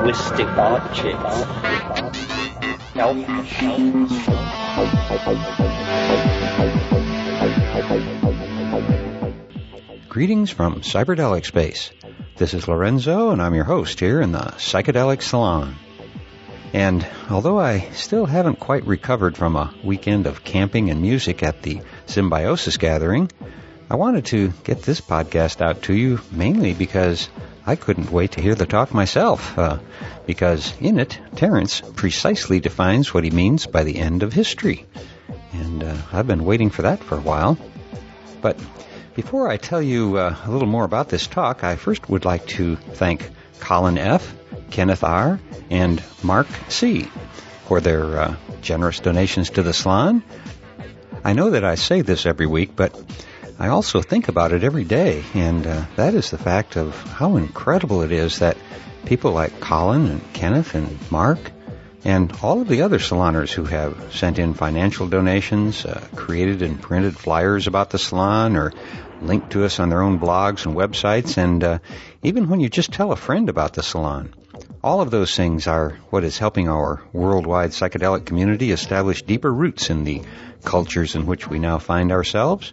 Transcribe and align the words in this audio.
linguistic 0.00 0.46
Greetings 10.08 10.50
from 10.50 10.80
Cyberdelic 10.80 11.44
Space. 11.44 11.90
This 12.36 12.54
is 12.54 12.66
Lorenzo, 12.66 13.30
and 13.30 13.42
I'm 13.42 13.54
your 13.54 13.64
host 13.64 14.00
here 14.00 14.22
in 14.22 14.32
the 14.32 14.38
Psychedelic 14.38 15.20
Salon. 15.20 15.76
And 16.72 17.06
although 17.28 17.58
I 17.58 17.90
still 17.90 18.24
haven't 18.24 18.58
quite 18.58 18.86
recovered 18.86 19.36
from 19.36 19.56
a 19.56 19.74
weekend 19.84 20.26
of 20.26 20.44
camping 20.44 20.88
and 20.90 21.02
music 21.02 21.42
at 21.42 21.62
the 21.62 21.82
Symbiosis 22.06 22.78
Gathering, 22.78 23.30
I 23.90 23.96
wanted 23.96 24.24
to 24.26 24.52
get 24.64 24.82
this 24.82 25.00
podcast 25.00 25.60
out 25.60 25.82
to 25.82 25.94
you 25.94 26.20
mainly 26.30 26.72
because 26.72 27.28
I 27.70 27.76
couldn't 27.76 28.10
wait 28.10 28.32
to 28.32 28.40
hear 28.40 28.56
the 28.56 28.66
talk 28.66 28.92
myself. 28.92 29.56
Uh, 29.56 29.78
because 30.26 30.74
in 30.80 30.98
it, 30.98 31.20
Terence 31.36 31.80
precisely 31.94 32.58
defines 32.58 33.14
what 33.14 33.22
he 33.22 33.30
means 33.30 33.66
by 33.66 33.84
the 33.84 33.96
end 33.96 34.24
of 34.24 34.32
history. 34.32 34.86
And 35.52 35.84
uh, 35.84 35.96
I've 36.12 36.26
been 36.26 36.44
waiting 36.44 36.70
for 36.70 36.82
that 36.82 36.98
for 36.98 37.16
a 37.16 37.20
while. 37.20 37.56
But 38.40 38.58
before 39.14 39.48
I 39.48 39.56
tell 39.56 39.80
you 39.80 40.16
uh, 40.16 40.34
a 40.44 40.50
little 40.50 40.66
more 40.66 40.82
about 40.82 41.10
this 41.10 41.28
talk, 41.28 41.62
I 41.62 41.76
first 41.76 42.08
would 42.08 42.24
like 42.24 42.44
to 42.58 42.74
thank 42.74 43.30
Colin 43.60 43.98
F., 43.98 44.34
Kenneth 44.72 45.04
R., 45.04 45.38
and 45.70 46.02
Mark 46.24 46.48
C. 46.70 47.08
for 47.66 47.80
their 47.80 48.18
uh, 48.18 48.36
generous 48.62 48.98
donations 48.98 49.48
to 49.50 49.62
the 49.62 49.72
salon. 49.72 50.24
I 51.22 51.34
know 51.34 51.50
that 51.50 51.62
I 51.62 51.76
say 51.76 52.00
this 52.00 52.26
every 52.26 52.46
week, 52.46 52.74
but 52.74 53.00
I 53.60 53.68
also 53.68 54.00
think 54.00 54.28
about 54.28 54.54
it 54.54 54.64
every 54.64 54.84
day, 54.84 55.22
and 55.34 55.66
uh, 55.66 55.84
that 55.96 56.14
is 56.14 56.30
the 56.30 56.38
fact 56.38 56.78
of 56.78 56.96
how 56.96 57.36
incredible 57.36 58.00
it 58.00 58.10
is 58.10 58.38
that 58.38 58.56
people 59.04 59.32
like 59.32 59.60
Colin 59.60 60.06
and 60.06 60.32
Kenneth 60.32 60.74
and 60.74 60.98
Mark 61.10 61.52
and 62.02 62.32
all 62.42 62.62
of 62.62 62.68
the 62.68 62.80
other 62.80 62.98
saloners 62.98 63.52
who 63.52 63.64
have 63.64 64.14
sent 64.14 64.38
in 64.38 64.54
financial 64.54 65.08
donations, 65.08 65.84
uh, 65.84 66.02
created 66.16 66.62
and 66.62 66.80
printed 66.80 67.18
flyers 67.18 67.66
about 67.66 67.90
the 67.90 67.98
salon, 67.98 68.56
or 68.56 68.72
linked 69.20 69.50
to 69.50 69.66
us 69.66 69.78
on 69.78 69.90
their 69.90 70.00
own 70.00 70.18
blogs 70.18 70.64
and 70.64 70.74
websites, 70.74 71.36
and 71.36 71.62
uh, 71.62 71.78
even 72.22 72.48
when 72.48 72.60
you 72.60 72.70
just 72.70 72.94
tell 72.94 73.12
a 73.12 73.16
friend 73.16 73.50
about 73.50 73.74
the 73.74 73.82
salon. 73.82 74.32
All 74.82 75.02
of 75.02 75.10
those 75.10 75.36
things 75.36 75.66
are 75.66 75.98
what 76.08 76.24
is 76.24 76.38
helping 76.38 76.70
our 76.70 77.02
worldwide 77.12 77.72
psychedelic 77.72 78.24
community 78.24 78.72
establish 78.72 79.20
deeper 79.20 79.52
roots 79.52 79.90
in 79.90 80.04
the 80.04 80.22
cultures 80.64 81.14
in 81.14 81.26
which 81.26 81.46
we 81.46 81.58
now 81.58 81.78
find 81.78 82.10
ourselves 82.10 82.72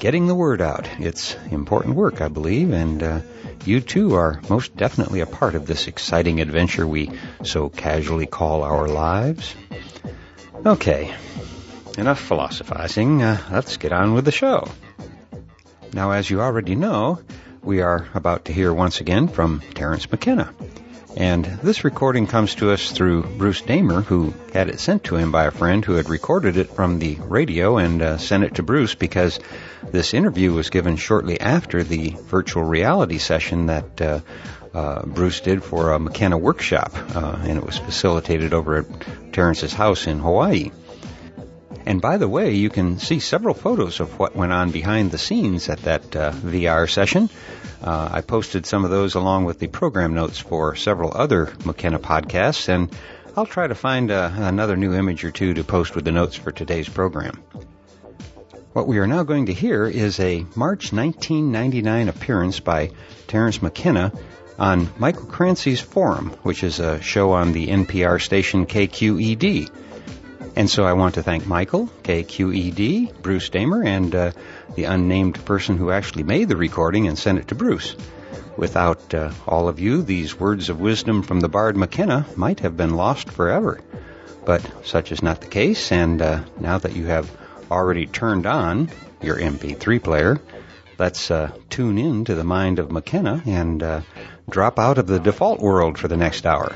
getting 0.00 0.26
the 0.26 0.34
word 0.34 0.60
out. 0.60 0.88
It's 0.98 1.36
important 1.50 1.94
work, 1.94 2.20
I 2.20 2.28
believe, 2.28 2.72
and 2.72 3.02
uh, 3.02 3.20
you 3.64 3.80
too 3.80 4.14
are 4.14 4.40
most 4.48 4.74
definitely 4.76 5.20
a 5.20 5.26
part 5.26 5.54
of 5.54 5.66
this 5.66 5.86
exciting 5.86 6.40
adventure 6.40 6.86
we 6.86 7.12
so 7.44 7.68
casually 7.68 8.26
call 8.26 8.64
our 8.64 8.88
lives. 8.88 9.54
Okay, 10.66 11.14
enough 11.98 12.18
philosophizing. 12.18 13.22
Uh, 13.22 13.40
let's 13.52 13.76
get 13.76 13.92
on 13.92 14.14
with 14.14 14.24
the 14.24 14.32
show. 14.32 14.66
Now, 15.92 16.12
as 16.12 16.28
you 16.28 16.40
already 16.40 16.74
know, 16.74 17.20
we 17.62 17.82
are 17.82 18.08
about 18.14 18.46
to 18.46 18.52
hear 18.52 18.72
once 18.72 19.00
again 19.00 19.28
from 19.28 19.60
Terence 19.74 20.10
McKenna. 20.10 20.52
And 21.16 21.44
this 21.44 21.84
recording 21.84 22.26
comes 22.26 22.54
to 22.56 22.70
us 22.70 22.92
through 22.92 23.24
Bruce 23.24 23.60
Damer, 23.60 24.00
who 24.00 24.32
had 24.52 24.68
it 24.68 24.80
sent 24.80 25.04
to 25.04 25.16
him 25.16 25.32
by 25.32 25.46
a 25.46 25.50
friend 25.50 25.84
who 25.84 25.94
had 25.94 26.08
recorded 26.08 26.56
it 26.56 26.70
from 26.70 26.98
the 26.98 27.16
radio 27.16 27.78
and 27.78 28.00
uh, 28.00 28.18
sent 28.18 28.44
it 28.44 28.54
to 28.54 28.62
Bruce 28.62 28.94
because 28.94 29.40
this 29.90 30.14
interview 30.14 30.52
was 30.52 30.70
given 30.70 30.96
shortly 30.96 31.40
after 31.40 31.82
the 31.82 32.10
virtual 32.26 32.62
reality 32.62 33.18
session 33.18 33.66
that 33.66 34.00
uh, 34.00 34.20
uh, 34.72 35.04
Bruce 35.04 35.40
did 35.40 35.64
for 35.64 35.92
a 35.92 35.98
McKenna 35.98 36.38
workshop, 36.38 36.92
uh, 37.16 37.38
and 37.42 37.58
it 37.58 37.64
was 37.64 37.76
facilitated 37.76 38.54
over 38.54 38.78
at 38.78 39.32
Terence's 39.32 39.72
house 39.72 40.06
in 40.06 40.20
Hawaii. 40.20 40.70
And 41.86 42.00
by 42.00 42.18
the 42.18 42.28
way, 42.28 42.54
you 42.54 42.70
can 42.70 42.98
see 42.98 43.20
several 43.20 43.54
photos 43.54 44.00
of 44.00 44.18
what 44.18 44.36
went 44.36 44.52
on 44.52 44.70
behind 44.70 45.10
the 45.10 45.18
scenes 45.18 45.68
at 45.68 45.80
that 45.82 46.14
uh, 46.14 46.32
VR 46.32 46.88
session. 46.88 47.30
Uh, 47.82 48.10
I 48.12 48.20
posted 48.20 48.66
some 48.66 48.84
of 48.84 48.90
those 48.90 49.14
along 49.14 49.46
with 49.46 49.58
the 49.58 49.68
program 49.68 50.14
notes 50.14 50.38
for 50.38 50.76
several 50.76 51.12
other 51.14 51.52
McKenna 51.64 51.98
podcasts, 51.98 52.68
and 52.68 52.94
I'll 53.36 53.46
try 53.46 53.66
to 53.66 53.74
find 53.74 54.10
uh, 54.10 54.30
another 54.34 54.76
new 54.76 54.92
image 54.92 55.24
or 55.24 55.30
two 55.30 55.54
to 55.54 55.64
post 55.64 55.94
with 55.94 56.04
the 56.04 56.12
notes 56.12 56.36
for 56.36 56.52
today's 56.52 56.88
program. 56.88 57.42
What 58.72 58.86
we 58.86 58.98
are 58.98 59.06
now 59.06 59.22
going 59.22 59.46
to 59.46 59.52
hear 59.52 59.86
is 59.86 60.20
a 60.20 60.46
March 60.54 60.92
1999 60.92 62.08
appearance 62.08 62.60
by 62.60 62.92
Terence 63.26 63.62
McKenna 63.62 64.12
on 64.58 64.90
Michael 64.98 65.26
Krasny's 65.26 65.80
Forum, 65.80 66.30
which 66.42 66.62
is 66.62 66.78
a 66.78 67.00
show 67.00 67.32
on 67.32 67.52
the 67.52 67.68
NPR 67.68 68.20
station 68.20 68.66
KQED. 68.66 69.70
And 70.56 70.68
so 70.68 70.84
I 70.84 70.94
want 70.94 71.14
to 71.14 71.22
thank 71.22 71.46
Michael, 71.46 71.88
KQED, 72.02 73.22
Bruce 73.22 73.48
Damer, 73.48 73.82
and 73.82 74.14
uh, 74.14 74.32
the 74.74 74.84
unnamed 74.84 75.44
person 75.44 75.76
who 75.76 75.90
actually 75.90 76.24
made 76.24 76.48
the 76.48 76.56
recording 76.56 77.06
and 77.06 77.18
sent 77.18 77.38
it 77.38 77.48
to 77.48 77.54
Bruce. 77.54 77.94
Without 78.56 79.14
uh, 79.14 79.30
all 79.46 79.68
of 79.68 79.78
you, 79.78 80.02
these 80.02 80.38
words 80.38 80.68
of 80.68 80.80
wisdom 80.80 81.22
from 81.22 81.40
the 81.40 81.48
Bard 81.48 81.76
McKenna 81.76 82.26
might 82.36 82.60
have 82.60 82.76
been 82.76 82.94
lost 82.94 83.30
forever. 83.30 83.80
But 84.44 84.68
such 84.84 85.12
is 85.12 85.22
not 85.22 85.40
the 85.40 85.46
case, 85.46 85.92
and 85.92 86.20
uh, 86.20 86.40
now 86.58 86.78
that 86.78 86.96
you 86.96 87.06
have 87.06 87.30
already 87.70 88.06
turned 88.06 88.46
on 88.46 88.90
your 89.22 89.36
MP3 89.36 90.02
player, 90.02 90.40
let's 90.98 91.30
uh, 91.30 91.52
tune 91.70 91.96
in 91.96 92.24
to 92.24 92.34
the 92.34 92.44
mind 92.44 92.78
of 92.78 92.90
McKenna 92.90 93.42
and 93.46 93.82
uh, 93.82 94.00
drop 94.48 94.78
out 94.78 94.98
of 94.98 95.06
the 95.06 95.20
default 95.20 95.60
world 95.60 95.96
for 95.96 96.08
the 96.08 96.16
next 96.16 96.44
hour. 96.44 96.74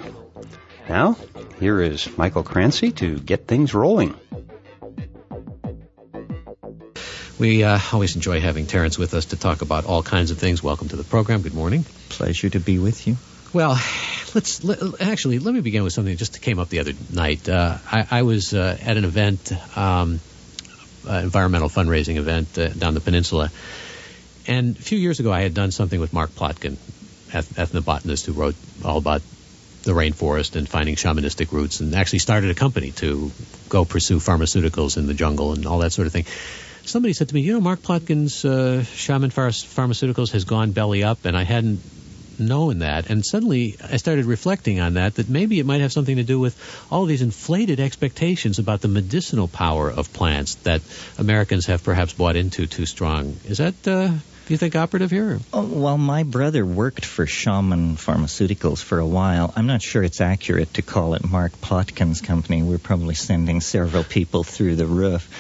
Now, 0.89 1.17
here 1.59 1.81
is 1.81 2.17
Michael 2.19 2.45
Krasny 2.45 2.95
to 2.97 3.19
get 3.19 3.47
things 3.47 3.73
rolling. 3.73 4.15
We 7.39 7.65
uh, 7.65 7.79
always 7.93 8.15
enjoy 8.15 8.41
having 8.41 8.67
Terence 8.67 8.99
with 8.99 9.15
us 9.15 9.27
to 9.27 9.37
talk 9.37 9.63
about 9.63 9.87
all 9.87 10.03
kinds 10.03 10.31
of 10.31 10.39
things. 10.39 10.63
Welcome 10.63 10.89
to 10.91 10.97
the 10.97 11.05
program. 11.05 11.43
Good 11.43 11.55
morning. 11.55 11.85
Pleasure 12.11 12.51
to 12.51 12.61
be 12.61 12.79
with 12.79 13.07
you. 13.07 13.17
Well, 13.53 13.81
let's 14.35 14.63
let, 14.63 15.01
actually 15.01 15.39
let 15.39 15.55
me 15.55 15.61
begin 15.61 15.85
with 15.85 15.93
something 15.93 16.13
that 16.13 16.19
just 16.19 16.41
came 16.43 16.59
up 16.59 16.69
the 16.69 16.81
other 16.81 16.93
night. 17.13 17.49
Uh, 17.49 17.79
I, 17.91 18.07
I, 18.11 18.23
was 18.23 18.53
uh, 18.53 18.77
at 18.81 18.97
an 18.97 19.05
event, 19.05 19.53
um, 19.77 20.21
environmental 21.07 21.69
fundraising 21.69 22.17
event 22.17 22.59
uh, 22.59 22.69
down 22.69 22.95
the 22.95 23.01
peninsula, 23.01 23.51
and 24.47 24.77
a 24.77 24.81
few 24.81 24.99
years 24.99 25.19
ago 25.19 25.33
I 25.33 25.43
had 25.43 25.55
done 25.55 25.71
something 25.71 25.99
with 25.99 26.13
Mark 26.13 26.31
Plotkin, 26.31 26.77
ethnobotanist 27.31 28.27
who 28.27 28.33
wrote 28.33 28.55
all 28.85 28.99
about 28.99 29.23
the 29.85 29.93
rainforest 29.93 30.57
and 30.57 30.69
finding 30.69 30.97
shamanistic 30.97 31.53
roots 31.53 31.81
and 31.81 31.95
actually 31.95 32.19
started 32.19 32.51
a 32.51 32.55
company 32.55 32.91
to 32.93 33.31
go 33.69 33.85
pursue 33.85 34.19
pharmaceuticals 34.19 34.97
in 34.97 35.07
the 35.07 35.15
jungle 35.15 35.53
and 35.53 35.67
all 35.67 35.79
that 35.79 35.93
sort 35.93 36.07
of 36.07 36.13
thing. 36.13 36.27
Somebody 36.83 37.15
said 37.15 37.29
to 37.29 37.35
me, 37.35 37.41
you 37.41 37.55
know, 37.55 37.61
Mark 37.61 37.81
Plotkin's 37.81 38.45
uh, 38.45 38.83
shaman 38.83 39.31
pharmaceuticals 39.31 40.33
has 40.33 40.45
gone 40.45 40.73
belly 40.73 41.03
up, 41.03 41.25
and 41.25 41.37
I 41.37 41.45
hadn't 41.45 41.81
known 42.39 42.81
that. 42.81 43.11
And 43.11 43.25
suddenly 43.25 43.77
I 43.83 43.97
started 43.97 44.25
reflecting 44.27 44.81
on 44.81 44.95
that, 44.95 45.15
that 45.15 45.29
maybe 45.29 45.59
it 45.61 45.67
might 45.67 45.81
have 45.81 45.93
something 45.93 46.17
to 46.17 46.25
do 46.25 46.39
with 46.39 46.57
all 46.91 47.07
these 47.07 47.23
inflated 47.23 47.81
expectations 47.81 48.59
about 48.59 48.81
the 48.81 48.89
medicinal 48.89 49.49
power 49.49 49.91
of 49.91 50.13
plants 50.13 50.57
that 50.57 50.83
Americans 51.19 51.67
have 51.67 51.83
perhaps 51.85 52.13
bought 52.13 52.37
into 52.37 52.67
too 52.67 52.87
strong. 52.87 53.37
Is 53.45 53.59
that 53.59 53.89
uh, 53.89 54.13
do 54.47 54.53
you 54.53 54.59
think 54.59 54.77
operative 54.77 55.11
here? 55.11 55.41
Oh, 55.55 55.65
well, 55.65 55.97
my 55.97 56.23
brother 56.23 56.67
worked 56.67 57.07
for 57.07 57.27
Shaman 57.27 57.97
Pharmaceuticals 57.97 58.83
for 58.83 58.99
a 58.99 59.07
while. 59.07 59.53
I'm 59.57 59.67
not 59.67 59.81
sure 59.81 60.03
it's 60.03 60.21
accurate 60.21 60.75
to 60.75 60.83
call 60.83 61.15
it 61.15 61.25
Mark 61.25 61.53
Plotkin's 61.63 62.21
company. 62.21 62.63
We're 62.63 62.77
probably 62.77 63.15
sending 63.15 63.63
several 63.63 64.05
people 64.05 64.45
through 64.45 64.77
the 64.77 64.87
roof. 64.87 65.31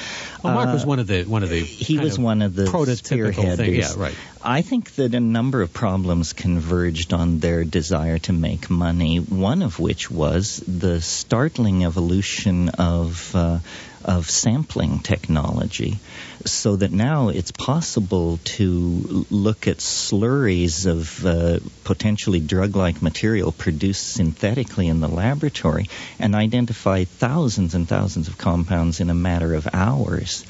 Well, 0.42 0.54
Mark 0.54 0.68
uh, 0.68 0.72
was 0.72 0.86
one 0.86 1.00
of 1.00 1.06
the 1.06 1.24
one 1.24 1.42
of 1.42 1.50
the 1.50 1.60
he 1.60 1.98
was 1.98 2.18
one 2.18 2.40
of 2.40 2.54
the 2.54 2.64
prototypical 2.64 3.56
thing. 3.56 3.74
Yeah, 3.74 3.92
right. 3.96 4.14
I 4.42 4.62
think 4.62 4.94
that 4.96 5.14
a 5.14 5.20
number 5.20 5.60
of 5.60 5.72
problems 5.72 6.32
converged 6.32 7.12
on 7.12 7.40
their 7.40 7.64
desire 7.64 8.18
to 8.20 8.32
make 8.32 8.70
money. 8.70 9.18
One 9.18 9.62
of 9.62 9.78
which 9.78 10.10
was 10.10 10.62
the 10.66 11.00
startling 11.02 11.84
evolution 11.84 12.70
of 12.70 13.34
uh, 13.34 13.58
of 14.04 14.28
sampling 14.28 14.98
technology 14.98 15.98
so 16.44 16.76
that 16.76 16.92
now 16.92 17.28
it's 17.28 17.50
possible 17.50 18.38
to 18.44 19.26
look 19.30 19.66
at 19.66 19.78
slurries 19.78 20.86
of 20.86 21.24
uh, 21.24 21.58
potentially 21.84 22.40
drug-like 22.40 23.00
material 23.00 23.52
produced 23.52 24.12
synthetically 24.12 24.88
in 24.88 25.00
the 25.00 25.08
laboratory 25.08 25.88
and 26.18 26.34
identify 26.34 27.04
thousands 27.04 27.74
and 27.74 27.88
thousands 27.88 28.28
of 28.28 28.36
compounds 28.36 29.00
in 29.00 29.10
a 29.10 29.14
matter 29.14 29.54
of 29.54 29.68
hours. 29.72 30.44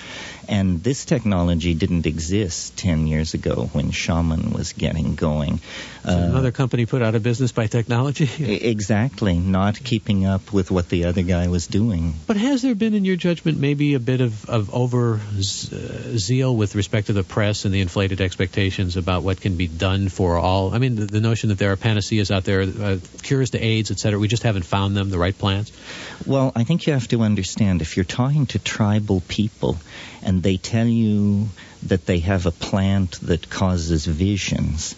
And 0.49 0.83
this 0.83 1.05
technology 1.05 1.75
didn't 1.75 2.07
exist 2.07 2.77
10 2.77 3.07
years 3.07 3.35
ago 3.35 3.71
when 3.73 3.93
Shaman 3.93 4.51
was 4.51 4.73
getting 4.73 5.15
going. 5.15 5.61
So 6.05 6.11
uh, 6.11 6.17
another 6.17 6.53
company 6.53 6.85
put 6.85 7.01
out 7.01 7.15
of 7.15 7.23
business 7.23 7.53
by 7.53 7.67
technology? 7.67 8.29
exactly, 8.45 9.39
not 9.39 9.83
keeping 9.83 10.27
up 10.27 10.53
with 10.53 10.71
what 10.71 10.91
the 10.91 11.07
other 11.07 11.23
guy 11.23 11.49
was 11.49 11.67
doing. 11.67 12.15
But 12.27 12.37
has 12.37 12.61
there 12.61 12.75
been, 12.75 12.93
in 12.93 13.07
your 13.07 13.17
judgment, 13.17 13.59
maybe 13.59 13.95
a 13.95 14.01
bit 14.01 14.21
of, 14.21 14.49
of 14.49 14.75
over 14.75 15.21
zeal 15.41 16.55
with 16.55 16.75
respect 16.75 17.07
to 17.07 17.15
the 17.15 17.25
press 17.25 17.65
and 17.65 17.73
the 17.73 17.81
inflated 17.81 18.21
expectations 18.21 18.99
about 18.99 19.23
what 19.23 19.41
can 19.41 19.57
be 19.57 19.67
done 19.67 20.11
for 20.11 20.37
all? 20.37 20.75
I 20.75 20.79
mean, 20.79 20.97
the, 20.97 21.07
the 21.07 21.21
notion 21.21 21.49
that 21.49 21.59
there 21.59 21.73
are 21.73 21.77
panaceas 21.77 22.31
out 22.31 22.45
there, 22.45 22.61
uh, 22.61 22.99
cures 23.23 23.51
to 23.51 23.65
AIDS, 23.65 23.91
etc. 23.91 24.19
We 24.19 24.29
just 24.29 24.43
haven't 24.43 24.65
found 24.65 24.95
them, 24.95 25.09
the 25.09 25.19
right 25.19 25.37
plants? 25.37 25.73
Well, 26.27 26.53
I 26.55 26.65
think 26.65 26.87
you 26.87 26.93
have 26.93 27.09
to 27.09 27.23
understand 27.23 27.81
if 27.81 27.97
you're 27.97 28.05
talking 28.05 28.47
to 28.47 28.59
tribal 28.59 29.23
people 29.27 29.79
and 30.23 30.43
they 30.43 30.59
tell 30.59 30.87
you 30.87 31.49
that 31.85 32.07
they 32.07 32.19
have 32.21 32.47
a 32.47 32.51
plant 32.51 33.21
that 33.23 33.49
causes 33.49 34.07
visions, 34.07 34.95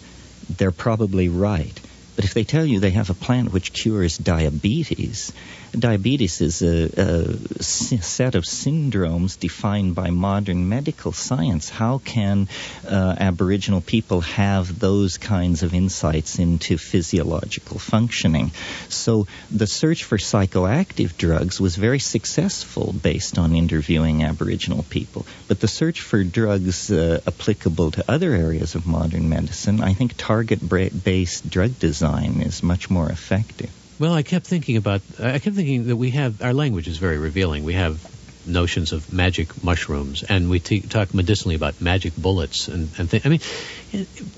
they're 0.49 0.71
probably 0.71 1.29
right. 1.29 1.79
But 2.15 2.25
if 2.25 2.33
they 2.33 2.43
tell 2.43 2.65
you 2.65 2.79
they 2.79 2.91
have 2.91 3.09
a 3.09 3.13
plant 3.13 3.53
which 3.53 3.73
cures 3.73 4.17
diabetes, 4.17 5.31
diabetes 5.71 6.41
is 6.41 6.61
a, 6.61 7.37
set 7.61 8.35
of 8.35 8.43
syndromes 8.43 9.39
defined 9.39 9.95
by 9.95 10.09
modern 10.09 10.69
medical 10.69 11.11
science. 11.11 11.69
How 11.69 11.99
can 11.99 12.47
uh, 12.87 13.15
Aboriginal 13.19 13.81
people 13.81 14.21
have 14.21 14.79
those 14.79 15.17
kinds 15.17 15.63
of 15.63 15.73
insights 15.73 16.39
into 16.39 16.77
physiological 16.77 17.79
functioning? 17.79 18.51
So 18.89 19.27
the 19.51 19.67
search 19.67 20.03
for 20.03 20.17
psychoactive 20.17 21.17
drugs 21.17 21.59
was 21.59 21.75
very 21.75 21.99
successful 21.99 22.93
based 22.93 23.37
on 23.37 23.55
interviewing 23.55 24.23
Aboriginal 24.23 24.83
people. 24.83 25.25
But 25.47 25.59
the 25.59 25.67
search 25.67 26.01
for 26.01 26.23
drugs 26.23 26.91
uh, 26.91 27.21
applicable 27.27 27.91
to 27.91 28.11
other 28.11 28.33
areas 28.33 28.75
of 28.75 28.85
modern 28.85 29.29
medicine, 29.29 29.81
I 29.81 29.93
think 29.93 30.15
target 30.17 30.59
based 30.67 31.49
drug 31.49 31.79
design 31.79 32.41
is 32.41 32.63
much 32.63 32.89
more 32.89 33.09
effective. 33.09 33.71
Well, 33.99 34.13
I 34.13 34.21
kept 34.21 34.45
thinking 34.45 34.77
about. 34.77 35.01
I 35.19 35.39
kept 35.39 35.55
thinking 35.55 35.87
that 35.87 35.95
we 35.95 36.11
have 36.11 36.41
our 36.41 36.53
language 36.53 36.87
is 36.87 36.97
very 36.97 37.17
revealing. 37.17 37.63
We 37.63 37.73
have 37.73 37.99
notions 38.45 38.93
of 38.93 39.11
magic 39.11 39.63
mushrooms, 39.63 40.23
and 40.23 40.49
we 40.49 40.59
t- 40.59 40.81
talk 40.81 41.13
medicinally 41.13 41.55
about 41.55 41.81
magic 41.81 42.15
bullets 42.15 42.67
and, 42.67 42.89
and 42.97 43.09
th- 43.09 43.25
I 43.25 43.29
mean, 43.29 43.41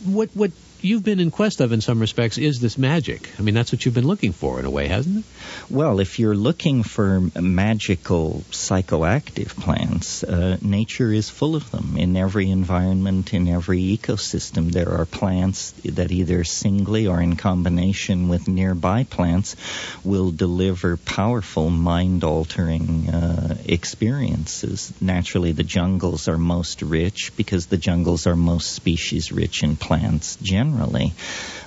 what 0.06 0.29
what 0.33 0.51
you've 0.81 1.03
been 1.03 1.19
in 1.19 1.31
quest 1.31 1.61
of 1.61 1.71
in 1.71 1.81
some 1.81 1.99
respects 1.99 2.37
is 2.37 2.59
this 2.59 2.77
magic. 2.77 3.29
I 3.37 3.41
mean, 3.41 3.53
that's 3.53 3.71
what 3.71 3.85
you've 3.85 3.95
been 3.95 4.07
looking 4.07 4.31
for 4.31 4.59
in 4.59 4.65
a 4.65 4.69
way, 4.69 4.87
hasn't 4.87 5.17
it? 5.19 5.23
Well, 5.69 5.99
if 5.99 6.19
you're 6.19 6.35
looking 6.35 6.83
for 6.83 7.21
magical 7.39 8.43
psychoactive 8.51 9.49
plants, 9.59 10.23
uh, 10.23 10.57
nature 10.61 11.11
is 11.11 11.29
full 11.29 11.55
of 11.55 11.69
them. 11.71 11.97
In 11.97 12.15
every 12.15 12.49
environment, 12.49 13.33
in 13.33 13.47
every 13.47 13.81
ecosystem, 13.97 14.71
there 14.71 14.89
are 14.89 15.05
plants 15.05 15.71
that 15.83 16.11
either 16.11 16.43
singly 16.43 17.07
or 17.07 17.21
in 17.21 17.35
combination 17.35 18.29
with 18.29 18.47
nearby 18.47 19.03
plants 19.03 19.55
will 20.03 20.31
deliver 20.31 20.97
powerful 20.97 21.69
mind 21.69 22.23
altering 22.23 23.09
uh, 23.09 23.57
experiences. 23.65 24.93
Naturally, 25.01 25.51
the 25.51 25.63
jungles 25.63 26.27
are 26.27 26.37
most 26.37 26.81
rich 26.81 27.31
because 27.35 27.67
the 27.67 27.77
jungles 27.77 28.27
are 28.27 28.35
most 28.35 28.71
species 28.71 29.31
rich 29.31 29.63
in 29.63 29.75
plants 29.75 30.37
generally 30.41 30.69
generally. 30.69 31.13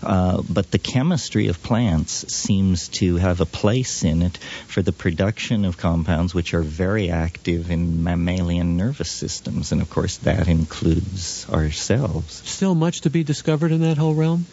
Uh, 0.02 0.42
but 0.48 0.70
the 0.70 0.78
chemistry 0.78 1.48
of 1.48 1.62
plants 1.62 2.32
seems 2.32 2.88
to 2.88 3.16
have 3.16 3.40
a 3.40 3.46
place 3.46 4.02
in 4.04 4.22
it 4.22 4.36
for 4.66 4.82
the 4.82 4.92
production 4.92 5.64
of 5.64 5.76
compounds 5.76 6.34
which 6.34 6.54
are 6.54 6.62
very 6.62 7.10
active 7.10 7.70
in 7.70 8.02
mammalian 8.02 8.76
nervous 8.76 9.10
systems. 9.10 9.72
And 9.72 9.80
of 9.80 9.90
course, 9.90 10.18
that 10.18 10.48
includes 10.48 11.46
ourselves. 11.48 12.42
Still 12.48 12.74
much 12.74 13.02
to 13.02 13.10
be 13.10 13.22
discovered 13.22 13.70
in 13.72 13.80
that 13.82 13.98
whole 13.98 14.14
realm? 14.14 14.46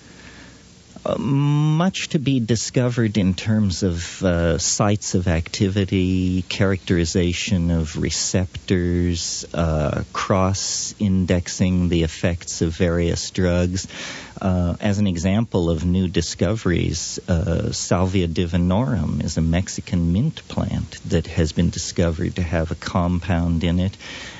Uh, 1.05 1.15
much 1.17 2.09
to 2.09 2.19
be 2.19 2.41
discovered 2.41 3.17
in 3.17 3.33
terms 3.33 3.83
of 3.83 4.21
uh, 4.21 4.57
sites 4.57 5.15
of 5.15 5.29
activity, 5.29 6.41
characterization 6.41 7.71
of 7.71 7.95
receptors, 7.95 9.45
uh, 9.53 10.03
cross 10.11 10.93
indexing 10.99 11.87
the 11.87 12.03
effects 12.03 12.61
of 12.61 12.75
various 12.75 13.31
drugs. 13.31 13.87
Uh, 14.41 14.75
as 14.81 14.99
an 14.99 15.07
example 15.07 15.69
of 15.69 15.85
new 15.85 16.07
discoveries, 16.07 17.17
uh, 17.29 17.71
Salvia 17.71 18.27
divinorum 18.27 19.23
is 19.23 19.37
a 19.37 19.41
Mexican 19.41 20.11
mint 20.11 20.45
plant 20.49 20.99
that 21.09 21.27
has 21.27 21.53
been 21.53 21.69
discovered 21.69 22.35
to 22.35 22.41
have 22.41 22.71
a 22.71 22.75
compound 22.75 23.63
in 23.63 23.79
it, 23.79 23.95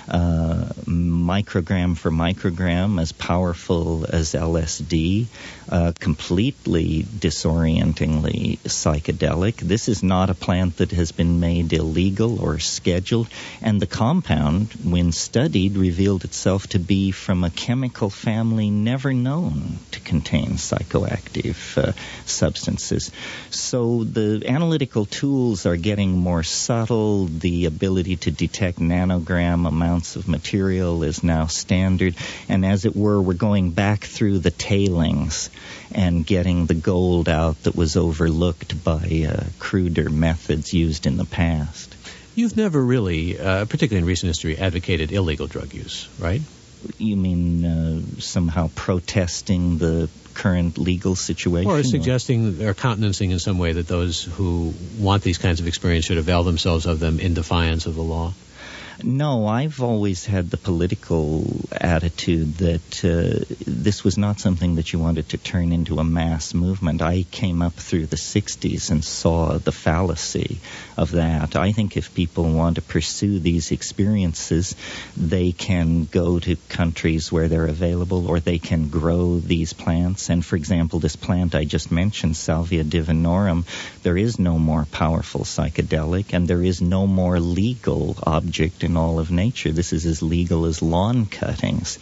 uh, 0.10 0.66
microgram 0.86 1.98
for 1.98 2.12
microgram, 2.12 3.02
as 3.02 3.12
powerful 3.12 4.06
as 4.08 4.34
LSD, 4.34 5.28
uh, 5.70 5.94
completely 6.00 7.06
disorientingly 7.20 8.60
psychedelic. 8.64 9.58
This 9.58 9.88
is 9.88 10.02
not 10.02 10.30
a 10.30 10.34
plant 10.34 10.78
that 10.78 10.92
has 10.92 11.12
been 11.12 11.40
made 11.40 11.74
illegal 11.74 12.42
or 12.42 12.60
scheduled, 12.60 13.28
and 13.62 13.80
the 13.80 13.88
compound, 13.88 14.74
when 14.84 15.12
studied, 15.12 15.78
revealed 15.78 16.26
itself 16.26 16.68
to 16.68 16.80
be 16.80 17.12
from 17.12 17.44
a 17.44 17.50
chemical 17.50 18.10
family 18.10 18.70
never 18.70 19.14
known 19.14 19.78
to 19.92 20.00
contain 20.00 20.54
psychoactive 20.54 21.78
uh, 21.78 21.92
substances. 22.26 23.12
So 23.52 24.04
the 24.04 24.44
analytical 24.48 25.06
tools 25.06 25.66
are 25.66 25.78
getting 25.78 26.18
more 26.18 26.44
subtle. 26.44 27.26
The 27.26 27.66
ability 27.66 28.16
to 28.18 28.32
detect 28.32 28.80
nanogram 28.80 29.68
amounts 29.68 30.16
of 30.16 30.28
material 30.28 31.04
is 31.04 31.24
now 31.24 31.46
standard. 31.48 32.16
And 32.48 32.66
as 32.66 32.86
it 32.86 32.96
were, 32.96 33.22
we're 33.22 33.34
going 33.34 33.72
back 33.72 34.04
through 34.04 34.40
the 34.40 34.52
tailings 34.52 35.50
and 35.92 36.26
getting 36.26 36.66
the 36.66 36.74
gold 36.74 37.30
out 37.30 37.62
that 37.64 37.76
was 37.76 37.98
overlooked 37.98 38.84
by 38.84 39.28
uh, 39.30 39.44
cruder 39.58 40.10
methods 40.10 40.74
used 40.74 41.06
in 41.06 41.18
the 41.18 41.26
past. 41.26 41.96
You've 42.36 42.56
never 42.56 42.82
really, 42.82 43.40
uh, 43.40 43.66
particularly 43.66 44.04
in 44.04 44.06
recent 44.06 44.30
history, 44.30 44.58
advocated 44.58 45.12
illegal 45.12 45.48
drug 45.48 45.74
use, 45.74 46.08
right? 46.20 46.42
You 46.98 47.18
mean 47.18 47.66
uh, 47.66 48.02
somehow 48.20 48.70
protesting 48.76 49.78
the 49.78 50.10
current 50.34 50.78
legal 50.78 51.16
situation? 51.16 51.70
Or 51.70 51.84
suggesting 51.84 52.64
or 52.64 52.74
countenancing 52.74 53.32
in 53.32 53.40
some 53.40 53.58
way 53.58 53.74
that 53.74 53.88
those 53.88 54.24
who 54.24 54.74
want 54.98 55.24
these 55.24 55.38
kinds 55.38 55.60
of 55.60 55.68
experience 55.68 56.06
should 56.06 56.18
avail 56.18 56.44
themselves 56.44 56.86
of 56.86 57.00
them 57.00 57.20
in 57.20 57.34
defiance 57.34 57.86
of 57.86 57.96
the 57.96 58.02
law? 58.02 58.34
No, 59.04 59.48
I've 59.48 59.82
always 59.82 60.26
had 60.26 60.50
the 60.50 60.58
political 60.58 61.46
attitude 61.72 62.56
that 62.56 63.06
uh, 63.06 63.46
this 63.66 64.04
was 64.04 64.18
not 64.18 64.40
something 64.40 64.76
that 64.76 64.92
you 64.92 65.00
wanted 65.00 65.30
to 65.30 65.38
turn 65.38 65.72
into 65.72 66.00
a 66.00 66.04
mass 66.04 66.54
movement. 66.54 67.02
I 67.02 67.24
came 67.24 67.62
up 67.62 67.74
through 67.74 68.08
the 68.08 68.18
60s 68.18 68.92
and 68.92 69.04
saw 69.04 69.58
the 69.58 69.72
fallacy 69.72 70.60
of 70.98 71.12
that. 71.12 71.56
I 71.56 71.72
think 71.72 71.96
if 71.96 72.14
people 72.14 72.52
want 72.52 72.76
to 72.76 72.82
pursue 72.82 73.40
these 73.40 73.72
experiences, 73.72 74.76
they 75.16 75.54
can 75.54 76.04
go 76.06 76.40
to 76.40 76.58
countries 76.68 77.32
where 77.32 77.48
they're 77.48 77.68
available 77.68 78.28
or 78.28 78.42
they 78.42 78.60
can 78.60 78.90
grow 78.90 79.40
these 79.40 79.72
plants. 79.72 80.30
And 80.30 80.46
for 80.46 80.58
example, 80.58 81.00
this 81.00 81.16
plant 81.16 81.56
I 81.56 81.64
just 81.64 81.90
mentioned, 81.90 82.36
Salvia 82.36 82.84
divinorum, 82.84 83.66
there 84.04 84.18
is 84.18 84.40
no 84.40 84.60
more 84.60 84.86
powerful 84.92 85.42
psychedelic 85.42 86.34
and 86.34 86.48
there 86.48 86.64
is 86.64 86.82
no 86.82 87.08
more 87.08 87.40
legal 87.40 88.18
object 88.24 88.84
in 88.90 88.98
all 88.98 89.20
of 89.20 89.32
nature. 89.32 89.72
This 89.72 89.94
is 89.94 90.06
as 90.06 90.22
legal 90.22 90.66
as 90.66 90.82
lawn 90.82 91.26
cuttings. 91.26 92.00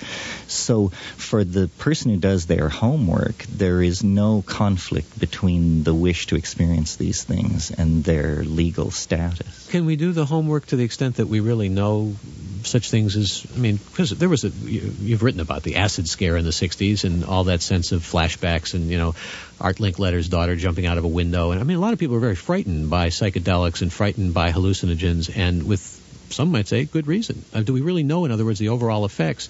So 0.47 0.89
for 0.89 1.43
the 1.43 1.67
person 1.67 2.11
who 2.11 2.17
does 2.17 2.45
their 2.45 2.69
homework, 2.69 3.43
there 3.43 3.81
is 3.81 4.03
no 4.03 4.41
conflict 4.41 5.19
between 5.19 5.83
the 5.83 5.93
wish 5.93 6.27
to 6.27 6.35
experience 6.35 6.95
these 6.95 7.23
things 7.23 7.71
and 7.71 8.03
their 8.03 8.43
legal 8.43 8.91
status. 8.91 9.67
Can 9.69 9.85
we 9.85 9.95
do 9.95 10.13
the 10.13 10.25
homework 10.25 10.67
to 10.67 10.75
the 10.75 10.83
extent 10.83 11.17
that 11.17 11.27
we 11.27 11.41
really 11.41 11.69
know 11.69 12.15
such 12.63 12.89
things 12.89 13.15
as, 13.15 13.45
I 13.55 13.59
mean, 13.59 13.77
because 13.77 14.11
there 14.11 14.29
was 14.29 14.43
a, 14.43 14.49
you, 14.49 15.11
have 15.11 15.23
written 15.23 15.41
about 15.41 15.63
the 15.63 15.77
acid 15.77 16.07
scare 16.07 16.37
in 16.37 16.45
the 16.45 16.51
60s 16.51 17.03
and 17.03 17.23
all 17.23 17.45
that 17.45 17.61
sense 17.61 17.91
of 17.91 18.01
flashbacks 18.01 18.73
and, 18.73 18.89
you 18.89 18.97
know, 18.97 19.15
Art 19.59 19.77
Linkletter's 19.77 20.29
daughter 20.29 20.55
jumping 20.55 20.85
out 20.85 20.97
of 20.97 21.03
a 21.03 21.07
window. 21.07 21.51
And 21.51 21.59
I 21.59 21.63
mean, 21.63 21.77
a 21.77 21.79
lot 21.79 21.93
of 21.93 21.99
people 21.99 22.15
are 22.15 22.21
very 22.21 22.35
frightened 22.35 22.89
by 22.89 23.07
psychedelics 23.07 23.81
and 23.81 23.91
frightened 23.91 24.33
by 24.33 24.51
hallucinogens. 24.51 25.35
And 25.35 25.63
with 25.63 25.96
some 26.29 26.51
might 26.51 26.67
say 26.67 26.85
good 26.85 27.07
reason. 27.07 27.43
Uh, 27.53 27.61
do 27.61 27.73
we 27.73 27.81
really 27.81 28.03
know, 28.03 28.25
in 28.25 28.31
other 28.31 28.45
words, 28.45 28.59
the 28.59 28.69
overall 28.69 29.05
effects? 29.05 29.49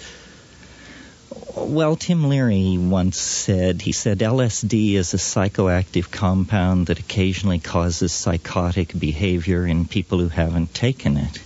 Well, 1.56 1.96
Tim 1.96 2.30
Leary 2.30 2.78
once 2.78 3.18
said, 3.18 3.82
he 3.82 3.92
said, 3.92 4.20
LSD 4.20 4.94
is 4.94 5.14
a 5.14 5.18
psychoactive 5.18 6.12
compound 6.12 6.88
that 6.88 7.00
occasionally 7.00 7.60
causes 7.60 8.14
psychotic 8.14 8.98
behavior 8.98 9.66
in 9.66 9.88
people 9.88 10.20
who 10.20 10.30
haven't 10.30 10.74
taken 10.74 11.18
it. 11.18 11.40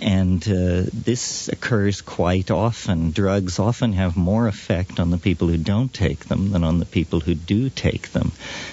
And 0.00 0.42
uh, 0.48 0.84
this 0.92 1.48
occurs 1.48 2.00
quite 2.00 2.50
often. 2.50 3.10
Drugs 3.10 3.58
often 3.58 3.92
have 3.94 4.16
more 4.16 4.46
effect 4.46 5.00
on 5.00 5.10
the 5.10 5.18
people 5.18 5.48
who 5.48 5.56
don't 5.56 5.92
take 5.92 6.26
them 6.26 6.52
than 6.52 6.64
on 6.64 6.78
the 6.78 6.86
people 6.86 7.20
who 7.20 7.34
do 7.34 7.70
take 7.70 8.12
them. 8.12 8.32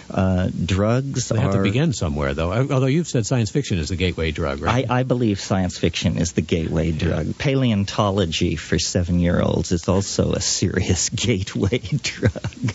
Uh, 0.10 0.50
drugs 0.66 1.30
They 1.30 1.38
are. 1.38 1.42
have 1.42 1.54
to 1.54 1.64
begin 1.64 1.94
somewhere, 1.94 2.34
though. 2.34 2.52
Although 2.54 2.86
you've 2.86 3.08
said 3.08 3.26
science 3.26 3.50
fiction 3.50 3.78
is 3.78 3.90
the 3.90 3.96
gateway 3.96 4.32
drug, 4.32 4.62
right? 4.62 4.86
I, 4.90 5.00
I 5.00 5.04
believe 5.04 5.40
science 5.40 5.78
fiction 5.78 6.18
is 6.18 6.34
the 6.34 6.42
gateway 6.42 6.92
drug. 6.92 7.38
Paleontology 7.38 8.56
for 8.56 8.78
seven 8.80 9.20
year 9.20 9.42
olds 9.42 9.72
is 9.72 9.88
also 9.88 10.34
a 10.34 10.42
serious 10.42 11.10
gateway 11.28 11.80
drug. 12.04 12.74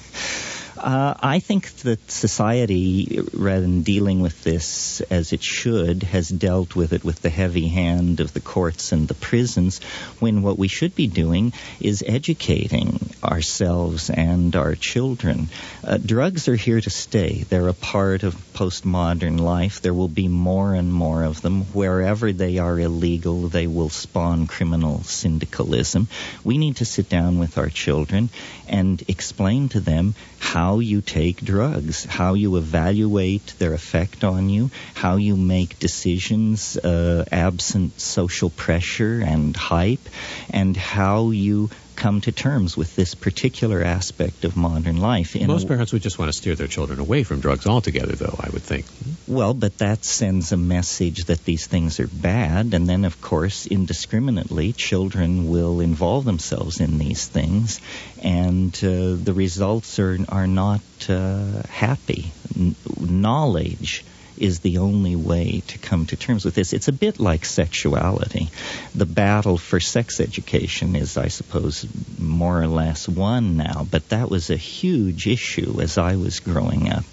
Uh, 0.82 1.14
I 1.20 1.38
think 1.38 1.70
that 1.84 2.10
society, 2.10 3.20
rather 3.32 3.60
than 3.60 3.82
dealing 3.82 4.20
with 4.20 4.42
this 4.42 5.00
as 5.02 5.32
it 5.32 5.40
should, 5.40 6.02
has 6.02 6.28
dealt 6.28 6.74
with 6.74 6.92
it 6.92 7.04
with 7.04 7.22
the 7.22 7.30
heavy 7.30 7.68
hand 7.68 8.18
of 8.18 8.32
the 8.32 8.40
courts 8.40 8.90
and 8.90 9.06
the 9.06 9.14
prisons, 9.14 9.80
when 10.18 10.42
what 10.42 10.58
we 10.58 10.66
should 10.66 10.96
be 10.96 11.06
doing 11.06 11.52
is 11.78 12.02
educating 12.04 12.98
ourselves 13.22 14.10
and 14.10 14.56
our 14.56 14.74
children. 14.74 15.48
Uh, 15.84 15.98
drugs 15.98 16.48
are 16.48 16.56
here 16.56 16.80
to 16.80 16.90
stay. 16.90 17.44
They're 17.48 17.68
a 17.68 17.74
part 17.74 18.24
of 18.24 18.34
postmodern 18.52 19.38
life. 19.38 19.82
There 19.82 19.94
will 19.94 20.08
be 20.08 20.26
more 20.26 20.74
and 20.74 20.92
more 20.92 21.22
of 21.22 21.42
them. 21.42 21.62
Wherever 21.66 22.32
they 22.32 22.58
are 22.58 22.78
illegal, 22.78 23.48
they 23.48 23.68
will 23.68 23.88
spawn 23.88 24.48
criminal 24.48 25.04
syndicalism. 25.04 26.08
We 26.42 26.58
need 26.58 26.76
to 26.78 26.84
sit 26.84 27.08
down 27.08 27.38
with 27.38 27.56
our 27.56 27.68
children 27.68 28.30
and 28.66 29.00
explain 29.06 29.68
to 29.70 29.80
them 29.80 30.14
how 30.38 30.71
you 30.80 31.00
take 31.00 31.44
drugs, 31.44 32.04
how 32.04 32.34
you 32.34 32.56
evaluate 32.56 33.54
their 33.58 33.72
effect 33.74 34.24
on 34.24 34.48
you, 34.48 34.70
how 34.94 35.16
you 35.16 35.36
make 35.36 35.78
decisions 35.78 36.76
uh, 36.76 37.24
absent 37.30 38.00
social 38.00 38.50
pressure 38.50 39.20
and 39.20 39.56
hype, 39.56 40.08
and 40.50 40.76
how 40.76 41.30
you 41.30 41.70
come 42.02 42.20
to 42.20 42.32
terms 42.32 42.76
with 42.76 42.96
this 42.96 43.14
particular 43.14 43.80
aspect 43.80 44.44
of 44.44 44.56
modern 44.56 44.96
life. 44.96 45.36
In 45.36 45.46
Most 45.46 45.68
parents 45.68 45.92
would 45.92 46.02
just 46.02 46.18
want 46.18 46.32
to 46.32 46.36
steer 46.36 46.56
their 46.56 46.66
children 46.66 46.98
away 46.98 47.22
from 47.22 47.38
drugs 47.38 47.64
altogether, 47.64 48.16
though, 48.16 48.36
I 48.40 48.50
would 48.50 48.64
think. 48.64 48.86
Well, 49.28 49.54
but 49.54 49.78
that 49.78 50.04
sends 50.04 50.50
a 50.50 50.56
message 50.56 51.26
that 51.26 51.44
these 51.44 51.68
things 51.68 52.00
are 52.00 52.08
bad, 52.08 52.74
and 52.74 52.88
then, 52.88 53.04
of 53.04 53.20
course, 53.20 53.66
indiscriminately, 53.66 54.72
children 54.72 55.46
will 55.46 55.78
involve 55.78 56.24
themselves 56.24 56.80
in 56.80 56.98
these 56.98 57.28
things, 57.28 57.80
and 58.18 58.74
uh, 58.82 59.14
the 59.22 59.32
results 59.34 60.00
are 60.00 60.18
are 60.28 60.48
not 60.48 60.82
uh, 61.08 61.62
happy. 61.68 62.32
N- 62.56 62.74
knowledge 62.98 64.04
is 64.36 64.60
the 64.60 64.78
only 64.78 65.16
way 65.16 65.62
to 65.68 65.78
come 65.78 66.06
to 66.06 66.16
terms 66.16 66.44
with 66.44 66.54
this. 66.54 66.72
It's 66.72 66.88
a 66.88 66.92
bit 66.92 67.20
like 67.20 67.44
sexuality. 67.44 68.48
The 68.94 69.06
battle 69.06 69.58
for 69.58 69.80
sex 69.80 70.20
education 70.20 70.96
is, 70.96 71.16
I 71.16 71.28
suppose, 71.28 71.86
more 72.18 72.60
or 72.60 72.66
less 72.66 73.08
won 73.08 73.56
now, 73.56 73.86
but 73.90 74.08
that 74.10 74.30
was 74.30 74.50
a 74.50 74.56
huge 74.56 75.26
issue 75.26 75.80
as 75.80 75.98
I 75.98 76.16
was 76.16 76.40
growing 76.40 76.90
up. 76.90 77.04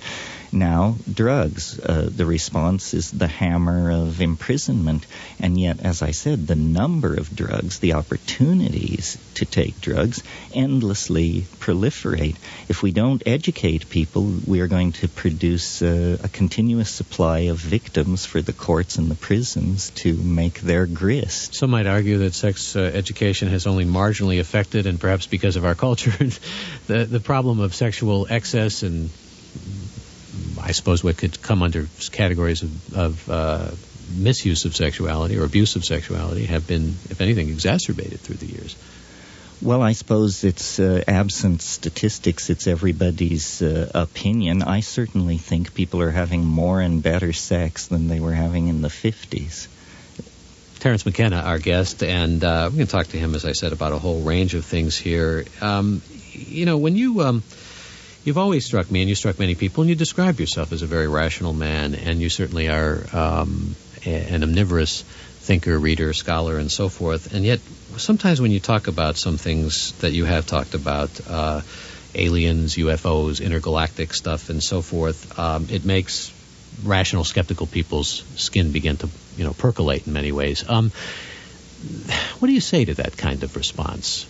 Now, 0.52 0.96
drugs. 1.12 1.80
Uh, 1.80 2.10
the 2.10 2.26
response 2.26 2.94
is 2.94 3.12
the 3.12 3.28
hammer 3.28 3.92
of 3.92 4.20
imprisonment. 4.20 5.06
And 5.40 5.60
yet, 5.60 5.80
as 5.82 6.02
I 6.02 6.12
said, 6.12 6.48
the 6.48 6.56
number 6.56 7.14
of 7.14 7.36
drugs, 7.36 7.80
the 7.80 7.94
opportunities 7.94 9.18
to 9.36 9.46
take 9.46 9.80
drugs, 9.80 10.24
endlessly 10.54 11.46
proliferate. 11.60 12.36
If 12.68 12.82
we 12.82 12.92
don't 12.92 13.22
educate 13.28 13.90
people, 13.90 14.24
we 14.48 14.62
are 14.62 14.68
going 14.68 14.94
to 14.94 15.08
produce 15.08 15.82
uh, 15.82 16.18
a 16.24 16.28
continuous 16.28 16.90
supply 16.90 17.50
of 17.52 17.58
victims 17.58 18.26
for 18.26 18.42
the 18.42 18.54
courts 18.54 18.98
and 18.98 19.10
the 19.10 19.16
prisons 19.16 19.92
to 19.92 20.16
make 20.16 20.62
their 20.62 20.88
grist. 20.88 21.54
Some 21.54 21.70
might 21.70 21.88
argue 21.88 22.20
that 22.20 22.34
sex 22.34 22.76
uh, 22.76 22.80
education 22.80 23.50
has 23.50 23.68
only 23.68 23.86
marginally 23.86 24.40
affected, 24.40 24.88
and 24.88 25.00
perhaps 25.00 25.28
because 25.28 25.56
of 25.58 25.66
our 25.66 25.76
culture, 25.76 26.12
the 26.88 27.06
the 27.06 27.20
problem 27.20 27.60
of 27.60 27.76
sexual 27.76 28.28
excess 28.30 28.84
and 28.84 29.10
I 30.62 30.72
suppose 30.72 31.04
what 31.04 31.18
could 31.18 31.42
come 31.42 31.64
under 31.64 31.88
categories 32.12 32.62
of, 32.64 32.98
of 32.98 33.30
uh, 33.30 33.72
misuse 34.16 34.66
of 34.66 34.76
sexuality 34.76 35.38
or 35.38 35.46
abuse 35.46 35.76
of 35.76 35.86
sexuality 35.86 36.46
have 36.46 36.68
been, 36.68 36.96
if 37.10 37.22
anything, 37.22 37.50
exacerbated 37.50 38.20
through 38.20 38.38
the 38.38 38.48
years. 38.48 38.76
Well, 39.62 39.82
I 39.82 39.92
suppose 39.92 40.46
it's 40.46 40.80
uh, 40.80 41.04
absent 41.06 41.62
statistics. 41.62 42.50
It's 42.50 42.66
everybody's 42.66 43.62
uh, 43.62 43.92
opinion. 43.94 44.64
I 44.64 44.80
certainly 44.80 45.38
think 45.38 45.74
people 45.74 46.02
are 46.02 46.12
having 46.12 46.46
more 46.46 46.80
and 46.80 47.04
better 47.04 47.34
sex 47.34 47.88
than 47.88 48.08
they 48.08 48.22
were 48.22 48.34
having 48.34 48.70
in 48.70 48.82
the 48.82 48.88
50s. 48.88 49.68
Terence 50.80 51.06
McKenna, 51.06 51.42
our 51.42 51.60
guest, 51.60 52.04
and 52.04 52.42
uh, 52.42 52.70
we're 52.72 52.78
going 52.78 52.88
to 52.88 52.92
talk 52.92 53.08
to 53.08 53.18
him, 53.18 53.36
as 53.36 53.44
I 53.44 53.52
said, 53.52 53.74
about 53.74 53.92
a 53.92 54.00
whole 54.00 54.22
range 54.22 54.54
of 54.54 54.64
things 54.64 54.98
here. 54.98 55.44
Um, 55.60 56.02
you 56.32 56.66
know, 56.66 56.78
when 56.78 56.96
you 56.96 57.22
um, 57.22 57.44
you've 58.30 58.38
always 58.38 58.64
struck 58.64 58.92
me, 58.92 59.02
and 59.02 59.10
you 59.10 59.16
struck 59.16 59.40
many 59.40 59.56
people, 59.56 59.82
and 59.82 59.90
you 59.90 59.96
describe 59.96 60.40
yourself 60.40 60.72
as 60.72 60.84
a 60.84 60.86
very 60.86 61.08
rational 61.08 61.52
man, 61.52 61.96
and 61.96 62.22
you 62.22 62.30
certainly 62.30 62.70
are 62.70 63.04
um, 63.12 63.76
an 64.06 64.44
omnivorous 64.44 65.02
thinker, 65.02 65.76
reader, 65.80 66.14
scholar, 66.14 66.60
and 66.60 66.72
so 66.72 66.90
forth. 66.90 67.34
And 67.34 67.44
yet, 67.44 67.60
sometimes 67.98 68.40
when 68.40 68.52
you 68.52 68.60
talk 68.60 68.88
about 68.88 69.18
some 69.18 69.38
things 69.38 69.94
that 70.02 70.12
you 70.12 70.26
have 70.26 70.46
talked 70.46 70.76
about, 70.76 71.10
uh, 71.28 71.62
aliens, 72.14 72.76
UFOs, 72.76 73.44
intergalactic 73.44 74.14
stuff, 74.14 74.52
and 74.52 74.62
so 74.62 74.84
forth, 74.84 75.40
um, 75.40 75.66
it 75.72 75.84
makes 75.84 76.32
rational, 76.84 77.24
skeptical 77.24 77.66
people's 77.66 78.24
skin 78.36 78.72
begin 78.72 78.98
to, 78.98 79.10
you 79.38 79.44
know, 79.44 79.54
percolate 79.54 80.06
in 80.06 80.14
many 80.14 80.32
ways. 80.32 80.64
Um, 80.70 80.92
what 82.38 82.48
do 82.48 82.54
you 82.54 82.62
say 82.62 82.86
to 82.86 82.94
that 82.94 83.18
kind 83.18 83.42
of 83.42 83.56
response? 83.56 84.28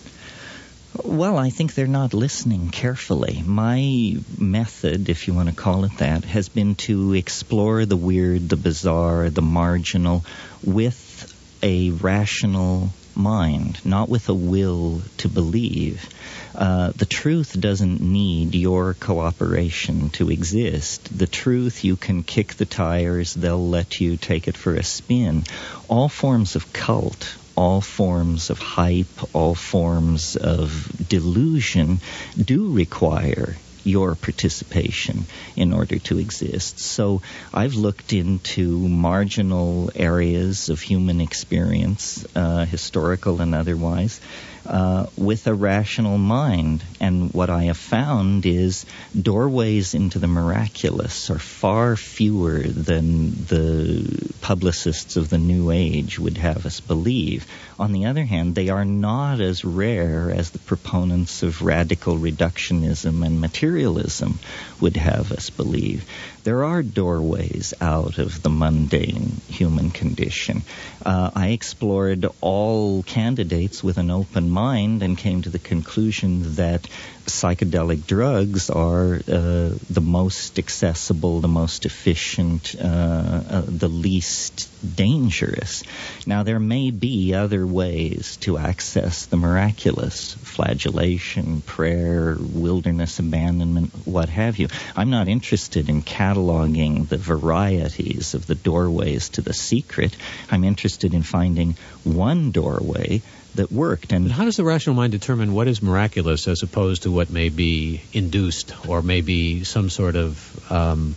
Well, 1.04 1.38
I 1.38 1.50
think 1.50 1.74
they're 1.74 1.86
not 1.86 2.14
listening 2.14 2.70
carefully. 2.70 3.42
My 3.46 4.16
method, 4.38 5.08
if 5.08 5.28
you 5.28 5.34
want 5.34 5.48
to 5.48 5.54
call 5.54 5.84
it 5.84 5.98
that, 5.98 6.24
has 6.24 6.48
been 6.48 6.74
to 6.86 7.14
explore 7.14 7.86
the 7.86 7.96
weird, 7.96 8.48
the 8.48 8.56
bizarre, 8.56 9.30
the 9.30 9.42
marginal 9.42 10.24
with 10.64 11.32
a 11.62 11.90
rational 11.90 12.90
mind, 13.14 13.84
not 13.84 14.08
with 14.08 14.28
a 14.28 14.34
will 14.34 15.02
to 15.18 15.28
believe. 15.28 16.08
Uh, 16.54 16.90
the 16.96 17.06
truth 17.06 17.58
doesn't 17.58 18.00
need 18.00 18.54
your 18.54 18.94
cooperation 18.94 20.10
to 20.10 20.30
exist. 20.30 21.16
The 21.16 21.26
truth, 21.26 21.84
you 21.84 21.96
can 21.96 22.24
kick 22.24 22.54
the 22.54 22.66
tires, 22.66 23.34
they'll 23.34 23.68
let 23.68 24.00
you 24.00 24.16
take 24.16 24.48
it 24.48 24.56
for 24.56 24.74
a 24.74 24.82
spin. 24.82 25.44
All 25.88 26.08
forms 26.08 26.56
of 26.56 26.72
cult, 26.72 27.36
all 27.60 27.82
forms 27.82 28.48
of 28.48 28.58
hype, 28.58 29.34
all 29.34 29.54
forms 29.54 30.34
of 30.34 30.90
delusion 31.06 32.00
do 32.42 32.72
require 32.72 33.54
your 33.84 34.14
participation 34.14 35.26
in 35.56 35.74
order 35.74 35.98
to 35.98 36.18
exist. 36.18 36.78
So 36.78 37.20
I've 37.52 37.74
looked 37.74 38.14
into 38.14 38.88
marginal 38.88 39.90
areas 39.94 40.70
of 40.70 40.80
human 40.80 41.20
experience, 41.20 42.24
uh, 42.34 42.64
historical 42.64 43.42
and 43.42 43.54
otherwise, 43.54 44.20
uh, 44.66 45.06
with 45.16 45.46
a 45.46 45.54
rational 45.54 46.18
mind. 46.18 46.84
And 47.00 47.32
what 47.32 47.50
I 47.50 47.64
have 47.64 47.76
found 47.76 48.46
is 48.46 48.84
doorways 49.20 49.94
into 49.94 50.18
the 50.18 50.26
miraculous 50.26 51.30
are 51.30 51.38
far 51.38 51.96
fewer 51.96 52.60
than 52.60 53.30
the 53.46 54.32
publicists 54.40 55.16
of 55.16 55.30
the 55.30 55.38
New 55.38 55.70
Age 55.70 56.18
would 56.18 56.38
have 56.38 56.66
us 56.66 56.80
believe. 56.80 57.46
On 57.78 57.92
the 57.92 58.06
other 58.06 58.24
hand, 58.24 58.54
they 58.54 58.68
are 58.68 58.84
not 58.84 59.40
as 59.40 59.64
rare 59.64 60.30
as 60.30 60.50
the 60.50 60.58
proponents 60.58 61.42
of 61.42 61.62
radical 61.62 62.16
reductionism 62.18 63.24
and 63.24 63.40
materialism 63.40 64.38
would 64.80 64.96
have 64.96 65.32
us 65.32 65.50
believe. 65.50 66.04
There 66.42 66.64
are 66.64 66.82
doorways 66.82 67.74
out 67.82 68.18
of 68.18 68.42
the 68.42 68.48
mundane 68.48 69.42
human 69.46 69.90
condition. 69.90 70.62
Uh, 71.04 71.30
I 71.34 71.48
explored 71.48 72.26
all 72.40 73.02
candidates 73.02 73.84
with 73.84 73.98
an 73.98 74.10
open 74.10 74.48
mind 74.48 75.02
and 75.02 75.18
came 75.18 75.42
to 75.42 75.50
the 75.50 75.58
conclusion 75.58 76.54
that 76.54 76.88
psychedelic 77.30 78.06
drugs 78.06 78.70
are 78.70 79.14
uh, 79.14 79.70
the 79.88 80.00
most 80.00 80.58
accessible, 80.58 81.40
the 81.40 81.48
most 81.48 81.86
efficient, 81.86 82.74
uh, 82.78 82.84
uh, 82.84 83.62
the 83.66 83.88
least 83.88 84.68
dangerous. 84.96 85.82
Now, 86.26 86.42
there 86.42 86.60
may 86.60 86.90
be 86.90 87.34
other 87.34 87.66
ways 87.66 88.36
to 88.38 88.58
access 88.58 89.26
the 89.26 89.36
miraculous 89.36 90.34
flagellation, 90.34 91.62
prayer, 91.62 92.36
wilderness 92.38 93.18
abandonment, 93.18 93.92
what 94.04 94.28
have 94.28 94.58
you. 94.58 94.68
I'm 94.96 95.10
not 95.10 95.28
interested 95.28 95.88
in 95.88 96.02
cataloging 96.02 97.08
the 97.08 97.18
varieties 97.18 98.34
of 98.34 98.46
the 98.46 98.54
doorways 98.54 99.30
to 99.30 99.42
the 99.42 99.54
secret. 99.54 100.16
I'm 100.50 100.64
interested 100.64 101.14
in 101.14 101.22
finding 101.22 101.76
one 102.04 102.50
doorway 102.50 103.22
that 103.54 103.72
worked. 103.72 104.12
And 104.12 104.26
But 104.26 104.32
how 104.32 104.44
does 104.44 104.56
the 104.56 104.64
rational 104.64 104.96
mind 104.96 105.12
determine 105.12 105.52
what 105.52 105.68
is 105.68 105.82
miraculous 105.82 106.48
as 106.48 106.62
opposed 106.62 107.02
to 107.02 107.10
what 107.10 107.30
may 107.30 107.48
be 107.48 108.02
induced 108.12 108.74
or 108.88 109.02
maybe 109.02 109.64
some 109.64 109.90
sort 109.90 110.16
of 110.16 110.72
um, 110.72 111.14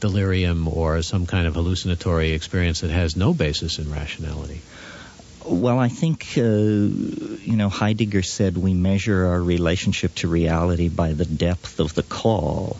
delirium 0.00 0.68
or 0.68 1.02
some 1.02 1.26
kind 1.26 1.46
of 1.46 1.54
hallucinatory 1.54 2.32
experience 2.32 2.80
that 2.80 2.90
has 2.90 3.16
no 3.16 3.34
basis 3.34 3.78
in 3.78 3.90
rationality? 3.90 4.60
Well, 5.46 5.78
I 5.78 5.88
think, 5.88 6.26
uh, 6.38 6.40
you 6.40 7.56
know, 7.56 7.68
Heidegger 7.68 8.22
said 8.22 8.56
we 8.56 8.72
measure 8.72 9.26
our 9.26 9.42
relationship 9.42 10.14
to 10.16 10.28
reality 10.28 10.88
by 10.88 11.12
the 11.12 11.26
depth 11.26 11.80
of 11.80 11.94
the 11.94 12.02
call. 12.02 12.78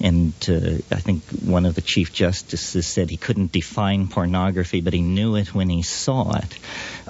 And 0.00 0.32
uh, 0.48 0.78
I 0.94 1.00
think 1.00 1.22
one 1.44 1.66
of 1.66 1.74
the 1.74 1.80
Chief 1.80 2.12
Justices 2.12 2.86
said 2.86 3.10
he 3.10 3.16
couldn't 3.16 3.52
define 3.52 4.08
pornography, 4.08 4.80
but 4.80 4.92
he 4.92 5.00
knew 5.00 5.36
it 5.36 5.54
when 5.54 5.68
he 5.68 5.82
saw 5.82 6.36
it. 6.36 6.58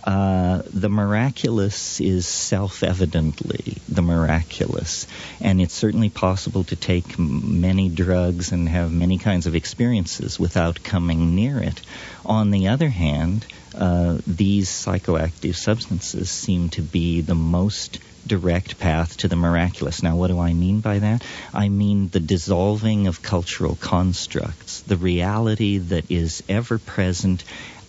Uh, 0.04 0.60
the 0.70 0.90
miraculous 0.90 1.98
is 1.98 2.26
self-evidently 2.26 3.78
the 3.88 4.02
miraculous, 4.02 5.06
and 5.40 5.62
it's 5.62 5.72
certainly 5.72 6.10
possible 6.10 6.62
to 6.64 6.76
take 6.76 7.18
many 7.18 7.88
drugs 7.88 8.52
and 8.52 8.68
have 8.68 8.92
many 8.92 9.16
kinds 9.16 9.46
of 9.46 9.54
experiences 9.54 10.38
without 10.38 10.82
coming 10.84 11.34
near 11.34 11.58
it. 11.58 11.80
On 12.26 12.50
the 12.50 12.68
other 12.68 12.90
hand, 12.90 13.46
uh, 13.74 14.18
these 14.26 14.68
psychoactive 14.68 15.56
substances 15.56 16.30
seem 16.30 16.68
to 16.70 16.82
be 16.82 17.22
the 17.22 17.34
most 17.34 17.98
direct 18.26 18.78
path 18.78 19.16
to 19.18 19.28
the 19.28 19.36
miraculous. 19.36 20.02
Now, 20.02 20.16
what 20.16 20.28
do 20.28 20.38
I 20.38 20.52
mean 20.52 20.80
by 20.80 20.98
that? 20.98 21.24
I 21.52 21.68
mean 21.68 22.08
the 22.08 22.20
dissolving 22.20 23.06
of 23.06 23.22
cultural 23.22 23.76
constructs, 23.76 24.80
the 24.82 24.96
reality 24.96 25.78
that 25.78 26.10
is 26.10 26.42
ever 26.48 26.78
present 26.78 27.44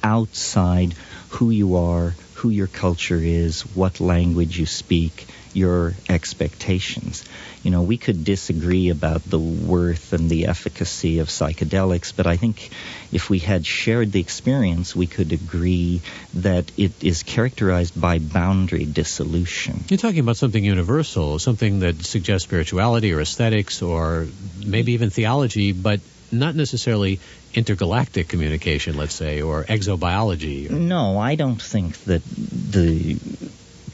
outside 0.06 0.94
who 1.30 1.50
you 1.50 1.76
are, 1.76 2.14
who 2.36 2.50
your 2.50 2.68
culture 2.68 3.20
is, 3.20 3.62
what 3.76 4.00
language 4.00 4.58
you 4.60 4.68
speak, 4.68 5.26
your 5.52 5.94
expectations. 6.08 7.26
You 7.64 7.72
know, 7.72 7.82
we 7.82 7.98
could 7.98 8.24
disagree 8.24 8.90
about 8.90 9.24
the 9.28 9.40
worth 9.40 10.14
and 10.14 10.30
the 10.30 10.46
efficacy 10.46 11.20
of 11.20 11.30
psychedelics, 11.30 12.14
but 12.16 12.28
I 12.28 12.38
think 12.38 12.70
if 13.12 13.30
we 13.30 13.40
had 13.40 13.66
shared 13.66 14.12
the 14.12 14.20
experience, 14.20 14.96
we 14.96 15.08
could 15.08 15.34
agree 15.34 16.02
that 16.36 16.72
it 16.78 17.04
is 17.04 17.24
characterized 17.24 18.00
by 18.00 18.20
boundary 18.20 18.86
dissolution. 18.86 19.84
You're 19.90 19.98
talking 19.98 20.20
about 20.20 20.38
something 20.38 20.64
universal, 20.64 21.40
something 21.40 21.80
that 21.80 22.06
suggests 22.06 22.48
spirituality 22.48 23.12
or 23.14 23.22
aesthetics 23.22 23.82
or 23.82 24.28
maybe 24.64 24.92
even 24.94 25.10
theology, 25.10 25.72
but 25.72 26.00
not 26.32 26.56
necessarily 26.56 27.20
intergalactic 27.54 28.28
communication, 28.28 28.98
let's 28.98 29.16
say, 29.16 29.42
or 29.42 29.64
exobiology. 29.64 30.70
Or... 30.70 30.74
No, 30.74 31.18
I 31.18 31.36
don't 31.36 31.62
think 31.62 31.98
that 32.06 32.22
the 32.26 33.18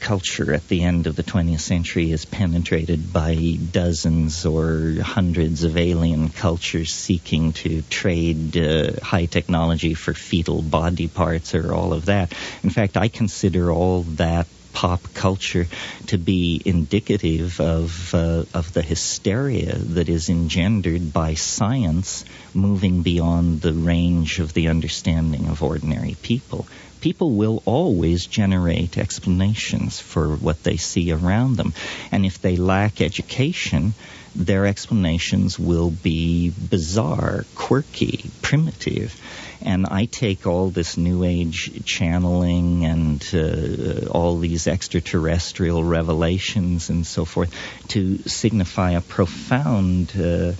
culture 0.02 0.52
at 0.52 0.66
the 0.68 0.82
end 0.82 1.06
of 1.06 1.14
the 1.14 1.22
20th 1.22 1.60
century 1.60 2.10
is 2.10 2.24
penetrated 2.24 3.12
by 3.12 3.56
dozens 3.70 4.44
or 4.44 4.96
hundreds 5.00 5.62
of 5.62 5.76
alien 5.76 6.28
cultures 6.28 6.92
seeking 6.92 7.52
to 7.52 7.82
trade 7.82 8.56
uh, 8.56 8.92
high 9.00 9.26
technology 9.26 9.94
for 9.94 10.12
fetal 10.12 10.60
body 10.60 11.06
parts 11.06 11.54
or 11.54 11.72
all 11.72 11.92
of 11.92 12.06
that. 12.06 12.32
In 12.64 12.70
fact, 12.70 12.96
I 12.96 13.08
consider 13.08 13.70
all 13.70 14.02
that 14.16 14.48
pop 14.72 15.14
culture 15.14 15.66
to 16.06 16.18
be 16.18 16.60
indicative 16.64 17.60
of 17.60 18.14
uh, 18.14 18.44
of 18.54 18.72
the 18.72 18.82
hysteria 18.82 19.76
that 19.76 20.08
is 20.08 20.28
engendered 20.28 21.12
by 21.12 21.34
science 21.34 22.24
moving 22.54 23.02
beyond 23.02 23.60
the 23.60 23.72
range 23.72 24.38
of 24.38 24.52
the 24.52 24.68
understanding 24.68 25.48
of 25.48 25.62
ordinary 25.62 26.16
people. 26.22 26.66
People 27.00 27.32
will 27.32 27.62
always 27.64 28.26
generate 28.26 28.96
explanations 28.96 29.98
for 29.98 30.36
what 30.36 30.62
they 30.62 30.76
see 30.76 31.12
around 31.12 31.56
them, 31.56 31.72
and 32.12 32.24
if 32.24 32.40
they 32.40 32.56
lack 32.56 33.00
education, 33.00 33.94
their 34.34 34.66
explanations 34.66 35.58
will 35.58 35.90
be 35.90 36.50
bizarre, 36.50 37.44
quirky, 37.54 38.30
primitive 38.40 39.20
and 39.64 39.86
I 39.86 40.06
take 40.06 40.46
all 40.46 40.70
this 40.70 40.96
New 40.96 41.24
Age 41.24 41.84
channeling 41.84 42.84
and 42.84 43.30
uh, 43.34 44.08
all 44.08 44.38
these 44.38 44.66
extraterrestrial 44.66 45.82
revelations 45.82 46.90
and 46.90 47.06
so 47.06 47.24
forth 47.24 47.54
to 47.88 48.18
signify 48.28 48.92
a 48.92 49.00
profound 49.00 50.12
uh, 50.18 50.52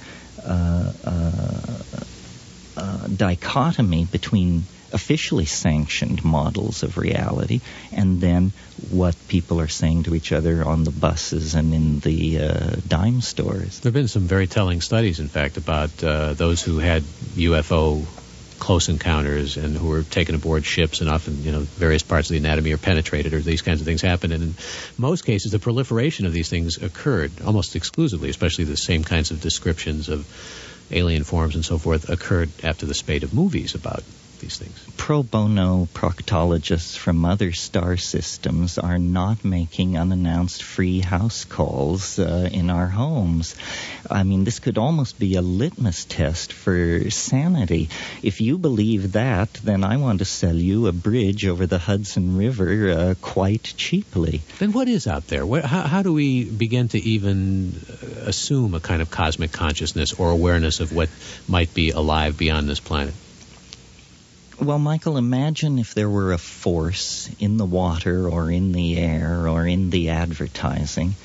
uh, 0.45 0.93
uh, 2.77 3.07
dichotomy 3.09 4.05
between 4.05 4.65
officially 4.93 5.47
sanctioned 5.47 6.25
models 6.25 6.83
of 6.83 6.99
reality 6.99 7.61
and 7.93 8.21
then 8.21 8.53
what 8.91 9.17
people 9.29 9.61
are 9.61 9.69
saying 9.69 10.03
to 10.05 10.15
each 10.15 10.33
other 10.33 10.67
on 10.67 10.85
the 10.85 10.91
buses 10.91 11.55
and 11.55 11.73
in 11.73 12.01
the 12.01 12.41
uh, 12.41 12.77
dime 12.87 13.21
stores. 13.21 13.81
There 13.81 13.91
have 13.91 13.95
been 13.95 14.09
some 14.09 14.23
very 14.23 14.47
telling 14.47 14.81
studies, 14.81 15.21
in 15.21 15.29
fact, 15.29 15.57
about 15.57 16.05
uh, 16.05 16.35
those 16.35 16.63
who 16.63 16.79
had 16.79 17.03
UFO 17.03 18.05
close 18.63 18.89
encounters 18.89 19.57
and 19.57 19.77
who 19.77 19.89
were 19.89 20.05
taken 20.05 20.37
aboard 20.37 20.65
ships 20.65 21.01
and 21.01 21.11
often, 21.11 21.43
you 21.43 21.51
know, 21.51 21.63
various 21.63 22.05
parts 22.05 22.31
of 22.31 22.35
the 22.35 22.39
anatomy 22.39 22.71
are 22.73 22.79
penetrated 22.79 23.35
or 23.35 23.41
these 23.41 23.61
kinds 23.61 23.81
of 23.81 23.87
things 23.89 24.01
happen. 24.01 24.31
And 24.31 24.41
in 24.41 24.55
most 24.97 25.25
cases, 25.25 25.51
the 25.51 25.59
proliferation 25.59 26.27
of 26.27 26.33
these 26.33 26.49
things 26.49 26.79
occurred 26.81 27.33
almost 27.45 27.75
exclusively, 27.75 28.31
especially 28.31 28.65
the 28.65 28.77
same 28.77 29.03
kinds 29.03 29.33
of 29.33 29.41
descriptions 29.41 30.09
of 30.09 30.25
alien 30.93 31.25
forms 31.25 31.57
and 31.57 31.65
so 31.65 31.77
forth 31.77 32.09
occurred 32.09 32.51
after 32.63 32.87
the 32.87 32.95
spate 32.95 33.25
of 33.25 33.35
movies 33.35 33.75
about 33.75 34.05
these 34.43 34.59
things. 34.59 34.79
Pro 34.99 35.23
bono 35.23 35.89
proctologists 35.95 36.99
from 36.99 37.25
other 37.25 37.53
star 37.53 37.97
systems 37.97 38.77
are 38.77 38.99
not 38.99 39.45
making 39.45 39.97
unannounced 39.97 40.63
free 40.63 41.01
house 41.01 41.47
calls 41.47 42.19
uh, 42.19 42.51
in 42.53 42.69
our 42.69 42.89
homes. 42.89 43.55
I 44.11 44.25
mean, 44.25 44.45
this 44.45 44.59
could 44.59 44.77
almost 44.77 45.19
be 45.19 45.37
a 45.37 45.43
litmus 45.43 46.05
test 46.05 46.53
for 46.53 47.09
sanity. 47.11 47.89
If 48.23 48.41
you 48.41 48.59
believe 48.59 49.13
that, 49.13 49.53
then 49.65 49.85
I 49.85 49.97
want 49.97 50.19
to 50.19 50.25
sell 50.27 50.57
you 50.57 50.89
a 50.89 50.93
bridge 50.93 51.47
over 51.47 51.67
the 51.67 51.79
Hudson 51.79 52.37
River 52.37 52.91
uh, 52.91 53.15
quite 53.23 53.75
cheaply. 53.77 54.43
Then 54.59 54.73
what 54.73 54.89
is 54.89 55.07
out 55.07 55.29
there? 55.29 55.47
What, 55.47 55.65
how, 55.65 55.83
how 55.83 56.03
do 56.03 56.13
we 56.13 56.45
begin 56.45 56.89
to 56.89 56.99
even 56.99 57.75
uh, 57.89 58.29
assume 58.29 58.75
a 58.75 58.81
kind 58.81 59.01
of 59.01 59.11
cosmic 59.11 59.53
consciousness 59.53 60.13
or 60.13 60.31
awareness 60.31 60.81
of 60.81 60.93
what 60.93 61.09
might 61.49 61.73
be 61.73 61.91
alive 61.91 62.37
beyond 62.37 62.69
this 62.69 62.81
planet? 62.81 63.15
Well, 64.63 64.79
Michael, 64.79 65.17
imagine 65.17 65.81
if 65.81 65.93
there 65.93 66.09
were 66.09 66.33
a 66.33 66.39
force 66.39 67.29
in 67.41 67.57
the 67.57 67.67
water 67.67 68.29
or 68.29 68.49
in 68.49 68.71
the 68.71 68.97
air 68.97 69.49
or 69.49 69.67
in 69.67 69.91
the 69.91 70.11
advertising 70.11 71.17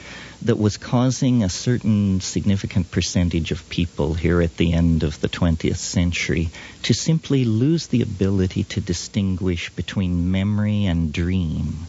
that 0.41 0.57
was 0.57 0.77
causing 0.77 1.43
a 1.43 1.49
certain 1.49 2.19
significant 2.19 2.89
percentage 2.89 3.51
of 3.51 3.69
people 3.69 4.15
here 4.15 4.41
at 4.41 4.57
the 4.57 4.73
end 4.73 5.03
of 5.03 5.21
the 5.21 5.29
20th 5.29 5.77
century 5.77 6.49
to 6.81 6.95
simply 6.95 7.45
lose 7.45 7.85
the 7.85 8.01
ability 8.01 8.63
to 8.63 8.81
distinguish 8.81 9.69
between 9.69 10.31
memory 10.31 10.85
and 10.85 11.13
dream 11.13 11.85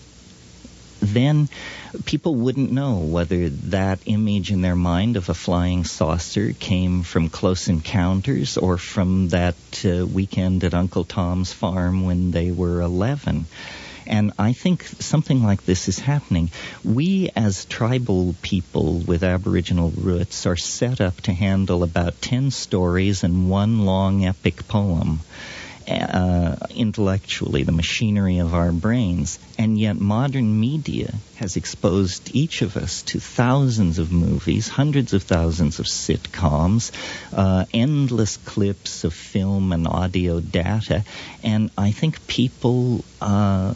then 1.01 1.49
people 2.05 2.35
wouldn't 2.35 2.73
know 2.73 2.99
whether 2.99 3.49
that 3.49 4.01
image 4.07 4.51
in 4.51 4.61
their 4.61 4.77
mind 4.77 5.17
of 5.17 5.29
a 5.29 5.35
flying 5.35 5.85
saucer 5.85 6.53
came 6.53 7.03
from 7.03 7.29
close 7.29 7.69
encounters 7.69 8.57
or 8.57 8.79
from 8.79 9.29
that 9.29 9.57
uh, 9.85 10.07
weekend 10.07 10.65
at 10.65 10.75
Uncle 10.75 11.05
Tom's 11.05 11.53
farm 11.53 12.05
when 12.05 12.31
they 12.31 12.51
were 12.51 12.81
11. 12.81 13.47
And 14.07 14.33
I 14.39 14.55
think 14.55 14.85
something 14.85 15.43
like 15.43 15.65
this 15.67 15.87
is 15.89 15.99
happening. 15.99 16.51
We, 16.83 17.31
as 17.37 17.67
tribal 17.67 18.35
people 18.41 19.01
with 19.01 19.23
Aboriginal 19.23 19.91
roots, 19.91 20.47
are 20.47 20.57
set 20.57 21.03
up 21.03 21.21
to 21.23 21.33
handle 21.33 21.83
about 21.83 22.23
10 22.23 22.51
stories 22.51 23.23
and 23.23 23.51
one 23.51 23.85
long 23.85 24.25
epic 24.25 24.67
poem 24.67 25.21
uh, 25.89 26.57
intellectually, 26.71 27.63
the 27.63 27.73
machinery 27.73 28.39
of 28.39 28.55
our 28.55 28.73
brains. 28.73 29.39
And 29.59 29.79
yet 29.79 29.97
modern 29.97 30.61
media 30.61 31.15
has 31.37 31.57
exposed 31.57 32.35
each 32.35 32.63
of 32.63 32.77
us 32.77 33.03
to 33.05 33.21
thousands 33.21 33.99
of 33.99 34.13
movies, 34.13 34.69
hundreds 34.69 35.13
of 35.13 35.23
thousands 35.23 35.79
of 35.79 35.87
sitcoms, 35.87 36.93
uh, 37.33 37.65
endless 37.73 38.37
clips 38.37 39.05
of 39.05 39.15
film 39.15 39.73
and 39.73 39.87
audio 39.87 40.41
data. 40.41 41.05
And 41.43 41.71
I 41.79 41.93
think 41.93 42.27
people 42.27 43.05
uh, 43.21 43.75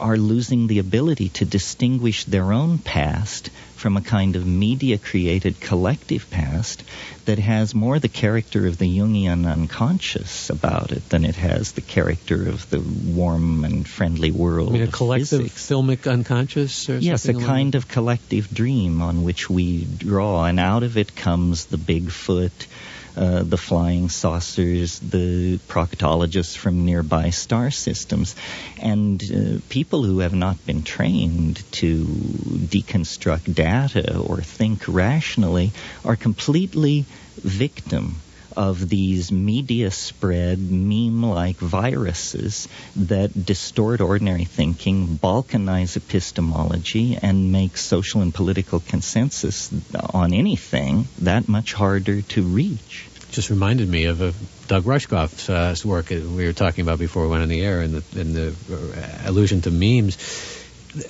are 0.00 0.16
losing 0.16 0.66
the 0.66 0.78
ability 0.78 1.28
to 1.30 1.44
distinguish 1.44 2.24
their 2.24 2.52
own 2.52 2.78
past 2.78 3.50
from 3.76 3.96
a 3.96 4.00
kind 4.00 4.36
of 4.36 4.46
media 4.46 4.98
created 4.98 5.60
collective 5.60 6.28
past 6.30 6.82
that 7.26 7.38
has 7.38 7.74
more 7.74 7.98
the 7.98 8.08
character 8.08 8.66
of 8.66 8.78
the 8.78 8.98
Jungian 8.98 9.50
unconscious 9.50 10.50
about 10.50 10.92
it 10.92 11.08
than 11.10 11.24
it 11.24 11.36
has 11.36 11.72
the 11.72 11.80
character 11.80 12.48
of 12.48 12.68
the 12.70 12.80
warm 12.80 13.64
and 13.64 13.86
friendly 13.86 14.30
world. 14.30 14.70
I 14.70 14.72
mean, 14.72 14.82
a 14.82 14.86
collective 14.88 15.42
physics. 15.42 15.68
filmic 15.68 16.10
unconscious? 16.10 16.88
Or 16.88 16.98
yes, 16.98 17.28
a 17.28 17.34
kind 17.34 17.74
of 17.74 17.86
collective 17.86 18.52
dream 18.52 19.02
on 19.02 19.22
which 19.24 19.50
we 19.50 19.84
draw, 19.84 20.44
and 20.44 20.58
out 20.58 20.82
of 20.82 20.96
it 20.96 21.14
comes 21.14 21.66
the 21.66 21.78
Bigfoot 21.78 22.66
uh, 23.16 23.42
the 23.42 23.56
flying 23.56 24.08
saucers, 24.08 24.98
the 24.98 25.58
proctologists 25.68 26.56
from 26.56 26.84
nearby 26.84 27.30
star 27.30 27.70
systems, 27.70 28.36
and 28.80 29.22
uh, 29.22 29.60
people 29.68 30.02
who 30.02 30.18
have 30.20 30.34
not 30.34 30.64
been 30.66 30.82
trained 30.82 31.56
to 31.72 32.04
deconstruct 32.04 33.52
data 33.54 34.18
or 34.18 34.40
think 34.42 34.84
rationally 34.86 35.72
are 36.04 36.16
completely 36.16 37.04
victim 37.36 38.16
of 38.56 38.88
these 38.88 39.30
media 39.30 39.90
spread 39.90 40.58
meme 40.58 41.22
like 41.22 41.56
viruses 41.56 42.68
that 42.96 43.44
distort 43.44 44.00
ordinary 44.00 44.44
thinking, 44.44 45.06
balkanize 45.06 45.96
epistemology, 45.96 47.18
and 47.20 47.52
make 47.52 47.76
social 47.76 48.22
and 48.22 48.32
political 48.32 48.80
consensus 48.80 49.70
on 50.14 50.32
anything 50.32 51.06
that 51.18 51.48
much 51.48 51.72
harder 51.72 52.22
to 52.22 52.42
reach. 52.42 53.08
Just 53.30 53.50
reminded 53.50 53.88
me 53.88 54.04
of 54.06 54.22
a 54.22 54.32
Doug 54.66 54.84
Rushkoff's 54.84 55.50
uh, 55.50 55.74
work 55.86 56.10
we 56.10 56.46
were 56.46 56.52
talking 56.52 56.82
about 56.82 56.98
before 56.98 57.24
we 57.24 57.28
went 57.28 57.42
on 57.42 57.48
the 57.48 57.60
air, 57.60 57.80
and 57.80 57.94
the, 57.94 58.20
and 58.20 58.34
the 58.34 58.54
uh, 58.70 59.28
allusion 59.30 59.60
to 59.62 59.70
memes. 59.70 60.16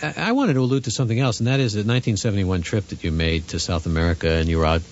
I 0.02 0.32
wanted 0.32 0.54
to 0.54 0.60
allude 0.60 0.84
to 0.84 0.90
something 0.90 1.18
else, 1.18 1.38
and 1.38 1.46
that 1.46 1.60
is 1.60 1.74
the 1.74 1.80
1971 1.80 2.62
trip 2.62 2.88
that 2.88 3.04
you 3.04 3.12
made 3.12 3.48
to 3.48 3.60
South 3.60 3.86
America, 3.86 4.30
and 4.30 4.48
you 4.48 4.58
were 4.58 4.66
out. 4.66 4.82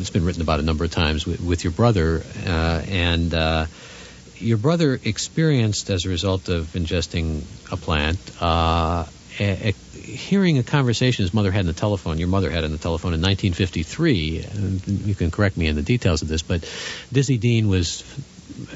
It's 0.00 0.10
been 0.10 0.24
written 0.24 0.42
about 0.42 0.60
a 0.60 0.62
number 0.62 0.84
of 0.84 0.90
times 0.90 1.26
with, 1.26 1.40
with 1.40 1.64
your 1.64 1.72
brother, 1.72 2.22
uh, 2.46 2.82
and 2.88 3.32
uh, 3.32 3.66
your 4.36 4.58
brother 4.58 4.98
experienced, 5.02 5.90
as 5.90 6.04
a 6.06 6.08
result 6.08 6.48
of 6.48 6.66
ingesting 6.72 7.42
a 7.72 7.76
plant, 7.76 8.18
uh, 8.40 9.06
a, 9.38 9.68
a, 9.68 9.72
hearing 9.72 10.58
a 10.58 10.62
conversation 10.62 11.22
his 11.24 11.32
mother 11.32 11.50
had 11.50 11.60
on 11.60 11.66
the 11.66 11.72
telephone, 11.72 12.18
your 12.18 12.28
mother 12.28 12.50
had 12.50 12.64
on 12.64 12.72
the 12.72 12.78
telephone 12.78 13.14
in 13.14 13.20
1953. 13.20 14.46
And 14.52 14.88
you 15.06 15.14
can 15.14 15.30
correct 15.30 15.56
me 15.56 15.66
in 15.66 15.76
the 15.76 15.82
details 15.82 16.22
of 16.22 16.28
this, 16.28 16.42
but 16.42 16.68
Dizzy 17.12 17.38
Dean 17.38 17.68
was 17.68 18.02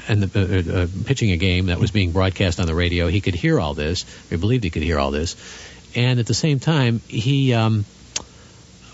and 0.07 0.23
the, 0.23 0.39
uh, 0.39 0.83
uh, 0.83 0.87
pitching 1.05 1.31
a 1.31 1.37
game 1.37 1.67
that 1.67 1.79
was 1.79 1.91
being 1.91 2.11
broadcast 2.11 2.59
on 2.59 2.67
the 2.67 2.75
radio. 2.75 3.07
He 3.07 3.21
could 3.21 3.35
hear 3.35 3.59
all 3.59 3.73
this, 3.73 4.05
He 4.29 4.37
believed 4.37 4.63
he 4.63 4.69
could 4.69 4.83
hear 4.83 4.97
all 4.97 5.11
this, 5.11 5.35
and 5.95 6.19
at 6.19 6.25
the 6.25 6.33
same 6.33 6.59
time, 6.59 7.01
he 7.07 7.53
um, 7.53 7.85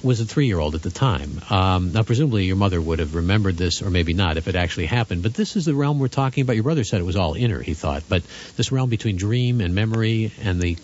was 0.04 0.20
a 0.20 0.26
three-year-old 0.26 0.76
at 0.76 0.82
the 0.82 0.92
time. 0.92 1.42
Um, 1.50 1.92
now, 1.92 2.04
presumably, 2.04 2.46
your 2.46 2.56
mother 2.56 2.82
would 2.82 3.00
have 3.00 3.16
remembered 3.16 3.58
this, 3.58 3.82
or 3.82 3.90
maybe 3.90 4.14
not, 4.14 4.38
if 4.38 4.48
it 4.48 4.56
actually 4.56 4.88
happened. 4.88 5.24
But 5.24 5.34
this 5.34 5.56
is 5.56 5.66
the 5.66 5.76
realm 5.76 6.00
we're 6.00 6.08
talking 6.08 6.42
about. 6.42 6.56
Your 6.56 6.64
brother 6.64 6.84
said 6.84 7.00
it 7.00 7.06
was 7.06 7.16
all 7.16 7.36
inner. 7.36 7.62
He 7.62 7.74
thought, 7.74 8.04
but 8.10 8.24
this 8.58 8.72
realm 8.72 8.90
between 8.90 9.16
dream 9.16 9.62
and 9.62 9.76
memory 9.76 10.32
and 10.42 10.62
the 10.62 10.78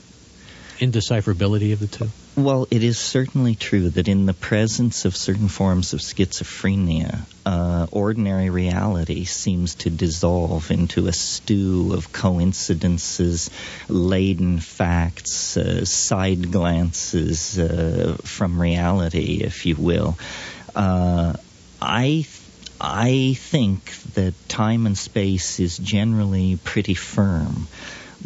indecipherability 0.79 1.73
of 1.73 1.79
the 1.79 1.87
two? 1.87 2.09
Well, 2.35 2.67
it 2.69 2.83
is 2.83 2.99
certainly 2.99 3.55
true 3.55 3.89
that 3.89 4.07
in 4.07 4.27
the 4.27 4.33
presence 4.33 5.05
of 5.05 5.15
certain 5.15 5.47
forms 5.47 5.93
of 5.93 6.01
schizophrenia, 6.01 7.21
uh, 7.45 7.87
ordinary 7.91 8.51
reality 8.51 9.25
seems 9.25 9.75
to 9.75 9.89
dissolve 9.89 10.69
into 10.69 11.07
a 11.07 11.13
stew 11.13 11.93
of 11.93 12.11
coincidences, 12.11 13.49
laden 13.89 14.59
facts, 14.59 15.57
uh, 15.57 15.83
side 15.83 16.51
glances 16.51 17.57
uh, 17.57 18.17
from 18.23 18.61
reality, 18.61 19.41
if 19.43 19.65
you 19.65 19.75
will. 19.75 20.17
Uh, 20.75 21.33
I 21.81 22.27
I 22.79 23.35
think 23.35 23.91
that 24.13 24.35
time 24.47 24.85
and 24.85 24.95
space 24.95 25.59
is 25.59 25.79
generally 25.79 26.59
pretty 26.63 26.93
firm 26.93 27.67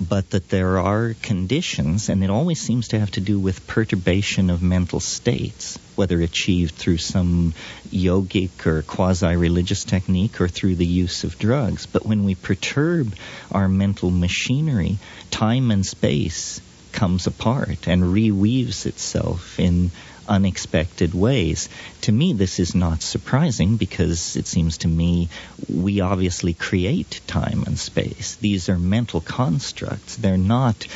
but 0.09 0.31
that 0.31 0.49
there 0.49 0.79
are 0.79 1.13
conditions, 1.21 2.09
and 2.09 2.23
it 2.23 2.29
always 2.29 2.59
seems 2.59 2.89
to 2.89 2.99
have 2.99 3.11
to 3.11 3.21
do 3.21 3.39
with 3.39 3.67
perturbation 3.67 4.49
of 4.49 4.61
mental 4.61 4.99
states, 4.99 5.77
whether 5.95 6.19
achieved 6.21 6.73
through 6.73 6.97
some 6.97 7.53
yogic 7.91 8.65
or 8.65 8.81
quasi 8.81 9.35
religious 9.35 9.83
technique 9.83 10.41
or 10.41 10.47
through 10.47 10.75
the 10.75 10.85
use 10.85 11.23
of 11.23 11.37
drugs. 11.37 11.85
But 11.85 12.05
when 12.05 12.23
we 12.23 12.33
perturb 12.33 13.13
our 13.51 13.69
mental 13.69 14.09
machinery, 14.09 14.97
time 15.29 15.69
and 15.69 15.85
space 15.85 16.59
comes 16.91 17.27
apart 17.27 17.87
and 17.87 18.03
reweaves 18.03 18.85
itself 18.85 19.59
in 19.59 19.91
unexpected 20.27 21.13
ways. 21.13 21.69
To 22.01 22.11
me, 22.11 22.33
this 22.33 22.59
is 22.59 22.75
not 22.75 23.01
surprising 23.01 23.77
because 23.77 24.35
it 24.35 24.47
seems 24.47 24.79
to 24.79 24.87
me 24.87 25.29
we 25.67 26.01
obviously 26.01 26.53
create 26.53 27.21
time 27.27 27.63
and 27.65 27.77
space. 27.77 28.37
These 28.37 28.69
are 28.69 28.77
mental 28.79 29.21
constructs. 29.21 30.15
They're 30.15 30.37
not 30.37 30.87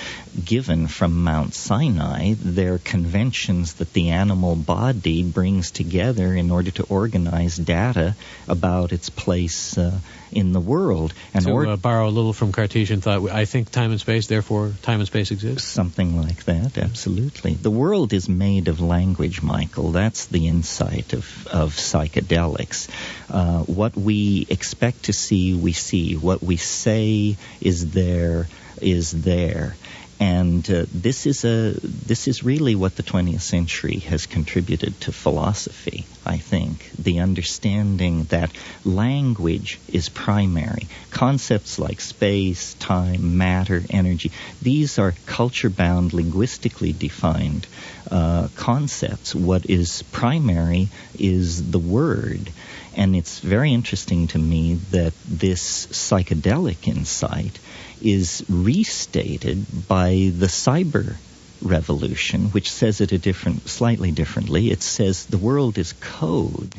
given 0.44 0.88
from 0.88 1.24
Mount 1.24 1.54
Sinai. 1.54 2.34
They're 2.38 2.80
conventions 2.80 3.76
that 3.76 3.94
the 3.94 4.10
animal 4.10 4.56
body 4.56 5.24
brings 5.24 5.72
together 5.72 6.34
in 6.34 6.52
order 6.52 6.72
to 6.72 6.84
organize 6.84 7.58
data 7.58 8.16
about 8.48 8.92
its 8.92 9.10
place 9.10 9.78
uh, 9.78 10.00
in 10.32 10.52
the 10.52 10.60
world. 10.60 11.14
And 11.34 11.46
to 11.46 11.52
or- 11.52 11.68
uh, 11.68 11.78
borrow 11.78 12.08
a 12.08 12.10
little 12.10 12.34
from 12.34 12.52
Cartesian 12.52 13.02
thought, 13.02 13.30
I 13.30 13.46
think 13.46 13.72
time 13.72 13.92
and 13.92 14.00
space, 14.00 14.28
therefore 14.28 14.74
time 14.82 15.00
and 15.00 15.08
space 15.08 15.32
exist? 15.32 15.68
Something 15.68 16.22
like 16.22 16.44
that, 16.46 16.78
absolutely. 16.78 17.54
The 17.54 17.72
world 17.72 18.14
is 18.14 18.28
made 18.28 18.68
of 18.68 18.82
language, 18.82 19.42
Michael. 19.42 19.92
That's 19.92 20.26
the 20.28 20.48
insight 20.48 21.14
of, 21.14 21.48
of 21.48 21.74
psychedelics. 21.74 22.90
Uh, 23.30 23.60
what 23.60 23.96
we 23.96 24.46
expect 24.50 25.06
to 25.06 25.14
see, 25.14 25.54
we 25.54 25.74
see. 25.74 26.16
What 26.16 26.44
we 26.44 26.58
say 26.58 27.38
is 27.62 27.92
there, 27.92 28.48
is 28.82 29.12
there. 29.12 29.76
And 30.20 30.70
uh, 30.72 30.86
this 30.94 31.26
is 31.26 31.44
a 31.44 31.74
this 31.82 32.30
is 32.30 32.44
really 32.44 32.74
what 32.74 32.96
the 32.96 33.04
20th 33.04 33.42
century 33.42 33.98
has 34.00 34.26
contributed 34.26 35.00
to 35.02 35.12
philosophy. 35.12 36.06
I 36.26 36.38
think 36.38 36.90
the 36.98 37.20
understanding 37.20 38.24
that 38.26 38.52
language 38.86 39.78
is 39.90 40.08
primary. 40.08 40.88
Concepts 41.12 41.78
like 41.80 42.00
space, 42.00 42.76
time, 42.76 43.38
matter, 43.38 43.84
energy. 43.90 44.32
These 44.62 45.00
are 45.00 45.14
culture-bound, 45.26 46.14
linguistically 46.14 46.94
defined 46.94 47.68
uh, 48.10 48.48
concepts. 48.56 49.36
What 49.36 49.70
is 49.70 50.04
primary 50.12 50.88
is 51.20 51.72
the 51.72 51.80
word. 51.80 52.52
And 52.96 53.16
it's 53.16 53.40
very 53.40 53.74
interesting 53.74 54.28
to 54.28 54.40
me 54.40 54.76
that 54.92 55.14
this 55.28 55.88
psychedelic 55.88 56.88
insight 56.88 57.60
is 58.02 58.46
restated 58.50 59.88
by 59.88 60.32
the 60.38 60.48
cyber 60.48 61.16
revolution, 61.62 62.46
which 62.48 62.72
says 62.72 63.02
it 63.02 63.12
a 63.12 63.18
different, 63.18 63.68
slightly 63.68 64.12
differently. 64.12 64.72
It 64.72 64.82
says 64.82 65.26
the 65.26 65.38
world 65.38 65.78
is 65.78 65.94
code. 65.94 66.74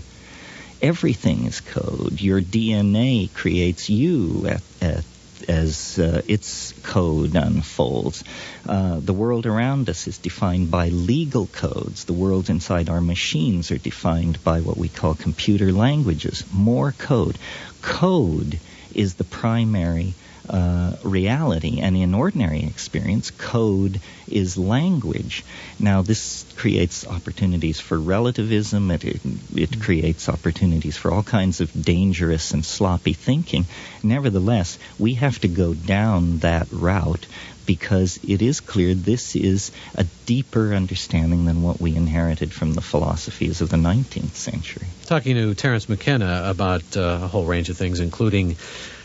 Everything 0.82 1.46
is 1.46 1.60
code. 1.60 2.20
Your 2.20 2.40
DNA 2.40 3.32
creates 3.32 3.88
you 3.88 4.46
at, 4.46 4.62
at 4.80 5.04
as 5.48 5.98
uh, 5.98 6.22
its 6.26 6.72
code 6.82 7.34
unfolds. 7.34 8.24
Uh, 8.66 9.00
the 9.00 9.12
world 9.12 9.46
around 9.46 9.88
us 9.88 10.06
is 10.06 10.18
defined 10.18 10.70
by 10.70 10.88
legal 10.88 11.46
codes. 11.46 12.04
The 12.04 12.12
worlds 12.12 12.48
inside 12.48 12.88
our 12.88 13.00
machines 13.00 13.70
are 13.70 13.78
defined 13.78 14.42
by 14.42 14.60
what 14.60 14.76
we 14.76 14.88
call 14.88 15.14
computer 15.14 15.72
languages. 15.72 16.44
More 16.52 16.92
code. 16.92 17.38
Code 17.82 18.58
is 18.94 19.14
the 19.14 19.24
primary 19.24 20.14
uh, 20.48 20.96
reality. 21.02 21.80
And 21.80 21.96
in 21.96 22.14
ordinary 22.14 22.64
experience, 22.64 23.30
code 23.30 24.00
is 24.28 24.56
language. 24.56 25.44
Now, 25.78 26.02
this 26.02 26.44
creates 26.56 27.06
opportunities 27.06 27.80
for 27.80 27.98
relativism. 27.98 28.90
It, 28.90 29.04
it, 29.04 29.20
it 29.54 29.80
creates 29.80 30.28
opportunities 30.28 30.96
for 30.96 31.12
all 31.12 31.22
kinds 31.22 31.60
of 31.60 31.84
dangerous 31.84 32.52
and 32.52 32.64
sloppy 32.64 33.12
thinking. 33.12 33.66
Nevertheless, 34.02 34.78
we 34.98 35.14
have 35.14 35.38
to 35.40 35.48
go 35.48 35.74
down 35.74 36.38
that 36.38 36.66
route 36.70 37.26
because 37.66 38.18
it 38.26 38.40
is 38.40 38.60
clear 38.60 38.94
this 38.94 39.36
is 39.36 39.72
a 39.96 40.04
deeper 40.24 40.72
understanding 40.72 41.44
than 41.44 41.62
what 41.62 41.80
we 41.80 41.94
inherited 41.94 42.52
from 42.52 42.72
the 42.72 42.80
philosophies 42.80 43.60
of 43.60 43.68
the 43.68 43.76
19th 43.76 44.34
century. 44.34 44.86
Talking 45.06 45.34
to 45.34 45.54
Terence 45.54 45.88
McKenna 45.88 46.42
about 46.46 46.96
uh, 46.96 47.20
a 47.22 47.26
whole 47.26 47.44
range 47.44 47.68
of 47.68 47.76
things, 47.76 48.00
including 48.00 48.56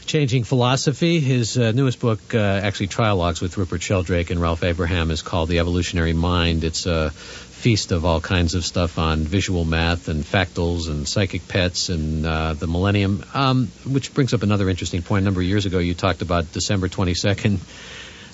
Changing 0.06 0.44
Philosophy. 0.44 1.20
His 1.20 1.58
uh, 1.58 1.72
newest 1.72 2.00
book, 2.00 2.34
uh, 2.34 2.38
actually 2.38 2.88
trialogues 2.88 3.42
with 3.42 3.58
Rupert 3.58 3.82
Sheldrake 3.82 4.30
and 4.30 4.42
Ralph 4.42 4.64
Abraham, 4.64 5.12
is 5.12 5.22
called 5.22 5.50
The 5.50 5.60
Evolutionary 5.60 6.14
Mind. 6.14 6.64
It's 6.64 6.86
a 6.86 7.12
feast 7.12 7.92
of 7.92 8.06
all 8.06 8.20
kinds 8.20 8.56
of 8.56 8.66
stuff 8.66 8.98
on 8.98 9.20
visual 9.20 9.64
math 9.64 10.08
and 10.08 10.24
fractals 10.24 10.90
and 10.90 11.08
psychic 11.08 11.48
pets 11.48 11.90
and 11.90 12.26
uh, 12.26 12.54
the 12.54 12.68
millennium. 12.68 13.24
Um, 13.34 13.68
which 13.86 14.14
brings 14.14 14.34
up 14.34 14.42
another 14.44 14.70
interesting 14.70 15.04
point. 15.04 15.22
A 15.22 15.26
number 15.26 15.42
of 15.42 15.48
years 15.48 15.66
ago, 15.66 15.78
you 15.78 15.94
talked 15.94 16.22
about 16.22 16.52
December 16.52 16.88
22nd 16.88 17.60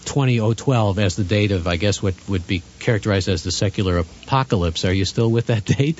20012 0.07 0.99
as 0.99 1.17
the 1.17 1.23
date 1.25 1.51
of, 1.51 1.67
I 1.67 1.75
guess, 1.75 2.01
what 2.01 2.15
would 2.29 2.47
be 2.47 2.63
characterized 2.79 3.27
as 3.27 3.43
the 3.43 3.51
secular 3.51 3.97
apocalypse. 3.97 4.85
Are 4.85 4.93
you 4.93 5.03
still 5.03 5.29
with 5.29 5.47
that 5.47 5.65
date? 5.65 5.99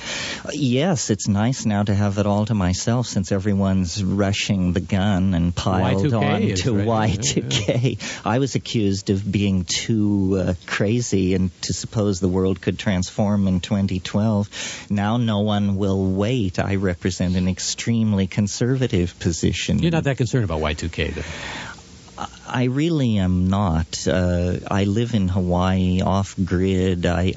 Yes, 0.53 1.09
it's 1.09 1.27
nice 1.27 1.65
now 1.65 1.83
to 1.83 1.93
have 1.93 2.17
it 2.17 2.25
all 2.25 2.45
to 2.45 2.53
myself 2.53 3.07
since 3.07 3.33
everyone's 3.33 4.01
rushing 4.01 4.71
the 4.71 4.79
gun 4.79 5.33
and 5.33 5.53
piled 5.53 6.05
Y2K 6.05 6.51
on 6.51 6.55
to 6.55 6.89
right. 6.89 7.19
Y2K. 7.19 8.01
Yeah. 8.01 8.21
I 8.23 8.39
was 8.39 8.55
accused 8.55 9.09
of 9.09 9.29
being 9.29 9.65
too 9.65 10.41
uh, 10.41 10.53
crazy 10.65 11.33
and 11.33 11.51
to 11.63 11.73
suppose 11.73 12.21
the 12.21 12.29
world 12.29 12.61
could 12.61 12.79
transform 12.79 13.47
in 13.47 13.59
2012. 13.59 14.87
Now 14.89 15.17
no 15.17 15.41
one 15.41 15.75
will 15.75 16.11
wait. 16.13 16.59
I 16.59 16.75
represent 16.75 17.35
an 17.35 17.49
extremely 17.49 18.27
conservative 18.27 19.19
position. 19.19 19.79
You're 19.79 19.91
not 19.91 20.05
that 20.05 20.15
concerned 20.15 20.45
about 20.45 20.61
Y2K, 20.61 21.13
then? 21.13 21.25
I 22.47 22.65
really 22.65 23.17
am 23.17 23.49
not. 23.49 24.07
Uh, 24.07 24.57
I 24.69 24.85
live 24.85 25.13
in 25.13 25.27
Hawaii, 25.27 26.01
off 26.01 26.35
grid. 26.43 27.05
I 27.05 27.33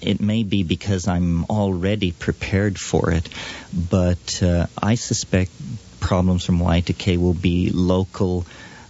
it 0.00 0.20
may 0.20 0.42
be 0.42 0.64
because 0.64 1.06
I'm 1.08 1.44
already 1.44 2.12
prepared 2.12 2.78
for 2.78 3.12
it, 3.12 3.28
but 3.72 4.42
uh, 4.42 4.66
I 4.82 4.96
suspect 4.96 5.52
problems 6.00 6.44
from 6.44 6.58
Y2K 6.58 7.16
will 7.18 7.34
be 7.34 7.70
local, 7.70 8.44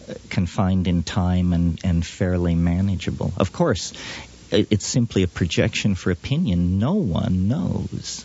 uh, 0.08 0.14
confined 0.30 0.88
in 0.88 1.02
time, 1.02 1.52
and, 1.52 1.78
and 1.84 2.04
fairly 2.04 2.54
manageable. 2.54 3.32
Of 3.36 3.52
course, 3.52 3.92
it's 4.50 4.86
simply 4.86 5.22
a 5.22 5.28
projection 5.28 5.94
for 5.94 6.10
opinion. 6.10 6.78
No 6.78 6.94
one 6.94 7.48
knows. 7.48 8.24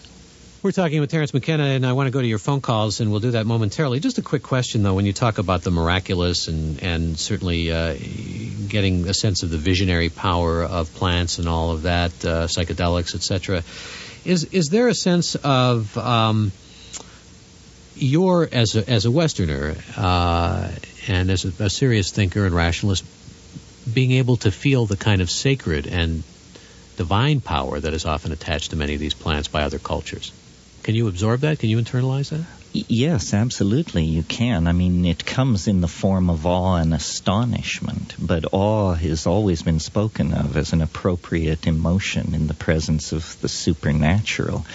We're 0.67 0.71
talking 0.73 0.99
with 0.99 1.10
Terence 1.12 1.34
McKenna, 1.34 1.63
and 1.63 1.86
I 1.86 1.93
want 1.93 2.08
to 2.08 2.12
go 2.12 2.19
to 2.19 2.27
your 2.27 2.39
phone 2.39 2.60
calls, 2.60 2.99
and 2.99 3.10
we'll 3.10 3.21
do 3.21 3.32
that 3.32 3.45
momentarily. 3.45 4.01
Just 4.01 4.17
a 4.17 4.21
quick 4.21 4.43
question, 4.43 4.84
though, 4.84 4.95
when 4.95 5.06
you 5.06 5.13
talk 5.13 5.38
about 5.38 5.62
the 5.62 5.71
miraculous 5.71 6.49
and, 6.49 6.84
and 6.84 7.17
certainly 7.17 7.71
uh, 7.71 7.95
getting 8.67 9.08
a 9.08 9.13
sense 9.13 9.43
of 9.43 9.49
the 9.49 9.58
visionary 9.58 10.10
power 10.10 10.62
of 10.62 10.93
plants 10.93 11.39
and 11.39 11.47
all 11.47 11.71
of 11.71 11.84
that, 11.84 12.12
uh, 12.25 12.47
psychedelics, 12.47 13.15
etc., 13.15 13.63
is 14.25 14.43
is 14.51 14.67
there 14.67 14.89
a 14.89 14.93
sense 14.93 15.36
of 15.36 15.97
um, 15.97 16.51
your 17.95 18.49
as 18.51 18.75
a, 18.75 18.89
as 18.89 19.06
a 19.06 19.10
Westerner 19.10 19.77
uh, 19.95 20.69
and 21.08 21.32
as 21.32 21.45
a, 21.45 21.63
a 21.63 21.69
serious 21.69 22.12
thinker 22.12 22.45
and 22.45 22.53
rationalist, 22.53 23.06
being 23.93 24.12
able 24.12 24.36
to 24.36 24.51
feel 24.51 24.86
the 24.86 24.97
kind 24.97 25.21
of 25.21 25.32
sacred 25.32 25.88
and 25.88 26.23
divine 26.97 27.39
power 27.39 27.80
that 27.80 27.93
is 27.93 28.06
often 28.06 28.34
attached 28.34 28.71
to 28.71 28.75
many 28.75 28.95
of 28.95 28.99
these 28.99 29.13
plants 29.13 29.47
by 29.47 29.63
other 29.63 29.80
cultures? 29.80 30.34
Can 30.88 30.95
you 30.95 31.10
absorb 31.10 31.41
that? 31.41 31.60
Can 31.60 31.69
you 31.69 31.80
internalize 31.80 32.30
that? 32.30 32.45
Yes, 32.71 33.34
absolutely, 33.34 34.06
you 34.06 34.23
can. 34.23 34.67
I 34.67 34.71
mean, 34.71 35.04
it 35.04 35.26
comes 35.26 35.67
in 35.67 35.82
the 35.82 35.88
form 35.89 36.30
of 36.30 36.45
awe 36.45 36.76
and 36.76 36.93
astonishment, 36.93 38.15
but 38.17 38.45
awe 38.54 38.93
has 38.93 39.28
always 39.28 39.63
been 39.63 39.82
spoken 39.82 40.34
of 40.34 40.56
as 40.56 40.71
an 40.71 40.82
appropriate 40.82 41.67
emotion 41.67 42.34
in 42.34 42.47
the 42.47 42.54
presence 42.54 43.12
of 43.12 43.38
the 43.41 43.50
supernatural. 43.50 44.65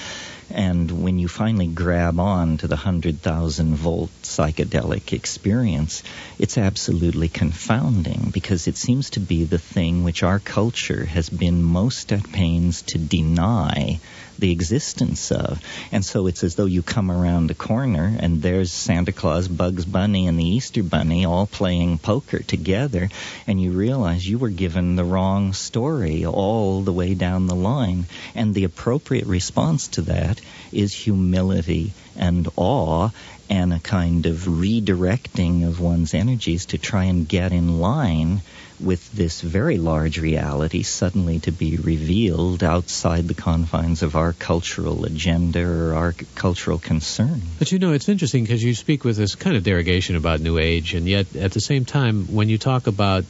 And 0.51 0.91
when 1.03 1.19
you 1.19 1.29
finally 1.29 1.69
grab 1.69 2.21
on 2.21 2.59
to 2.59 2.69
the 2.69 2.77
100,000 2.77 3.75
volt 3.75 4.11
psychedelic 4.23 5.15
experience, 5.15 6.03
it's 6.39 6.59
absolutely 6.59 7.31
confounding 7.31 8.29
because 8.31 8.69
it 8.69 8.77
seems 8.77 9.09
to 9.11 9.21
be 9.21 9.45
the 9.45 9.57
thing 9.57 10.05
which 10.05 10.23
our 10.23 10.41
culture 10.41 11.07
has 11.07 11.31
been 11.31 11.63
most 11.63 12.13
at 12.13 12.31
pains 12.33 12.83
to 12.83 12.99
deny 12.99 13.99
the 14.43 14.51
existence 14.51 15.31
of. 15.31 15.63
And 15.93 16.05
so 16.05 16.27
it's 16.27 16.43
as 16.43 16.57
though 16.57 16.67
you 16.67 16.83
come 16.83 17.13
around 17.13 17.47
the 17.47 17.55
corner 17.55 18.15
and 18.19 18.43
there's 18.43 18.73
Santa 18.73 19.13
Claus, 19.13 19.47
Bugs 19.47 19.85
Bunny, 19.85 20.27
and 20.27 20.37
the 20.39 20.45
Easter 20.45 20.83
Bunny 20.83 21.25
all 21.25 21.47
playing 21.47 21.99
poker 21.99 22.41
together, 22.41 23.09
and 23.47 23.63
you 23.63 23.71
realize 23.71 24.29
you 24.29 24.39
were 24.39 24.51
given 24.51 24.97
the 24.97 25.05
wrong 25.05 25.53
story 25.53 26.27
all 26.27 26.83
the 26.83 26.93
way 26.93 27.15
down 27.15 27.47
the 27.47 27.55
line. 27.55 28.07
And 28.35 28.53
the 28.53 28.65
appropriate 28.65 29.27
response 29.27 29.87
to 29.89 30.03
that 30.03 30.41
is 30.73 30.93
humility 30.93 31.93
and 32.17 32.49
awe 32.57 33.11
and 33.49 33.73
a 33.73 33.79
kind 33.79 34.27
of 34.27 34.39
redirecting 34.39 35.69
of 35.69 35.79
one's 35.79 36.15
energies 36.15 36.67
to 36.67 36.79
try 36.79 37.05
and 37.05 37.29
get 37.29 37.53
in 37.53 37.79
line 37.81 38.41
with 38.83 39.11
this 39.13 39.41
very 39.41 39.79
large 39.79 40.19
reality 40.19 40.83
suddenly 40.83 41.39
to 41.41 41.53
be 41.53 41.77
revealed 41.77 42.65
outside 42.65 43.29
the 43.29 43.35
confines 43.35 44.03
of 44.03 44.17
our 44.17 44.33
cultural 44.33 45.05
agenda 45.05 45.63
or 45.65 45.95
our 45.95 46.13
cultural 46.35 46.79
concern. 46.79 47.41
But 47.59 47.73
you 47.73 47.79
know, 47.79 47.93
it's 47.93 48.09
interesting 48.09 48.45
because 48.45 48.63
you 48.63 48.75
speak 48.75 49.05
with 49.05 49.17
this 49.17 49.35
kind 49.35 49.57
of 49.57 49.63
derogation 49.63 50.17
about 50.17 50.41
New 50.41 50.59
Age, 50.59 50.95
and 50.95 51.07
yet 51.07 51.37
at 51.37 51.53
the 51.53 51.61
same 51.61 51.85
time, 51.85 52.27
when 52.27 52.49
you 52.49 52.59
talk 52.59 52.87
about 52.87 53.25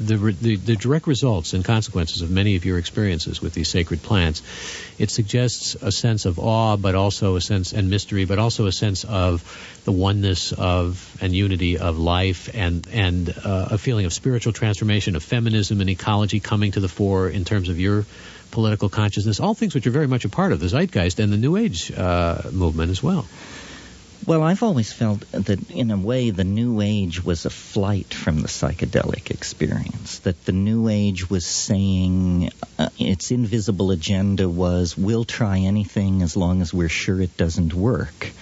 the, 0.00 0.16
the, 0.16 0.56
the 0.56 0.76
direct 0.76 1.06
results 1.06 1.54
and 1.54 1.64
consequences 1.64 2.22
of 2.22 2.30
many 2.30 2.56
of 2.56 2.64
your 2.64 2.78
experiences 2.78 3.42
with 3.42 3.54
these 3.54 3.68
sacred 3.68 4.02
plants, 4.02 4.42
it 4.98 5.10
suggests 5.10 5.74
a 5.74 5.90
sense 5.90 6.24
of 6.24 6.38
awe, 6.38 6.76
but 6.76 6.94
also 6.94 7.36
a 7.36 7.40
sense 7.40 7.72
and 7.72 7.90
mystery, 7.90 8.24
but 8.24 8.38
also 8.38 8.66
a 8.66 8.72
sense 8.72 9.04
of 9.04 9.42
the 9.84 9.92
oneness 9.92 10.52
of 10.52 11.16
and 11.20 11.34
unity 11.34 11.78
of 11.78 11.98
life, 11.98 12.54
and 12.54 12.86
and 12.92 13.28
uh, 13.44 13.68
a 13.70 13.78
feeling 13.78 14.06
of 14.06 14.12
spiritual 14.12 14.52
transformation, 14.52 15.16
of 15.16 15.22
feminism 15.22 15.80
and 15.80 15.90
ecology 15.90 16.40
coming 16.40 16.72
to 16.72 16.80
the 16.80 16.88
fore 16.88 17.28
in 17.28 17.44
terms 17.44 17.68
of 17.68 17.80
your 17.80 18.04
political 18.50 18.88
consciousness. 18.88 19.40
All 19.40 19.54
things 19.54 19.74
which 19.74 19.86
are 19.86 19.90
very 19.90 20.06
much 20.06 20.24
a 20.24 20.28
part 20.28 20.52
of 20.52 20.60
the 20.60 20.68
zeitgeist 20.68 21.18
and 21.18 21.32
the 21.32 21.36
New 21.36 21.56
Age 21.56 21.92
uh, 21.92 22.42
movement 22.52 22.90
as 22.90 23.02
well. 23.02 23.26
Well, 24.28 24.42
I've 24.42 24.62
always 24.62 24.92
felt 24.92 25.20
that 25.32 25.70
in 25.70 25.90
a 25.90 25.96
way 25.96 26.28
the 26.28 26.44
New 26.44 26.82
Age 26.82 27.24
was 27.24 27.46
a 27.46 27.50
flight 27.50 28.12
from 28.12 28.42
the 28.42 28.48
psychedelic 28.48 29.30
experience. 29.30 30.18
That 30.18 30.44
the 30.44 30.52
New 30.52 30.90
Age 30.90 31.30
was 31.30 31.46
saying 31.46 32.50
uh, 32.78 32.90
its 32.98 33.30
invisible 33.30 33.90
agenda 33.90 34.46
was 34.46 34.98
we'll 34.98 35.24
try 35.24 35.60
anything 35.60 36.20
as 36.20 36.36
long 36.36 36.60
as 36.60 36.74
we're 36.74 36.90
sure 36.90 37.22
it 37.22 37.38
doesn't 37.38 37.72
work 37.72 38.32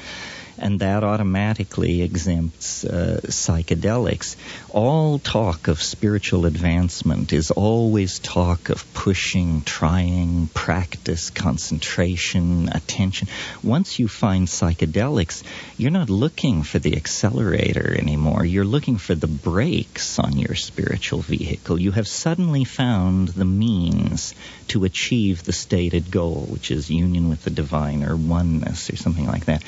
and 0.59 0.81
that 0.81 1.05
automatically 1.05 2.03
exempts 2.03 2.85
uh, 2.85 3.21
psychedelics. 3.25 4.37
All 4.71 5.19
talk 5.19 5.69
of 5.69 5.83
spiritual 5.83 6.47
advancement 6.47 7.33
is 7.33 7.51
always 7.51 8.19
talk 8.19 8.71
of 8.71 8.85
pushing, 8.95 9.63
trying, 9.63 10.49
practice, 10.49 11.31
concentration, 11.31 12.69
attention. 12.73 13.29
Once 13.63 13.99
you 13.99 14.09
find 14.09 14.47
psychedelics, 14.47 15.43
you're 15.77 15.91
not 15.91 16.11
looking 16.11 16.63
for 16.63 16.79
the 16.79 16.97
accelerator 16.97 17.95
anymore. 17.97 18.45
You're 18.45 18.65
looking 18.65 18.97
for 18.97 19.15
the 19.15 19.27
brakes 19.27 20.19
on 20.19 20.39
your 20.39 20.55
spiritual 20.55 21.21
vehicle. 21.21 21.81
You 21.81 21.93
have 21.93 22.09
suddenly 22.09 22.65
found 22.65 23.29
the 23.29 23.45
means 23.45 24.35
to 24.69 24.85
achieve 24.85 25.45
the 25.45 25.53
stated 25.53 26.11
goal, 26.11 26.47
which 26.49 26.71
is 26.71 26.91
union 26.91 27.29
with 27.29 27.45
the 27.45 27.51
divine 27.51 28.03
or 28.03 28.17
oneness 28.17 28.91
or 28.91 28.97
something 28.97 29.27
like 29.27 29.47
that. 29.47 29.63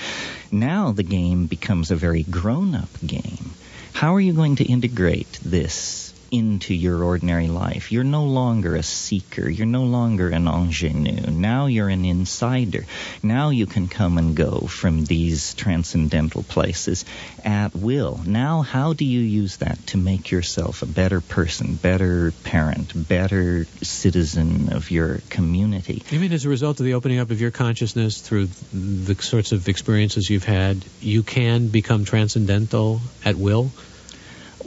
Now 0.51 0.93
the 0.93 1.03
game 1.03 1.47
becomes 1.47 1.91
a 1.91 1.97
very 1.97 2.23
grown 2.23 2.75
up 2.75 2.89
game. 3.07 3.51
How 3.93 4.15
are 4.15 4.21
you 4.21 4.33
going 4.33 4.57
to 4.57 4.65
integrate 4.65 5.39
this 5.45 6.08
into 6.31 6.75
your 6.75 7.03
ordinary 7.03 7.49
life. 7.49 7.93
You're 7.93 8.05
no 8.05 8.25
longer 8.25 8.77
a 8.77 8.83
seeker. 8.83 9.49
You're 9.49 9.67
no 9.67 9.85
longer 9.85 10.29
an 10.29 10.47
ingenue. 10.47 11.31
Now 11.31 11.67
you're 11.67 11.89
an 11.89 12.05
insider. 12.05 12.85
Now 13.23 13.51
you 13.51 13.67
can 13.67 13.89
come 13.89 14.19
and 14.19 14.37
go 14.37 14.61
from 14.61 15.05
these 15.05 15.55
transcendental 15.55 16.43
places 16.43 17.05
at 17.45 17.75
will. 17.75 18.21
Now, 18.27 18.63
how 18.63 18.93
do 18.93 19.05
you 19.05 19.21
use 19.21 19.59
that 19.59 19.87
to 19.89 19.99
make 19.99 20.31
yourself 20.31 20.83
a 20.83 20.87
better 20.87 21.21
person, 21.21 21.75
better 21.75 22.33
parent, 22.45 22.93
better 23.09 23.67
citizen 23.83 24.73
of 24.73 24.91
your 24.91 25.21
community? 25.31 26.03
You 26.11 26.21
mean 26.21 26.33
as 26.33 26.45
a 26.45 26.49
result 26.49 26.81
of 26.81 26.87
the 26.87 26.95
opening 26.95 27.19
up 27.19 27.31
of 27.31 27.41
your 27.41 27.51
consciousness 27.51 28.21
through 28.21 28.49
the 28.73 29.15
sorts 29.21 29.53
of 29.53 29.69
experiences 29.69 30.29
you've 30.29 30.45
had, 30.45 30.85
you 31.01 31.23
can 31.23 31.69
become 31.69 32.05
transcendental 32.05 33.01
at 33.25 33.37
will? 33.37 33.71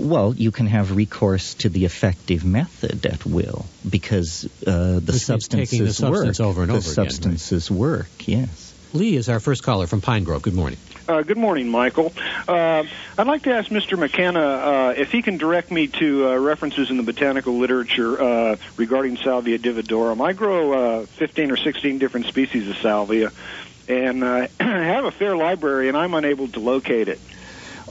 Well, 0.01 0.33
you 0.35 0.51
can 0.51 0.65
have 0.65 0.95
recourse 0.95 1.53
to 1.55 1.69
the 1.69 1.85
effective 1.85 2.43
method 2.43 3.05
at 3.05 3.23
will 3.23 3.65
because 3.87 4.45
uh, 4.65 4.99
the 4.99 5.11
Which 5.13 5.21
substances 5.21 5.79
the 5.79 5.93
substance 5.93 6.39
work. 6.39 6.47
over 6.47 6.61
and 6.63 6.71
the 6.71 6.77
over 6.77 6.91
again, 6.91 7.03
right? 7.03 7.11
substances 7.11 7.69
work. 7.69 8.09
Yes. 8.27 8.73
Lee 8.93 9.15
is 9.15 9.29
our 9.29 9.39
first 9.39 9.63
caller 9.63 9.87
from 9.87 10.01
Pine 10.01 10.23
Grove. 10.23 10.41
Good 10.41 10.55
morning. 10.55 10.79
Uh, 11.07 11.21
good 11.21 11.37
morning, 11.37 11.69
Michael. 11.69 12.11
Uh, 12.47 12.83
I'd 13.17 13.27
like 13.27 13.43
to 13.43 13.53
ask 13.53 13.69
Mr. 13.69 13.97
McKenna 13.97 14.39
uh, 14.39 14.93
if 14.97 15.11
he 15.11 15.21
can 15.21 15.37
direct 15.37 15.71
me 15.71 15.87
to 15.87 16.29
uh, 16.29 16.35
references 16.37 16.89
in 16.89 16.97
the 16.97 17.03
botanical 17.03 17.57
literature 17.57 18.21
uh, 18.21 18.55
regarding 18.77 19.17
Salvia 19.17 19.59
divinorum. 19.59 20.19
I 20.19 20.33
grow 20.33 21.01
uh, 21.01 21.05
15 21.05 21.51
or 21.51 21.57
16 21.57 21.99
different 21.99 22.25
species 22.25 22.67
of 22.67 22.77
salvia 22.77 23.31
and 23.87 24.23
uh, 24.23 24.47
have 24.59 25.05
a 25.05 25.11
fair 25.11 25.35
library, 25.35 25.87
and 25.87 25.97
I'm 25.97 26.13
unable 26.13 26.47
to 26.49 26.59
locate 26.59 27.07
it. 27.07 27.19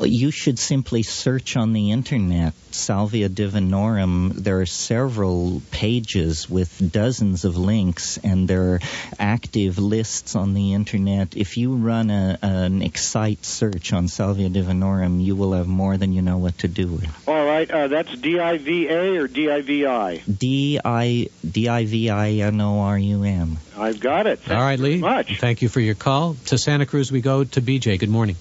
You 0.03 0.31
should 0.31 0.59
simply 0.59 1.03
search 1.03 1.57
on 1.57 1.73
the 1.73 1.91
internet 1.91 2.55
Salvia 2.71 3.29
divinorum. 3.29 4.33
There 4.35 4.61
are 4.61 4.67
several 4.67 5.63
pages 5.71 6.49
with 6.49 6.93
dozens 6.93 7.45
of 7.45 7.57
links, 7.57 8.19
and 8.19 8.49
there 8.49 8.75
are 8.75 8.81
active 9.19 9.79
lists 9.79 10.37
on 10.37 10.55
the 10.55 10.75
internet. 10.75 11.37
If 11.37 11.57
you 11.57 11.75
run 11.75 12.11
a, 12.11 12.39
an 12.43 12.83
Excite 12.83 13.45
search 13.45 13.93
on 13.93 14.09
Salvia 14.09 14.49
divinorum, 14.49 15.23
you 15.23 15.37
will 15.37 15.53
have 15.53 15.67
more 15.67 15.97
than 15.97 16.13
you 16.13 16.23
know 16.23 16.39
what 16.39 16.59
to 16.59 16.69
do 16.69 16.87
with. 16.87 17.29
All 17.29 17.45
right, 17.45 17.71
uh, 17.71 17.89
that's 17.89 18.15
D-I-V-A 18.17 19.19
or 19.19 19.27
D-I-V-I? 19.29 20.23
D 20.39 20.81
I 20.85 21.29
D 21.49 21.69
I 21.69 21.85
V 21.85 22.11
I 22.11 22.31
N 22.31 22.61
O 22.61 22.81
R 22.81 22.99
U 22.99 23.25
M. 23.25 23.59
I've 23.77 24.01
got 24.01 24.27
it. 24.27 24.41
Thank 24.41 24.59
All 24.59 24.65
right, 24.65 24.79
you 24.79 24.85
Lee. 24.85 24.99
Much. 24.99 25.39
Thank 25.41 25.63
you 25.63 25.69
for 25.69 25.81
your 25.81 25.95
call. 25.95 26.37
To 26.47 26.59
Santa 26.59 26.87
Cruz 26.87 27.11
we 27.11 27.21
go 27.21 27.45
to 27.45 27.61
BJ. 27.61 27.99
Good 27.99 28.09
morning. 28.09 28.37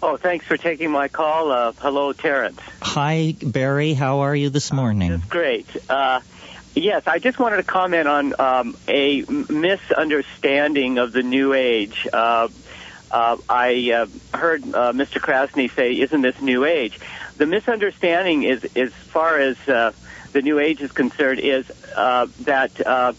Oh, 0.00 0.16
thanks 0.16 0.46
for 0.46 0.56
taking 0.56 0.90
my 0.90 1.08
call. 1.08 1.50
Uh, 1.50 1.72
hello, 1.78 2.12
Terence. 2.12 2.60
Hi, 2.80 3.34
Barry. 3.42 3.94
How 3.94 4.20
are 4.20 4.34
you 4.34 4.48
this 4.48 4.72
morning? 4.72 5.10
That's 5.10 5.24
great. 5.24 5.66
Uh, 5.90 6.20
yes, 6.74 7.06
I 7.06 7.18
just 7.18 7.38
wanted 7.38 7.56
to 7.56 7.62
comment 7.64 8.06
on 8.06 8.34
um, 8.38 8.76
a 8.86 9.22
misunderstanding 9.22 10.98
of 10.98 11.12
the 11.12 11.22
New 11.24 11.52
Age. 11.52 12.06
Uh, 12.12 12.48
uh, 13.10 13.38
I 13.48 13.90
uh, 13.90 14.36
heard 14.36 14.62
uh, 14.62 14.92
Mr. 14.92 15.20
Krasny 15.20 15.74
say, 15.74 15.98
"Isn't 15.98 16.20
this 16.20 16.40
New 16.40 16.64
Age?" 16.64 17.00
The 17.36 17.46
misunderstanding 17.46 18.44
is, 18.44 18.64
as 18.76 18.92
far 18.92 19.38
as 19.38 19.56
uh, 19.68 19.92
the 20.32 20.42
New 20.42 20.58
Age 20.58 20.80
is 20.80 20.92
concerned, 20.92 21.40
is 21.40 21.70
uh, 21.96 22.26
that 22.40 22.86
uh, 22.86 23.14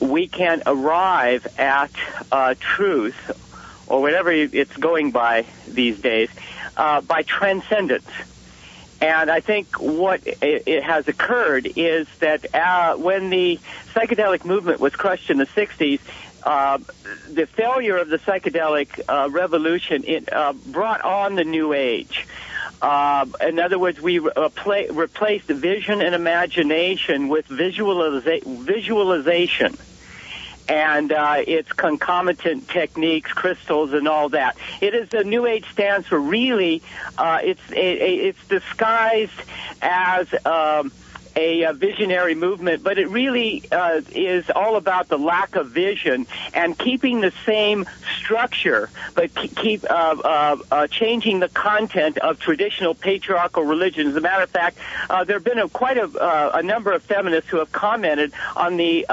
we 0.00 0.28
can 0.28 0.62
arrive 0.66 1.46
at 1.58 1.90
uh, 2.30 2.54
truth, 2.58 3.45
or 3.86 4.02
whatever 4.02 4.30
it's 4.30 4.76
going 4.76 5.10
by 5.10 5.46
these 5.68 5.98
days, 6.00 6.28
uh, 6.76 7.00
by 7.00 7.22
transcendence. 7.22 8.08
And 9.00 9.30
I 9.30 9.40
think 9.40 9.78
what 9.78 10.22
it 10.24 10.82
has 10.82 11.06
occurred 11.06 11.70
is 11.76 12.08
that 12.20 12.54
uh, 12.54 12.96
when 12.96 13.28
the 13.28 13.60
psychedelic 13.94 14.44
movement 14.44 14.80
was 14.80 14.94
crushed 14.96 15.28
in 15.28 15.36
the 15.36 15.46
60s, 15.46 16.00
uh, 16.42 16.78
the 17.28 17.46
failure 17.46 17.98
of 17.98 18.08
the 18.08 18.18
psychedelic 18.18 19.00
uh, 19.08 19.28
revolution 19.30 20.04
it, 20.06 20.32
uh, 20.32 20.52
brought 20.52 21.02
on 21.02 21.34
the 21.34 21.44
new 21.44 21.72
age. 21.72 22.26
Uh, 22.80 23.26
in 23.40 23.58
other 23.58 23.78
words, 23.78 24.00
we 24.00 24.18
repla- 24.18 24.94
replaced 24.94 25.46
vision 25.46 26.00
and 26.00 26.14
imagination 26.14 27.28
with 27.28 27.48
visualiza- 27.48 28.44
visualization 28.44 29.76
and 30.68 31.12
uh, 31.12 31.42
its 31.46 31.72
concomitant 31.72 32.68
techniques, 32.68 33.32
crystals, 33.32 33.92
and 33.92 34.08
all 34.08 34.28
that. 34.30 34.56
It 34.80 34.94
is 34.94 35.08
the 35.08 35.24
New 35.24 35.46
Age 35.46 35.64
stands 35.70 36.06
for 36.06 36.18
really. 36.18 36.82
Uh, 37.16 37.40
it's 37.42 37.70
it, 37.70 37.76
it's 37.76 38.48
disguised 38.48 39.42
as. 39.82 40.32
Um, 40.44 40.92
a, 41.36 41.72
visionary 41.72 42.34
movement, 42.34 42.82
but 42.82 42.98
it 42.98 43.08
really 43.08 43.62
uh, 43.70 44.00
is 44.12 44.48
all 44.50 44.76
about 44.76 45.08
the 45.08 45.18
lack 45.18 45.56
of 45.56 45.68
vision 45.68 46.26
and 46.54 46.78
keeping 46.78 47.20
the 47.20 47.32
same 47.44 47.86
structure, 48.18 48.88
but 49.14 49.34
keep 49.34 49.84
uh, 49.84 50.16
uh, 50.24 50.56
uh, 50.70 50.86
changing 50.86 51.40
the 51.40 51.48
content 51.48 52.18
of 52.18 52.38
traditional 52.38 52.94
patriarchal 52.94 53.62
religions. 53.62 54.10
As 54.10 54.16
a 54.16 54.20
matter 54.20 54.42
of 54.42 54.50
fact, 54.50 54.78
uh, 55.10 55.24
there 55.24 55.36
have 55.36 55.44
been 55.44 55.58
a, 55.58 55.68
quite 55.68 55.98
a, 55.98 56.04
uh, 56.04 56.52
a, 56.54 56.62
number 56.62 56.92
of 56.92 57.02
feminists 57.02 57.50
who 57.50 57.58
have 57.58 57.70
commented 57.70 58.32
on 58.56 58.76
the 58.76 59.06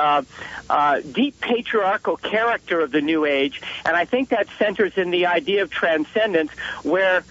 deep 1.12 1.40
patriarchal 1.42 2.18
character 2.18 2.82
of 2.82 2.92
the 2.92 3.02
New 3.02 3.26
Age, 3.26 3.62
and 3.86 3.96
I 3.96 4.06
think 4.06 4.30
that 4.30 4.48
centers 4.58 4.98
in 4.98 5.12
the 5.12 5.28
idea 5.28 5.64
of 5.64 5.70
transcendence, 5.70 6.52
where 6.84 7.24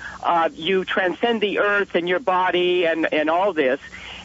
you 0.52 0.85
transcend 0.85 1.40
the 1.40 1.59
earth 1.59 1.94
and 1.94 2.09
your 2.09 2.20
body 2.20 2.87
and, 2.87 3.12
and 3.12 3.31
all 3.31 3.52
this. 3.52 3.81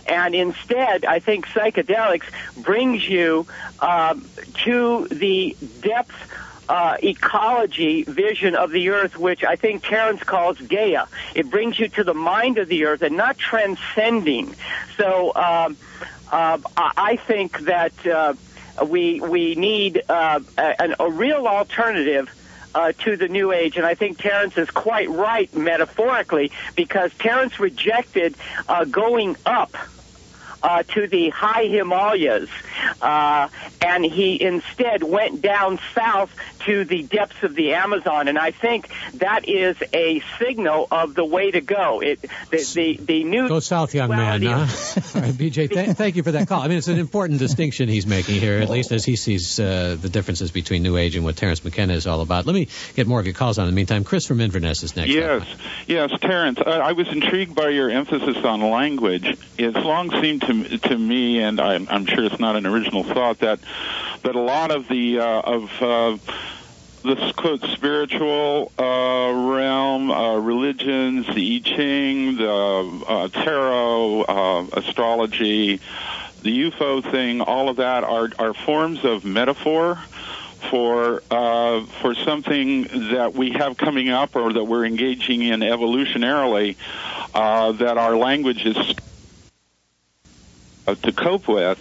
And 0.08 0.34
instead, 0.34 1.06
I 1.06 1.20
think 1.20 1.48
psychedelics 1.48 2.26
brings 2.56 3.08
you 3.08 3.46
um, 3.80 4.26
to 4.64 5.08
the 5.08 5.56
depth 5.82 6.16
uh, 6.70 6.98
ecology 7.02 8.04
vision 8.04 8.56
of 8.56 8.72
the 8.72 8.90
earth, 8.90 9.18
which 9.18 9.44
I 9.44 9.56
think 9.56 9.84
Terence 9.84 10.24
calls 10.24 10.60
Gaia. 10.60 11.06
It 11.34 11.50
brings 11.50 11.80
you 11.80 11.88
to 11.90 12.04
the 12.04 12.14
mind 12.14 12.58
of 12.58 12.68
the 12.68 12.86
earth 12.86 13.02
and 13.02 13.16
not 13.16 13.38
transcending. 13.38 14.56
So 14.98 15.34
um, 15.36 15.78
uh, 16.32 16.60
I 16.76 17.16
think 17.16 17.60
that 17.62 18.06
uh, 18.06 18.34
we 18.86 19.22
we 19.22 19.56
need 19.56 20.04
uh, 20.10 20.40
a, 20.58 20.96
a 21.00 21.10
real 21.10 21.48
alternative. 21.48 22.34
Uh, 22.76 22.92
to 22.92 23.18
the 23.18 23.28
New 23.28 23.52
Age, 23.54 23.78
and 23.78 23.88
I 23.88 23.96
think 23.96 24.20
Terence 24.20 24.56
is 24.56 24.70
quite 24.70 25.10
right 25.10 25.52
metaphorically 25.56 26.52
because 26.76 27.12
Terence 27.18 27.60
rejected 27.60 28.36
uh, 28.70 28.84
going 28.84 29.36
up 29.48 29.76
uh, 30.62 30.84
to 30.84 31.08
the 31.08 31.30
high 31.30 31.66
Himalayas, 31.66 32.50
uh, 33.02 33.50
and 33.82 34.06
he 34.06 34.42
instead 34.42 35.04
went 35.04 35.42
down 35.42 35.80
south 35.94 36.36
to 36.66 36.84
the 36.84 37.04
depths 37.04 37.44
of 37.44 37.56
the 37.56 37.74
Amazon. 37.74 38.28
And 38.28 38.38
I 38.38 38.52
think 38.52 38.90
that 39.16 39.48
is 39.48 39.78
a 39.94 40.22
signal 40.40 40.88
of 40.92 41.16
the 41.16 41.26
way 41.26 41.52
to 41.52 41.62
go. 41.62 42.02
It 42.02 42.22
the 42.22 42.72
the, 42.76 42.98
the 42.98 43.24
new 43.24 43.48
go 43.48 43.60
south, 43.60 43.94
young 43.94 44.10
man. 44.10 44.42
Huh? 44.42 44.54
All 45.16 45.22
right, 45.22 45.34
BJ, 45.34 45.70
th- 45.70 45.90
thank 45.98 46.16
you 46.16 46.24
for 46.24 46.32
that 46.32 46.48
call. 46.48 46.62
I 46.62 46.68
mean, 46.68 46.78
it's 46.78 46.88
an 46.88 47.00
important 47.00 47.40
distinction 47.40 47.90
he's 47.90 48.08
making 48.08 48.40
here, 48.40 48.60
at 48.60 48.70
least 48.70 48.92
as 48.92 49.06
he 49.06 49.16
sees 49.16 49.60
uh, 49.60 49.98
the 50.00 50.10
differences 50.10 50.52
between 50.52 50.84
New 50.84 50.98
Age 50.98 51.16
and 51.16 51.24
what 51.24 51.36
Terence 51.38 51.64
McKenna 51.64 51.94
is 51.94 52.08
all 52.08 52.22
about. 52.22 52.46
Let 52.46 52.54
me 52.54 52.68
get 52.96 53.08
more 53.08 53.20
of 53.20 53.26
your 53.26 53.36
calls 53.36 53.58
on. 53.58 53.68
In 53.68 53.72
the 53.72 53.76
meantime, 53.76 54.04
Chris 54.04 54.26
from 54.26 54.42
Inverness 54.42 54.84
is 54.84 54.96
next. 54.96 55.10
Yes, 55.10 55.42
up. 55.42 55.48
yes, 55.88 56.12
Terence. 56.20 56.60
I 56.60 56.92
was 56.94 57.08
intrigued 57.08 57.56
by 57.56 57.70
your 57.70 57.90
emphasis 57.90 58.38
on 58.44 58.62
language. 58.62 59.38
It's 59.58 59.78
long 59.78 60.12
seemed 60.22 60.42
to 60.48 60.78
to 60.78 60.98
me, 60.98 61.42
and 61.42 61.60
I'm, 61.60 61.88
I'm 61.90 62.06
sure 62.06 62.24
it's 62.24 62.40
not 62.40 62.56
an 62.56 62.66
original 62.66 63.04
thought 63.04 63.40
that 63.40 63.60
that 64.24 64.36
a 64.36 64.40
lot 64.40 64.72
of 64.72 64.88
the 64.88 65.20
uh, 65.20 65.42
of 65.42 65.82
uh, 65.82 66.18
this 67.04 67.32
quote 67.34 67.62
spiritual 67.62 68.72
uh, 68.78 69.32
realm, 69.32 70.12
uh, 70.12 70.36
religions, 70.38 71.28
the 71.34 71.56
I 71.56 71.60
Ching, 71.64 72.38
the 72.38 73.04
uh, 73.08 73.28
tarot, 73.30 74.22
uh, 74.24 74.66
astrology, 74.74 75.80
the 76.42 76.72
UFO 76.72 77.04
thing, 77.12 77.42
all 77.42 77.70
of 77.70 77.78
that 77.78 78.04
are 78.04 78.30
are 78.40 78.54
forms 78.54 79.06
of 79.06 79.26
metaphor 79.26 80.00
for 80.70 81.24
uh, 81.32 81.86
for 82.02 82.16
something 82.16 82.84
that 83.12 83.34
we 83.34 83.52
have 83.52 83.78
coming 83.78 84.10
up 84.10 84.36
or 84.36 84.54
that 84.54 84.64
we're 84.64 84.86
engaging 84.86 85.42
in 85.42 85.62
evolutionarily 85.62 86.76
uh, 87.34 87.72
that 87.74 87.98
our 87.98 88.18
language 88.18 88.66
is 88.66 88.96
uh, 90.88 90.96
to 90.96 91.12
cope 91.12 91.48
with, 91.48 91.80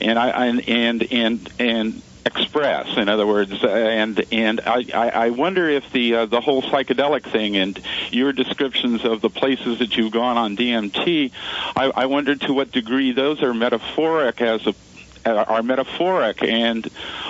and 0.00 0.18
I, 0.18 0.30
I 0.30 0.46
and 0.46 1.12
and 1.12 1.52
and 1.58 2.02
express. 2.26 2.96
In 2.96 3.08
other 3.08 3.26
words, 3.26 3.64
and 3.64 4.24
and 4.32 4.60
I, 4.66 4.84
I 4.92 5.30
wonder 5.30 5.68
if 5.68 5.90
the 5.92 6.14
uh, 6.14 6.26
the 6.26 6.40
whole 6.40 6.62
psychedelic 6.62 7.24
thing 7.30 7.56
and 7.56 7.80
your 8.10 8.32
descriptions 8.32 9.04
of 9.04 9.20
the 9.20 9.30
places 9.30 9.78
that 9.78 9.96
you've 9.96 10.12
gone 10.12 10.36
on 10.36 10.56
DMT, 10.56 11.32
I, 11.76 11.92
I 11.94 12.06
wonder 12.06 12.34
to 12.34 12.52
what 12.52 12.72
degree 12.72 13.12
those 13.12 13.42
are 13.42 13.54
metaphoric 13.54 14.40
as 14.40 14.66
a 14.66 14.74
are 15.24 15.62
metaphoric 15.62 16.42
and 16.44 16.86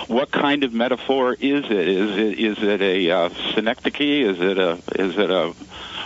what 0.07 0.31
kind 0.31 0.63
of 0.63 0.71
metaphor 0.71 1.33
is 1.33 1.65
it? 1.65 1.71
Is 1.71 2.17
it 2.17 2.39
is 2.39 2.63
it 2.63 2.81
a 2.81 3.11
uh, 3.11 3.29
synecdoche? 3.53 4.01
Is 4.01 4.39
it 4.39 4.57
a 4.57 4.73
is 4.95 5.17
it 5.17 5.29
a 5.31 5.53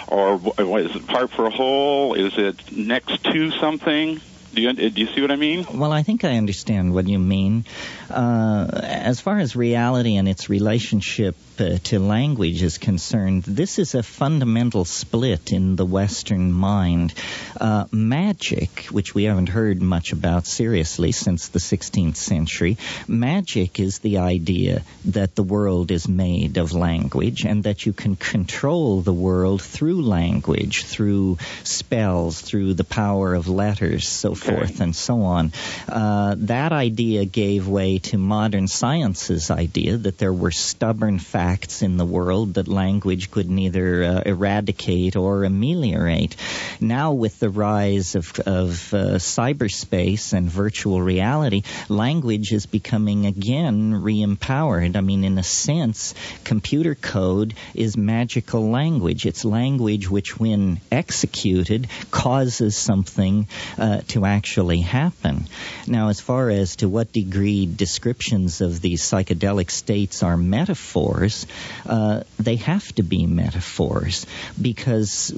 or 0.08 0.36
is 0.60 0.96
it 0.96 1.08
part 1.08 1.32
for 1.32 1.46
a 1.46 1.50
whole? 1.50 2.14
Is 2.14 2.38
it 2.38 2.72
next 2.72 3.24
to 3.26 3.52
something 3.52 4.20
do 4.54 4.62
you, 4.62 4.74
do 4.74 5.02
you 5.02 5.08
see 5.08 5.22
what 5.22 5.32
I 5.32 5.36
mean? 5.36 5.66
Well, 5.74 5.92
I 5.92 6.04
think 6.04 6.24
I 6.24 6.38
understand 6.38 6.94
what 6.94 7.08
you 7.08 7.20
mean. 7.20 7.66
Uh, 8.10 8.68
as 8.84 9.20
far 9.20 9.40
as 9.40 9.56
reality 9.56 10.16
and 10.18 10.28
its 10.28 10.50
relationship 10.50 11.36
to 11.62 12.00
language 12.00 12.64
is 12.64 12.80
concerned, 12.80 13.44
this 13.44 13.78
is 13.78 13.94
a 13.94 14.02
fundamental 14.02 14.84
split 14.84 15.52
in 15.52 15.76
the 15.76 15.86
Western 15.86 16.52
mind. 16.52 17.14
Uh, 17.60 17.86
magic, 17.92 18.86
which 18.90 19.14
we 19.14 19.26
haven't 19.26 19.50
heard 19.50 19.80
much 19.80 20.12
about 20.12 20.48
seriously 20.48 21.12
since 21.12 21.50
the 21.50 21.60
16th 21.60 22.16
century, 22.16 22.78
magic 23.08 23.80
is 23.80 24.00
the 24.00 24.18
idea 24.18 24.82
that 25.06 25.36
the 25.36 25.44
world 25.44 25.92
is 25.92 26.08
made 26.08 26.58
of 26.58 26.74
language 26.74 27.46
and 27.46 27.66
that 27.66 27.86
you 27.86 27.94
can 27.94 28.16
control 28.16 29.02
the 29.02 29.14
world 29.14 29.62
through 29.62 30.02
language, 30.02 30.84
through 30.86 31.38
spells, 31.64 32.42
through 32.42 32.74
the 32.74 32.84
power 32.84 33.36
of 33.36 33.48
letters, 33.48 34.08
so 34.08 34.34
forth 34.34 34.82
and 34.82 34.96
so 34.96 35.22
on. 35.22 35.52
Uh, 35.88 36.34
that 36.40 36.72
idea 36.72 37.26
gave 37.26 37.68
way 37.68 38.00
to 38.00 38.18
modern 38.18 38.68
science's 38.68 39.52
idea 39.52 39.98
that 39.98 40.18
there 40.18 40.34
were 40.34 40.52
stubborn 40.52 41.20
facts 41.20 41.51
in 41.82 41.98
the 41.98 42.06
world 42.06 42.54
that 42.54 42.68
language 42.68 43.30
could 43.30 43.50
neither 43.50 44.04
uh, 44.04 44.22
eradicate 44.26 45.16
or 45.16 45.44
ameliorate. 45.44 46.36
Now, 46.80 47.12
with 47.12 47.40
the 47.40 47.50
rise 47.50 48.16
of, 48.16 48.40
of 48.40 48.94
uh, 48.94 49.18
cyberspace 49.18 50.34
and 50.34 50.50
virtual 50.50 51.02
reality, 51.02 51.64
language 51.90 52.54
is 52.54 52.66
becoming 52.66 53.26
again 53.26 54.02
re-empowered. 54.02 54.96
I 54.96 55.02
mean, 55.02 55.24
in 55.24 55.38
a 55.38 55.44
sense, 55.44 56.14
computer 56.44 56.96
code 56.96 57.54
is 57.74 57.98
magical 57.98 58.70
language. 58.70 59.26
It's 59.26 59.44
language 59.44 60.10
which, 60.10 60.40
when 60.40 60.80
executed, 60.92 61.88
causes 62.12 62.78
something 62.78 63.48
uh, 63.78 64.02
to 64.08 64.26
actually 64.26 64.82
happen. 64.82 65.46
Now, 65.88 66.10
as 66.10 66.22
far 66.22 66.50
as 66.50 66.78
to 66.78 66.88
what 66.88 67.12
degree 67.12 67.66
descriptions 67.66 68.62
of 68.62 68.82
these 68.82 69.02
psychedelic 69.02 69.70
states 69.70 70.24
are 70.24 70.38
metaphors, 70.38 71.41
uh, 71.86 72.24
they 72.40 72.56
have 72.58 72.94
to 72.96 73.04
be 73.04 73.26
metaphors 73.26 74.26
because 74.62 75.32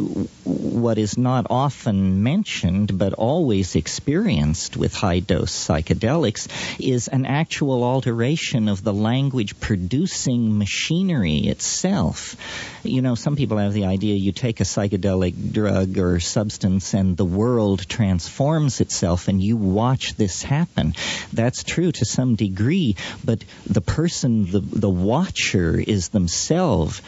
what 0.43 0.97
is 0.97 1.17
not 1.17 1.47
often 1.49 2.23
mentioned 2.23 2.97
but 2.97 3.13
always 3.13 3.75
experienced 3.75 4.77
with 4.77 4.93
high 4.93 5.19
dose 5.19 5.51
psychedelics 5.51 6.47
is 6.79 7.07
an 7.07 7.25
actual 7.25 7.83
alteration 7.83 8.67
of 8.67 8.83
the 8.83 8.93
language 8.93 9.59
producing 9.59 10.57
machinery 10.57 11.37
itself. 11.47 12.35
You 12.83 13.01
know, 13.01 13.15
some 13.15 13.35
people 13.35 13.57
have 13.57 13.73
the 13.73 13.85
idea 13.85 14.15
you 14.15 14.31
take 14.31 14.59
a 14.59 14.63
psychedelic 14.63 15.53
drug 15.53 15.97
or 15.97 16.19
substance 16.19 16.93
and 16.93 17.15
the 17.15 17.25
world 17.25 17.87
transforms 17.87 18.81
itself 18.81 19.27
and 19.27 19.41
you 19.41 19.57
watch 19.57 20.15
this 20.15 20.43
happen. 20.43 20.93
That's 21.31 21.63
true 21.63 21.91
to 21.93 22.05
some 22.05 22.35
degree, 22.35 22.95
but 23.23 23.43
the 23.65 23.81
person, 23.81 24.51
the, 24.51 24.59
the 24.59 24.89
watcher 24.89 25.82
is 25.83 26.09
themselves 26.09 27.01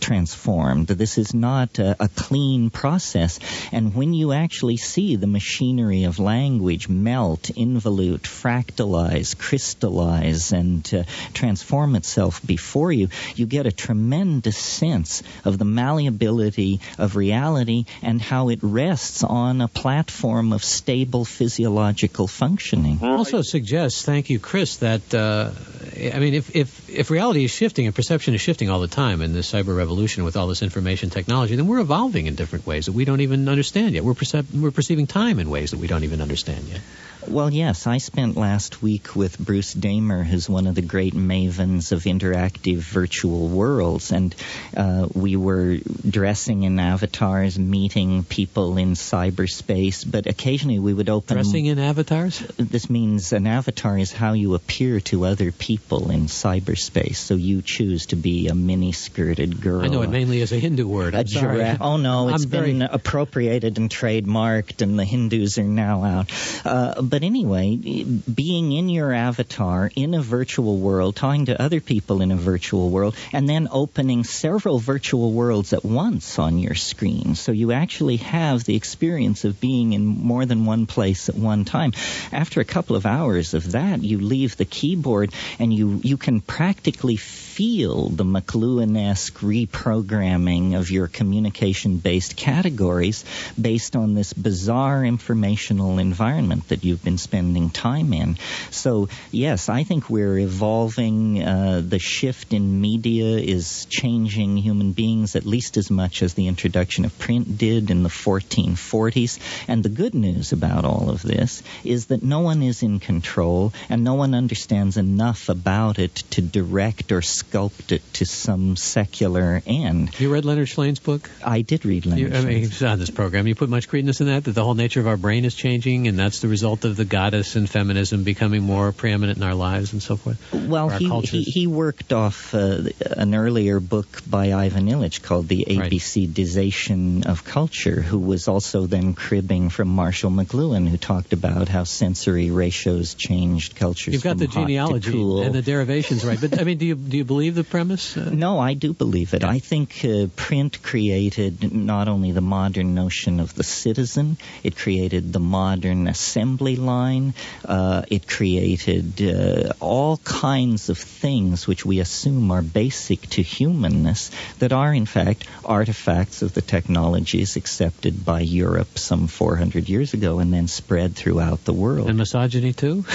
transformed. 0.00 0.88
This 0.88 1.18
is 1.18 1.34
not 1.34 1.78
a, 1.78 1.96
a 2.00 2.08
clean 2.08 2.70
process. 2.70 3.38
And 3.70 3.94
when 3.94 4.14
you 4.14 4.32
actually 4.32 4.78
see 4.78 5.16
the 5.16 5.26
machinery 5.26 6.04
of 6.04 6.18
language 6.18 6.88
melt, 6.88 7.42
involute, 7.54 8.22
fractalize, 8.22 9.38
crystallize, 9.38 10.52
and 10.52 10.92
uh, 10.92 11.04
transform 11.34 11.96
itself 11.96 12.44
before 12.44 12.90
you, 12.90 13.08
you 13.36 13.46
get 13.46 13.66
a 13.66 13.72
tremendous 13.72 14.56
sense 14.56 15.22
of 15.44 15.58
the 15.58 15.64
malleability 15.64 16.80
of 16.98 17.16
reality 17.16 17.84
and 18.02 18.20
how 18.20 18.48
it 18.48 18.58
rests 18.62 19.22
on 19.22 19.60
a 19.60 19.68
platform 19.68 20.52
of 20.52 20.64
stable 20.64 21.24
physiological 21.24 22.26
functioning. 22.26 22.98
Also 23.02 23.42
suggests, 23.42 24.04
thank 24.04 24.30
you, 24.30 24.38
Chris, 24.38 24.78
that 24.78 25.14
uh, 25.14 25.50
I 25.96 26.18
mean, 26.18 26.34
if, 26.34 26.54
if 26.54 26.88
if 26.88 27.10
reality 27.10 27.44
is 27.44 27.50
shifting 27.50 27.86
and 27.86 27.94
perception 27.94 28.34
is 28.34 28.40
shifting 28.40 28.70
all 28.70 28.80
the 28.80 28.88
time 28.88 29.22
in 29.22 29.32
this 29.32 29.50
cyber 29.50 29.76
revolution 29.76 30.24
with 30.24 30.36
all 30.36 30.46
this 30.46 30.62
information 30.62 31.10
technology, 31.10 31.56
then 31.56 31.66
we're 31.66 31.80
evolving 31.80 32.26
in 32.26 32.36
different 32.36 32.66
ways 32.66 32.86
that 32.86 32.92
we 32.92 33.04
don't 33.04 33.20
even 33.20 33.48
understand 33.48 33.94
yet. 33.94 34.04
We're 34.04 34.14
percep- 34.14 34.54
we're 34.54 34.70
perceiving 34.70 35.06
time 35.06 35.38
in 35.38 35.50
ways 35.50 35.72
that 35.72 35.78
we 35.78 35.88
don't 35.88 36.04
even 36.04 36.20
understand 36.20 36.68
yet. 36.68 36.80
Well, 37.28 37.50
yes, 37.52 37.86
I 37.86 37.98
spent 37.98 38.36
last 38.36 38.82
week 38.82 39.14
with 39.14 39.38
Bruce 39.38 39.72
Damer, 39.74 40.24
who's 40.24 40.48
one 40.48 40.66
of 40.66 40.74
the 40.74 40.82
great 40.82 41.14
mavens 41.14 41.92
of 41.92 42.04
interactive 42.04 42.78
virtual 42.78 43.48
worlds, 43.48 44.10
and 44.10 44.34
uh, 44.76 45.06
we 45.12 45.36
were 45.36 45.76
dressing 46.08 46.62
in 46.62 46.78
avatars, 46.78 47.58
meeting 47.58 48.24
people 48.24 48.78
in 48.78 48.92
cyberspace, 48.92 50.10
but 50.10 50.26
occasionally 50.26 50.78
we 50.78 50.94
would 50.94 51.08
open. 51.10 51.36
Dressing 51.36 51.66
in 51.66 51.78
avatars? 51.78 52.40
This 52.56 52.88
means 52.88 53.32
an 53.32 53.46
avatar 53.46 53.98
is 53.98 54.12
how 54.12 54.32
you 54.32 54.54
appear 54.54 55.00
to 55.00 55.26
other 55.26 55.52
people 55.52 56.10
in 56.10 56.26
cyberspace. 56.26 57.16
So 57.16 57.34
you 57.34 57.60
choose 57.62 58.06
to 58.06 58.16
be 58.16 58.48
a 58.48 58.54
mini-skirted 58.54 59.60
girl. 59.60 59.82
I 59.82 59.88
know 59.88 60.02
it 60.02 60.10
mainly 60.10 60.40
as 60.42 60.52
a 60.52 60.58
Hindu 60.58 60.86
word. 60.88 61.14
I'm 61.14 61.20
a 61.20 61.24
giraffe. 61.24 61.78
Oh 61.80 61.96
no, 61.98 62.28
it's 62.34 62.44
I'm 62.44 62.50
been 62.50 62.78
very- 62.78 62.88
appropriated 62.90 63.76
and 63.78 63.90
trademarked, 63.90 64.80
and 64.80 64.98
the 64.98 65.04
Hindus 65.04 65.58
are 65.58 65.64
now 65.64 66.02
out. 66.04 66.32
Uh, 66.64 67.02
but 67.10 67.24
anyway, 67.24 67.76
being 67.76 68.72
in 68.72 68.88
your 68.88 69.12
avatar 69.12 69.90
in 69.96 70.14
a 70.14 70.22
virtual 70.22 70.78
world, 70.78 71.16
talking 71.16 71.46
to 71.46 71.60
other 71.60 71.80
people 71.80 72.22
in 72.22 72.30
a 72.30 72.36
virtual 72.36 72.88
world, 72.90 73.16
and 73.32 73.48
then 73.48 73.68
opening 73.70 74.24
several 74.24 74.78
virtual 74.78 75.32
worlds 75.32 75.72
at 75.72 75.84
once 75.84 76.38
on 76.38 76.58
your 76.58 76.74
screen, 76.74 77.34
so 77.34 77.52
you 77.52 77.72
actually 77.72 78.18
have 78.18 78.64
the 78.64 78.76
experience 78.76 79.44
of 79.44 79.60
being 79.60 79.92
in 79.92 80.06
more 80.06 80.46
than 80.46 80.64
one 80.64 80.86
place 80.86 81.28
at 81.28 81.34
one 81.34 81.64
time. 81.64 81.92
After 82.32 82.60
a 82.60 82.64
couple 82.64 82.96
of 82.96 83.06
hours 83.06 83.54
of 83.54 83.72
that, 83.72 84.02
you 84.02 84.18
leave 84.18 84.56
the 84.56 84.64
keyboard 84.64 85.34
and 85.58 85.74
you 85.74 86.00
you 86.04 86.16
can 86.16 86.40
practically 86.40 87.16
feel 87.16 88.08
the 88.08 88.24
McLuhan-esque 88.24 89.38
reprogramming 89.40 90.78
of 90.78 90.90
your 90.90 91.08
communication-based 91.08 92.36
categories 92.36 93.24
based 93.60 93.96
on 93.96 94.14
this 94.14 94.32
bizarre 94.32 95.04
informational 95.04 95.98
environment 95.98 96.68
that 96.68 96.84
you've 97.00 97.04
been 97.04 97.18
spending 97.18 97.70
time 97.70 98.12
in. 98.12 98.36
So 98.70 99.08
yes, 99.30 99.68
I 99.68 99.84
think 99.84 100.10
we're 100.10 100.38
evolving. 100.38 101.42
Uh, 101.42 101.82
the 101.86 101.98
shift 101.98 102.52
in 102.52 102.80
media 102.80 103.38
is 103.38 103.86
changing 103.86 104.56
human 104.56 104.92
beings 104.92 105.36
at 105.36 105.46
least 105.46 105.76
as 105.76 105.90
much 105.90 106.22
as 106.22 106.34
the 106.34 106.48
introduction 106.48 107.04
of 107.04 107.18
print 107.18 107.56
did 107.56 107.90
in 107.90 108.02
the 108.02 108.08
1440s. 108.08 109.38
And 109.68 109.82
the 109.82 109.88
good 109.88 110.14
news 110.14 110.52
about 110.52 110.84
all 110.84 111.10
of 111.10 111.22
this 111.22 111.62
is 111.84 112.06
that 112.06 112.22
no 112.22 112.40
one 112.40 112.62
is 112.62 112.82
in 112.82 113.00
control 113.00 113.72
and 113.88 114.04
no 114.04 114.14
one 114.14 114.34
understands 114.34 114.96
enough 114.96 115.48
about 115.48 115.98
it 115.98 116.14
to 116.30 116.42
direct 116.42 117.12
or 117.12 117.20
sculpt 117.20 117.92
it 117.92 118.02
to 118.14 118.26
some 118.26 118.76
secular 118.76 119.62
end. 119.66 120.18
You 120.20 120.32
read 120.32 120.44
Leonard 120.44 120.68
Shlain's 120.68 121.00
book? 121.00 121.30
I 121.44 121.62
did 121.62 121.84
read 121.84 122.06
Leonard 122.06 122.32
You, 122.32 122.38
I 122.38 122.42
mean, 122.42 122.58
he's 122.58 122.82
on 122.82 122.98
this 122.98 123.10
program. 123.10 123.46
You 123.46 123.54
put 123.54 123.70
much 123.70 123.88
credence 123.88 124.20
in 124.20 124.26
that, 124.26 124.44
that 124.44 124.52
the 124.52 124.64
whole 124.64 124.74
nature 124.74 125.00
of 125.00 125.06
our 125.06 125.16
brain 125.16 125.44
is 125.44 125.54
changing, 125.54 126.08
and 126.08 126.18
that's 126.18 126.40
the 126.40 126.48
result 126.48 126.84
of 126.84 126.89
the 126.96 127.04
goddess 127.04 127.56
and 127.56 127.68
feminism 127.68 128.24
becoming 128.24 128.62
more 128.62 128.92
preeminent 128.92 129.38
in 129.38 129.44
our 129.44 129.54
lives 129.54 129.92
and 129.92 130.02
so 130.02 130.16
forth. 130.16 130.38
Well, 130.52 130.88
he, 130.88 131.08
he 131.20 131.42
he 131.42 131.66
worked 131.66 132.12
off 132.12 132.54
uh, 132.54 132.82
an 133.16 133.34
earlier 133.34 133.80
book 133.80 134.22
by 134.28 134.52
Ivan 134.52 134.86
Illich 134.88 135.22
called 135.22 135.48
The 135.48 135.66
Right. 135.70 135.92
ABCdization 135.92 137.26
of 137.26 137.44
Culture, 137.44 138.00
who 138.00 138.18
was 138.18 138.48
also 138.48 138.86
then 138.86 139.14
cribbing 139.14 139.68
from 139.70 139.88
Marshall 139.88 140.30
McLuhan, 140.30 140.88
who 140.88 140.96
talked 140.96 141.32
about 141.32 141.68
how 141.68 141.84
sensory 141.84 142.50
ratios 142.50 143.14
changed 143.14 143.76
cultures. 143.76 144.14
You've 144.14 144.22
got 144.22 144.38
the 144.38 144.46
genealogy 144.46 145.20
and 145.20 145.54
the 145.54 145.62
derivations 145.62 146.24
right, 146.24 146.40
but 146.40 146.58
I 146.60 146.64
mean, 146.64 146.78
do 146.78 146.86
you 146.86 146.94
do 146.94 147.16
you 147.16 147.24
believe 147.24 147.54
the 147.54 147.64
premise? 147.64 148.16
Uh, 148.16 148.30
No, 148.40 148.58
I 148.58 148.74
do 148.74 148.94
believe 148.94 149.34
it. 149.34 149.44
I 149.44 149.58
think 149.58 150.02
uh, 150.04 150.28
print 150.34 150.82
created 150.82 151.72
not 151.74 152.08
only 152.08 152.32
the 152.32 152.40
modern 152.40 152.94
notion 152.94 153.38
of 153.38 153.54
the 153.54 153.64
citizen, 153.64 154.38
it 154.62 154.76
created 154.76 155.32
the 155.32 155.40
modern 155.40 156.06
assembly 156.08 156.76
line, 156.80 157.34
uh, 157.64 158.02
it 158.08 158.26
created 158.26 159.22
uh, 159.22 159.72
all 159.80 160.16
kinds 160.18 160.88
of 160.88 160.98
things 160.98 161.66
which 161.66 161.84
we 161.84 162.00
assume 162.00 162.50
are 162.50 162.62
basic 162.62 163.28
to 163.30 163.42
humanness 163.42 164.30
that 164.58 164.72
are, 164.72 164.92
in 164.92 165.06
fact, 165.06 165.46
artifacts 165.64 166.42
of 166.42 166.54
the 166.54 166.62
technologies 166.62 167.56
accepted 167.56 168.24
by 168.24 168.40
Europe 168.40 168.98
some 168.98 169.26
400 169.26 169.88
years 169.88 170.14
ago 170.14 170.38
and 170.38 170.52
then 170.52 170.68
spread 170.68 171.14
throughout 171.14 171.64
the 171.64 171.72
world. 171.72 172.08
and 172.08 172.18
misogyny 172.18 172.72
too. 172.72 173.04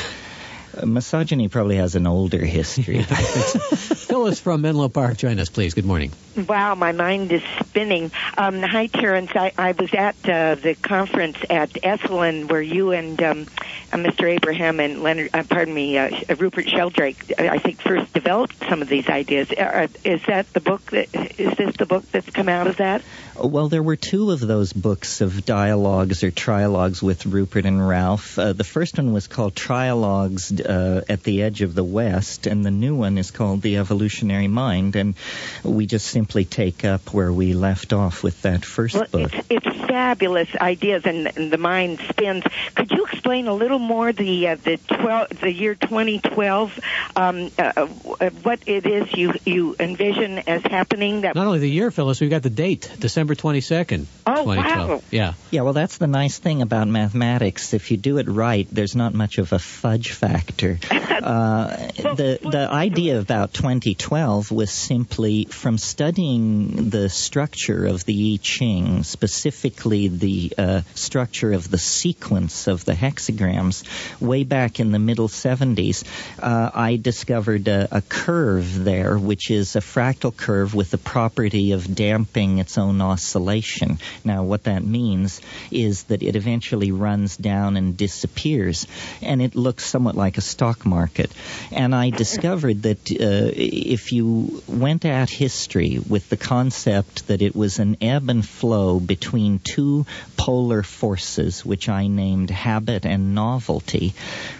Uh, 0.75 0.85
Misogyny 0.85 1.47
probably 1.47 1.77
has 1.77 1.95
an 1.95 2.07
older 2.07 2.43
history. 2.43 3.01
Phyllis 3.03 4.39
from 4.39 4.61
Menlo 4.61 4.89
Park, 4.89 5.17
join 5.17 5.39
us, 5.39 5.49
please. 5.49 5.73
Good 5.73 5.85
morning. 5.85 6.11
Wow, 6.35 6.75
my 6.75 6.91
mind 6.91 7.31
is 7.31 7.43
spinning. 7.61 8.11
Um, 8.37 8.61
hi, 8.61 8.87
Terence. 8.87 9.31
I, 9.35 9.53
I 9.57 9.71
was 9.71 9.93
at 9.93 10.15
uh, 10.27 10.55
the 10.55 10.75
conference 10.75 11.37
at 11.49 11.71
Esalen 11.71 12.49
where 12.49 12.61
you 12.61 12.91
and 12.91 13.21
um, 13.23 13.47
uh, 13.93 13.97
Mr. 13.97 14.29
Abraham 14.29 14.79
and 14.79 15.01
Leonard, 15.01 15.29
uh, 15.33 15.43
pardon 15.43 15.73
me, 15.73 15.97
uh, 15.97 16.09
Rupert 16.37 16.67
Sheldrake, 16.67 17.33
uh, 17.37 17.43
I 17.43 17.59
think 17.59 17.79
first 17.81 18.13
developed 18.13 18.55
some 18.67 18.81
of 18.81 18.89
these 18.89 19.07
ideas. 19.07 19.49
Uh, 19.51 19.87
is 20.03 20.21
that 20.27 20.51
the 20.53 20.59
book? 20.59 20.91
That, 20.91 21.07
is 21.39 21.55
this 21.55 21.77
the 21.77 21.85
book 21.85 22.03
that's 22.11 22.29
come 22.29 22.49
out 22.49 22.67
of 22.67 22.77
that? 22.77 23.01
Well, 23.41 23.69
there 23.69 23.83
were 23.83 23.95
two 23.95 24.31
of 24.31 24.39
those 24.39 24.73
books 24.73 25.21
of 25.21 25.45
dialogues 25.45 26.23
or 26.23 26.31
trialogues 26.31 27.01
with 27.01 27.25
Rupert 27.25 27.65
and 27.65 27.85
Ralph. 27.85 28.37
Uh, 28.37 28.53
the 28.53 28.63
first 28.63 28.97
one 28.97 29.13
was 29.13 29.27
called 29.27 29.55
Trialogues 29.55 30.64
uh, 30.65 31.01
at 31.07 31.23
the 31.23 31.43
Edge 31.43 31.61
of 31.61 31.75
the 31.75 31.83
West, 31.83 32.47
and 32.47 32.65
the 32.65 32.71
new 32.71 32.95
one 32.95 33.17
is 33.17 33.31
called 33.31 33.61
The 33.61 33.77
Evolutionary 33.77 34.47
Mind. 34.47 34.95
And 34.95 35.15
we 35.63 35.85
just 35.85 36.07
simply 36.07 36.45
take 36.45 36.83
up 36.85 37.13
where 37.13 37.31
we 37.31 37.53
left 37.53 37.93
off 37.93 38.23
with 38.23 38.41
that 38.43 38.65
first 38.65 38.95
Well, 38.95 39.05
book. 39.11 39.33
it's, 39.33 39.47
it's 39.67 39.77
fabulous 39.87 40.49
ideas, 40.59 41.03
and, 41.05 41.35
and 41.37 41.51
the 41.51 41.57
mind 41.57 41.99
spins. 42.09 42.43
Could 42.75 42.91
you 42.91 43.05
explain 43.05 43.47
a 43.47 43.53
little 43.53 43.79
more 43.79 44.11
the 44.11 44.47
uh, 44.49 44.55
the 44.55 44.77
twelve 44.77 45.29
the 45.41 45.51
year 45.51 45.75
2012, 45.75 46.79
um, 47.15 47.51
uh, 47.57 47.71
uh, 47.75 48.29
what 48.43 48.59
it 48.65 48.85
is 48.85 49.13
you 49.15 49.33
you 49.45 49.75
envision 49.79 50.39
as 50.39 50.61
happening? 50.63 51.21
That 51.21 51.35
Not 51.35 51.47
only 51.47 51.59
the 51.59 51.69
year, 51.69 51.91
Phyllis, 51.91 52.19
we've 52.21 52.29
got 52.29 52.43
the 52.43 52.49
date, 52.49 52.91
December 52.99 53.35
22nd, 53.35 54.05
Oh, 54.25 54.43
2012. 54.43 54.89
wow. 54.89 55.01
Yeah. 55.11 55.33
Yeah, 55.51 55.61
well, 55.61 55.73
that's 55.73 55.97
the 55.97 56.07
nice 56.07 56.37
thing 56.39 56.61
about 56.61 56.87
mathematics. 56.87 57.73
If 57.73 57.91
you 57.91 57.97
do 57.97 58.17
it 58.17 58.27
right, 58.27 58.67
there's 58.71 58.95
not 58.95 59.13
much 59.13 59.37
of 59.37 59.53
a 59.53 59.59
fudge 59.59 60.11
factor. 60.11 60.54
Uh, 61.25 61.87
the 61.95 62.37
the 62.43 62.67
idea 62.71 63.19
about 63.19 63.51
2012 63.51 64.51
was 64.51 64.69
simply 64.69 65.45
from 65.45 65.79
studying 65.79 66.91
the 66.91 67.09
structure 67.09 67.87
of 67.87 68.05
the 68.05 68.33
I 68.33 68.39
Ching, 68.43 69.01
specifically 69.01 70.07
the 70.07 70.53
uh, 70.55 70.81
structure 70.93 71.53
of 71.53 71.71
the 71.71 71.79
sequence 71.79 72.67
of 72.67 72.85
the 72.85 72.93
hexagrams, 72.93 73.83
way 74.21 74.43
back 74.43 74.79
in 74.79 74.91
the 74.91 74.99
middle 74.99 75.27
70s. 75.27 76.03
Uh, 76.39 76.69
I 76.71 76.97
discovered 76.97 77.67
a, 77.67 77.87
a 77.97 78.01
curve 78.01 78.83
there, 78.83 79.17
which 79.17 79.49
is 79.49 79.75
a 79.75 79.81
fractal 79.81 80.35
curve 80.35 80.75
with 80.75 80.91
the 80.91 80.99
property 80.99 81.71
of 81.71 81.95
damping 81.95 82.59
its 82.59 82.77
own 82.77 83.01
oscillation. 83.01 83.97
Now, 84.23 84.43
what 84.43 84.65
that 84.65 84.83
means 84.83 85.41
is 85.71 86.03
that 86.03 86.21
it 86.21 86.35
eventually 86.35 86.91
runs 86.91 87.35
down 87.35 87.77
and 87.77 87.97
disappears, 87.97 88.85
and 89.23 89.41
it 89.41 89.55
looks 89.55 89.85
somewhat 89.85 90.15
like 90.15 90.37
a 90.37 90.41
stock 90.45 90.85
market. 90.85 91.31
And 91.71 91.93
I 91.93 92.09
discovered 92.09 92.83
that 92.83 93.11
uh, 93.11 93.51
if 93.55 94.11
you 94.11 94.63
went 94.67 95.05
at 95.05 95.29
history 95.29 95.99
with 96.07 96.29
the 96.29 96.37
concept 96.37 97.27
that 97.27 97.41
it 97.41 97.55
was 97.55 97.79
an 97.79 97.97
ebb 98.01 98.29
and 98.29 98.47
flow 98.47 98.99
between 98.99 99.59
two 99.59 100.05
polar 100.37 100.83
forces, 100.83 101.65
which 101.65 101.89
I 101.89 102.07
named 102.07 102.49
habit 102.49 103.05
and 103.05 103.35
novelty, 103.35 104.13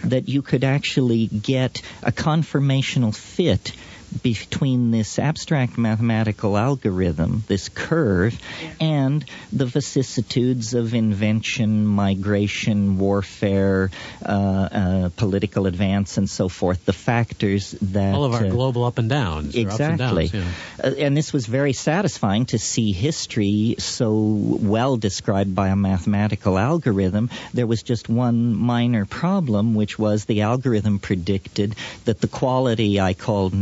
that 0.04 0.28
you 0.28 0.42
could 0.42 0.64
actually 0.64 1.28
get 1.28 1.82
a 2.04 2.12
conformational 2.12 3.16
fit 3.16 3.72
between 4.22 4.92
this 4.92 5.20
abstract 5.20 5.78
mathematical 5.78 6.58
algorithm, 6.58 7.44
this 7.48 7.70
curve, 7.70 8.40
and 8.80 9.24
the 9.52 9.66
vicissitudes 9.66 10.74
of 10.74 10.94
invention, 10.94 11.86
migration, 11.86 12.98
warfare, 12.98 13.92
uh, 14.26 14.30
uh, 14.32 15.10
political 15.16 15.68
advance, 15.68 16.18
and 16.18 16.30
so 16.30 16.50
forth. 16.50 16.86
The 16.86 16.94
factors 16.94 17.72
that 17.82 18.14
All 18.16 18.26
of 18.26 18.34
our 18.34 18.46
uh, 18.46 18.50
global 18.50 18.84
up 18.86 18.98
and 18.98 19.10
downs. 19.10 19.48
ups 19.50 19.56
and 19.56 19.66
Exactly. 19.66 20.28
downs, 20.28 20.46
yeah. 20.80 20.88
Uh, 20.90 20.96
and 20.98 21.16
this 21.16 21.34
was 21.34 21.46
very 21.46 21.74
satisfying 21.74 22.46
to 22.48 22.60
see 22.60 22.92
history 22.92 23.76
so 23.80 24.14
well 24.14 24.98
described 24.98 25.54
by 25.56 25.70
a 25.70 25.76
mathematical 25.76 26.58
algorithm. 26.58 27.30
There 27.54 27.68
was 27.68 27.84
just 27.84 28.10
one 28.10 28.56
minor 28.56 29.06
problem, 29.06 29.76
which 29.76 29.98
was 30.00 30.26
the 30.26 30.42
algorithm 30.42 31.00
predicted 31.00 31.76
that 32.06 32.22
the 32.22 32.28
quality 32.28 33.00
I 33.00 33.14
called 33.14 33.54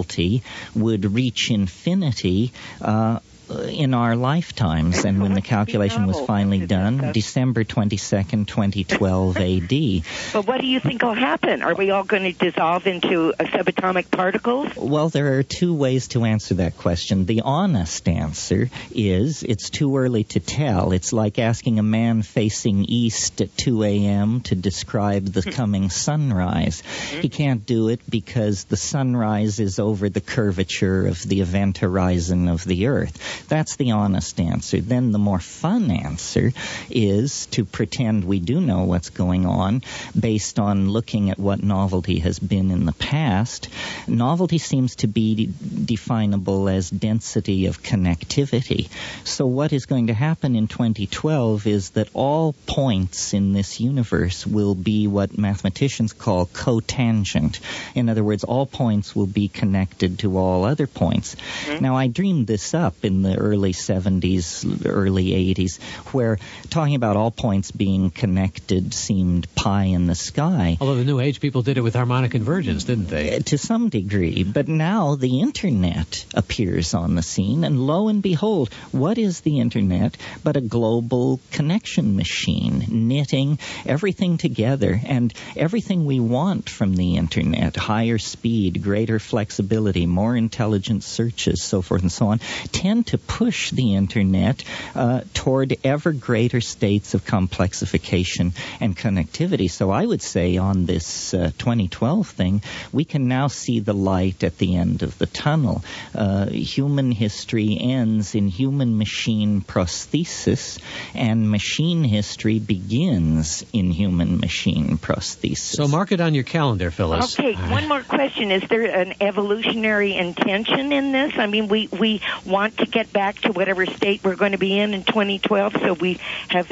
novelty 0.00 0.42
would 0.74 1.14
reach 1.14 1.50
infinity. 1.50 2.52
Uh, 2.80 3.18
Uh, 3.50 3.62
in 3.62 3.94
our 3.94 4.14
lifetimes, 4.14 5.04
and 5.04 5.20
when 5.20 5.34
the 5.34 5.42
calculation 5.42 6.06
was 6.06 6.20
finally 6.20 6.66
done. 6.66 7.12
December 7.12 7.64
22nd, 7.64 8.46
2012 8.46 9.36
AD. 9.36 10.04
But 10.32 10.46
what 10.46 10.60
do 10.60 10.66
you 10.66 10.78
think 10.78 11.02
will 11.02 11.14
happen? 11.14 11.62
Are 11.62 11.74
we 11.74 11.90
all 11.90 12.04
going 12.04 12.22
to 12.22 12.32
dissolve 12.32 12.86
into 12.86 13.32
uh, 13.32 13.44
subatomic 13.44 14.10
particles? 14.10 14.68
Well, 14.76 15.08
there 15.08 15.38
are 15.38 15.42
two 15.42 15.74
ways 15.74 16.08
to 16.08 16.24
answer 16.24 16.54
that 16.54 16.76
question. 16.78 17.26
The 17.26 17.40
honest 17.40 18.08
answer 18.08 18.70
is 18.92 19.42
it's 19.42 19.70
too 19.70 19.96
early 19.96 20.24
to 20.24 20.40
tell. 20.40 20.92
It's 20.92 21.12
like 21.12 21.38
asking 21.38 21.78
a 21.78 21.82
man 21.82 22.22
facing 22.22 22.84
east 22.84 23.40
at 23.40 23.56
2 23.56 23.82
a.m. 23.82 24.42
to 24.42 24.54
describe 24.54 25.26
the 25.26 25.42
hmm. 25.42 25.50
coming 25.50 25.90
sunrise. 25.90 26.82
Hmm. 26.82 27.20
He 27.20 27.28
can't 27.28 27.66
do 27.66 27.88
it 27.88 28.00
because 28.08 28.64
the 28.64 28.76
sunrise 28.76 29.58
is 29.58 29.78
over 29.78 30.08
the 30.08 30.20
curvature 30.20 31.06
of 31.06 31.20
the 31.22 31.40
event 31.40 31.78
horizon 31.78 32.48
of 32.48 32.64
the 32.64 32.86
Earth. 32.86 33.39
That's 33.48 33.76
the 33.76 33.92
honest 33.92 34.40
answer. 34.40 34.80
Then 34.80 35.12
the 35.12 35.18
more 35.18 35.40
fun 35.40 35.90
answer 35.90 36.52
is 36.90 37.46
to 37.46 37.64
pretend 37.64 38.24
we 38.24 38.40
do 38.40 38.60
know 38.60 38.84
what's 38.84 39.10
going 39.10 39.46
on 39.46 39.82
based 40.18 40.58
on 40.58 40.90
looking 40.90 41.30
at 41.30 41.38
what 41.38 41.62
novelty 41.62 42.20
has 42.20 42.38
been 42.38 42.70
in 42.70 42.86
the 42.86 42.92
past. 42.92 43.68
Novelty 44.06 44.58
seems 44.58 44.96
to 44.96 45.06
be 45.06 45.50
definable 45.84 46.68
as 46.68 46.90
density 46.90 47.66
of 47.66 47.82
connectivity. 47.82 48.88
So 49.24 49.46
what 49.46 49.72
is 49.72 49.86
going 49.86 50.08
to 50.08 50.14
happen 50.14 50.56
in 50.56 50.68
2012 50.68 51.66
is 51.66 51.90
that 51.90 52.08
all 52.14 52.54
points 52.66 53.34
in 53.34 53.52
this 53.52 53.80
universe 53.80 54.46
will 54.46 54.74
be 54.74 55.06
what 55.06 55.38
mathematicians 55.38 56.12
call 56.12 56.46
cotangent. 56.46 57.60
In 57.94 58.08
other 58.08 58.24
words, 58.24 58.44
all 58.44 58.66
points 58.66 59.14
will 59.14 59.26
be 59.26 59.48
connected 59.48 60.18
to 60.20 60.38
all 60.38 60.64
other 60.64 60.86
points. 60.86 61.34
Mm-hmm. 61.34 61.82
Now, 61.82 61.96
I 61.96 62.08
dreamed 62.08 62.46
this 62.46 62.74
up 62.74 63.04
in 63.04 63.22
the 63.22 63.29
early 63.36 63.72
70s, 63.72 64.86
early 64.86 65.54
80s, 65.54 65.80
where 66.12 66.38
talking 66.68 66.94
about 66.94 67.16
all 67.16 67.30
points 67.30 67.70
being 67.70 68.10
connected 68.10 68.94
seemed 68.94 69.52
pie 69.54 69.84
in 69.84 70.06
the 70.06 70.14
sky. 70.14 70.76
Although 70.80 70.96
the 70.96 71.04
New 71.04 71.20
Age 71.20 71.40
people 71.40 71.62
did 71.62 71.78
it 71.78 71.82
with 71.82 71.94
harmonic 71.94 72.30
convergence, 72.32 72.84
didn't 72.84 73.08
they? 73.08 73.36
Uh, 73.36 73.40
To 73.40 73.58
some 73.58 73.88
degree, 73.88 74.44
but 74.44 74.68
now 74.68 75.14
the 75.16 75.40
internet 75.40 76.24
appears 76.34 76.94
on 76.94 77.14
the 77.14 77.22
scene, 77.22 77.64
and 77.64 77.86
lo 77.86 78.08
and 78.08 78.22
behold, 78.22 78.72
what 78.92 79.18
is 79.18 79.40
the 79.40 79.60
internet 79.60 80.16
but 80.42 80.56
a 80.56 80.60
global 80.60 81.40
connection 81.50 82.16
machine, 82.16 82.84
knitting 82.88 83.58
everything 83.86 84.36
together, 84.36 85.00
and 85.04 85.32
everything 85.56 86.04
we 86.04 86.20
want 86.20 86.68
from 86.68 86.94
the 86.96 87.16
internet 87.16 87.76
higher 87.76 88.18
speed, 88.18 88.82
greater 88.82 89.18
flexibility, 89.18 90.06
more 90.06 90.36
intelligent 90.36 91.02
searches, 91.02 91.62
so 91.62 91.82
forth 91.82 92.02
and 92.02 92.12
so 92.12 92.28
on 92.28 92.40
tend 92.72 93.06
to 93.08 93.18
push 93.26 93.70
the 93.70 93.94
internet 93.94 94.64
uh, 94.94 95.22
toward 95.34 95.76
ever 95.84 96.12
greater 96.12 96.60
states 96.60 97.14
of 97.14 97.24
complexification 97.24 98.52
and 98.80 98.96
connectivity. 98.96 99.70
So 99.70 99.90
I 99.90 100.04
would 100.04 100.22
say 100.22 100.56
on 100.56 100.86
this 100.86 101.34
uh, 101.34 101.50
2012 101.58 102.28
thing, 102.28 102.62
we 102.92 103.04
can 103.04 103.28
now 103.28 103.48
see 103.48 103.80
the 103.80 103.92
light 103.92 104.44
at 104.44 104.58
the 104.58 104.76
end 104.76 105.02
of 105.02 105.18
the 105.18 105.26
tunnel. 105.26 105.84
Uh, 106.14 106.46
human 106.46 107.12
history 107.12 107.78
ends 107.80 108.34
in 108.34 108.48
human 108.48 108.98
machine 108.98 109.60
prosthesis, 109.60 110.78
and 111.14 111.50
machine 111.50 112.04
history 112.04 112.58
begins 112.58 113.64
in 113.72 113.90
human 113.90 114.38
machine 114.38 114.98
prosthesis. 114.98 115.58
So 115.58 115.88
mark 115.88 116.12
it 116.12 116.20
on 116.20 116.34
your 116.34 116.44
calendar, 116.44 116.90
Phyllis. 116.90 117.38
Okay, 117.38 117.54
one 117.54 117.88
more 117.88 118.02
question. 118.02 118.50
Is 118.50 118.62
there 118.68 118.84
an 118.84 119.14
evolutionary 119.20 120.14
intention 120.16 120.92
in 120.92 121.12
this? 121.12 121.36
I 121.36 121.46
mean, 121.46 121.68
we, 121.68 121.88
we 121.88 122.22
want 122.44 122.78
to 122.78 122.86
get 122.86 123.09
back 123.12 123.40
to 123.42 123.52
whatever 123.52 123.86
state 123.86 124.20
we're 124.24 124.36
going 124.36 124.52
to 124.52 124.58
be 124.58 124.78
in 124.78 124.94
in 124.94 125.04
2012, 125.04 125.72
so 125.82 125.94
we 125.94 126.18
have 126.48 126.66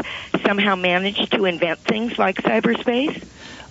somehow 0.47 0.77
managed 0.77 1.31
to 1.33 1.45
invent 1.45 1.81
things 1.89 2.13
like 2.19 2.37
cyberspace? 2.37 3.23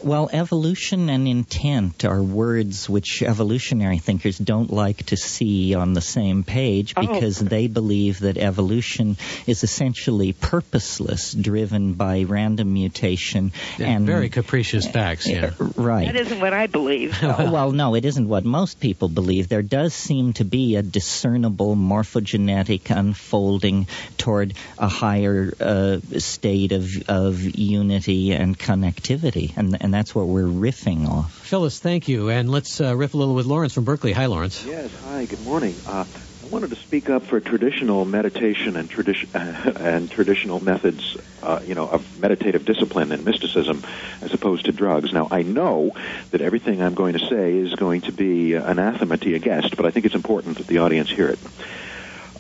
Well, 0.04 0.30
evolution 0.32 1.10
and 1.10 1.28
intent 1.28 2.06
are 2.06 2.22
words 2.22 2.88
which 2.89 3.22
evolutionary 3.24 3.98
thinkers 3.98 4.38
don't 4.38 4.72
like 4.72 5.06
to 5.08 5.18
see 5.18 5.74
on 5.74 5.93
the 5.93 6.02
same 6.02 6.43
page 6.43 6.93
Oh. 6.95 7.02
because 7.02 7.39
they 7.39 7.68
believe 7.68 8.20
that 8.20 8.38
evolution 8.38 9.18
is 9.48 9.64
essentially 9.64 10.34
purposeless, 10.34 11.34
driven 11.34 11.93
by 11.93 12.24
random 12.24 12.74
mutation 12.74 13.52
Yeah, 13.78 13.88
and 13.88 14.06
very 14.06 14.30
capricious 14.30 14.88
facts, 14.88 15.28
yeah. 15.28 15.52
right. 15.76 16.06
That 16.08 16.16
isn't 16.22 16.39
what 16.39 16.54
I 16.54 16.68
believe. 16.68 17.16
Uh, 17.28 17.50
well, 17.52 17.72
no, 17.72 17.93
it 17.95 18.06
isn't 18.06 18.28
what 18.30 18.45
most 18.45 18.80
people 18.80 19.10
believe. 19.10 19.50
There 19.50 19.62
does 19.62 19.93
seem 19.93 20.34
to 20.34 20.45
be 20.45 20.76
a 20.78 20.82
discernible 20.82 21.76
morphogenetic 21.76 22.89
unfolding 22.95 23.88
toward 24.18 24.54
a 24.78 24.88
higher 24.88 25.54
uh, 25.60 25.98
state 26.20 26.72
of 26.72 26.88
of 27.10 27.39
unity 27.41 28.32
and 28.32 28.58
connectivity, 28.58 29.56
and 29.58 29.78
and 29.82 29.87
that's 29.94 30.14
what 30.14 30.28
we're 30.28 30.44
riffing 30.44 31.08
off. 31.08 31.34
Phyllis, 31.34 31.80
thank 31.80 32.08
you. 32.08 32.30
And 32.30 32.50
let's 32.50 32.82
uh, 32.82 32.96
riff 32.96 33.14
a 33.14 33.18
little 33.18 33.36
with 33.36 33.46
Lawrence 33.46 33.74
from 33.74 33.84
Berkeley. 33.84 34.14
Hi, 34.14 34.26
Lawrence. 34.26 34.66
Yes, 34.66 34.92
hi, 35.04 35.26
good 35.26 35.44
morning. 35.44 35.76
Uh, 35.86 36.06
I 36.48 36.50
wanted 36.50 36.70
to 36.70 36.78
speak 36.78 37.10
up 37.10 37.24
for 37.24 37.42
traditional 37.42 38.06
meditation 38.06 38.78
and, 38.78 38.90
tradi- 38.90 39.28
and 39.80 40.10
traditional 40.10 40.64
methods, 40.64 41.18
uh, 41.44 41.60
you 41.66 41.76
know, 41.76 41.88
of 41.90 42.20
meditative 42.20 42.64
discipline 42.64 43.12
and 43.12 43.26
mysticism 43.26 43.84
as 44.22 44.34
opposed 44.34 44.66
to 44.66 44.72
drugs. 44.72 45.12
Now, 45.12 45.28
I 45.30 45.42
know 45.42 45.92
that 46.32 46.40
everything 46.40 46.82
I'm 46.82 46.94
going 46.94 47.14
to 47.14 47.28
say 47.28 47.58
is 47.58 47.76
going 47.76 48.02
to 48.02 48.14
be 48.14 48.54
anathema 48.54 49.18
to 49.18 49.30
your 49.30 49.40
guest, 49.40 49.76
but 49.76 49.86
I 49.86 49.92
think 49.92 50.06
it's 50.06 50.16
important 50.16 50.58
that 50.60 50.68
the 50.68 50.78
audience 50.78 51.10
hear 51.10 51.28
it. 51.28 51.40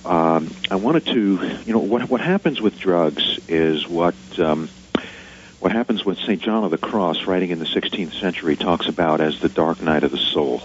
Um, 0.05 0.51
I 0.71 0.75
wanted 0.75 1.05
to, 1.07 1.59
you 1.65 1.73
know, 1.73 1.79
what, 1.79 2.09
what 2.09 2.21
happens 2.21 2.61
with 2.61 2.79
drugs 2.79 3.39
is 3.49 3.85
what 3.89 4.15
um, 4.39 4.69
what 5.59 5.71
happens 5.71 6.05
with 6.05 6.19
St. 6.19 6.41
John 6.41 6.63
of 6.63 6.71
the 6.71 6.77
Cross, 6.77 7.25
writing 7.25 7.49
in 7.49 7.59
the 7.59 7.65
16th 7.65 8.19
century, 8.19 8.55
talks 8.55 8.87
about 8.87 9.21
as 9.21 9.39
the 9.39 9.49
dark 9.49 9.81
night 9.81 10.03
of 10.03 10.11
the 10.11 10.17
soul. 10.17 10.61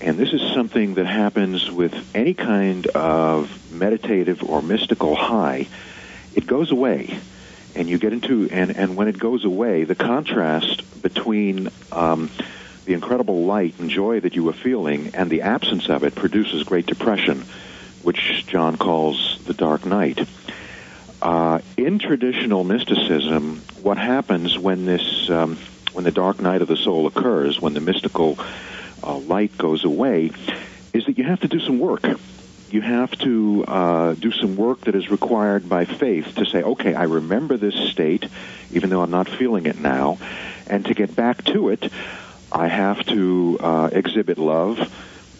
And 0.00 0.18
this 0.18 0.32
is 0.32 0.42
something 0.52 0.94
that 0.94 1.06
happens 1.06 1.70
with 1.70 1.94
any 2.14 2.34
kind 2.34 2.86
of 2.88 3.72
meditative 3.72 4.42
or 4.42 4.60
mystical 4.60 5.14
high. 5.14 5.66
It 6.34 6.46
goes 6.46 6.70
away, 6.70 7.18
and 7.74 7.88
you 7.88 7.98
get 7.98 8.12
into 8.12 8.48
and 8.50 8.76
and 8.76 8.96
when 8.96 9.08
it 9.08 9.18
goes 9.18 9.44
away, 9.44 9.84
the 9.84 9.94
contrast 9.94 11.02
between 11.02 11.68
um, 11.90 12.30
the 12.84 12.92
incredible 12.92 13.44
light 13.44 13.78
and 13.78 13.88
joy 13.88 14.20
that 14.20 14.36
you 14.36 14.44
were 14.44 14.52
feeling 14.52 15.12
and 15.14 15.30
the 15.30 15.42
absence 15.42 15.88
of 15.88 16.04
it 16.04 16.14
produces 16.14 16.64
great 16.64 16.86
depression, 16.86 17.44
which 18.02 18.44
John 18.46 18.76
calls 18.76 19.40
the 19.46 19.54
dark 19.54 19.86
night. 19.86 20.26
Uh, 21.24 21.58
in 21.78 21.98
traditional 21.98 22.64
mysticism, 22.64 23.62
what 23.80 23.96
happens 23.96 24.58
when 24.58 24.84
this 24.84 25.30
um, 25.30 25.56
when 25.94 26.04
the 26.04 26.10
dark 26.10 26.38
night 26.38 26.60
of 26.60 26.68
the 26.68 26.76
soul 26.76 27.06
occurs, 27.06 27.58
when 27.58 27.72
the 27.72 27.80
mystical 27.80 28.38
uh, 29.02 29.16
light 29.16 29.56
goes 29.56 29.84
away, 29.84 30.30
is 30.92 31.06
that 31.06 31.16
you 31.16 31.24
have 31.24 31.40
to 31.40 31.48
do 31.48 31.58
some 31.60 31.78
work. 31.78 32.04
You 32.70 32.82
have 32.82 33.10
to 33.20 33.64
uh, 33.66 34.14
do 34.14 34.32
some 34.32 34.56
work 34.56 34.82
that 34.82 34.94
is 34.94 35.10
required 35.10 35.66
by 35.66 35.86
faith 35.86 36.34
to 36.34 36.44
say, 36.44 36.62
okay, 36.62 36.92
I 36.92 37.04
remember 37.04 37.56
this 37.56 37.74
state, 37.90 38.26
even 38.72 38.90
though 38.90 39.00
I'm 39.00 39.10
not 39.10 39.26
feeling 39.26 39.64
it 39.64 39.78
now, 39.80 40.18
and 40.66 40.84
to 40.84 40.92
get 40.92 41.16
back 41.16 41.42
to 41.44 41.70
it, 41.70 41.90
I 42.52 42.68
have 42.68 43.02
to 43.06 43.56
uh, 43.60 43.88
exhibit 43.92 44.36
love. 44.36 44.92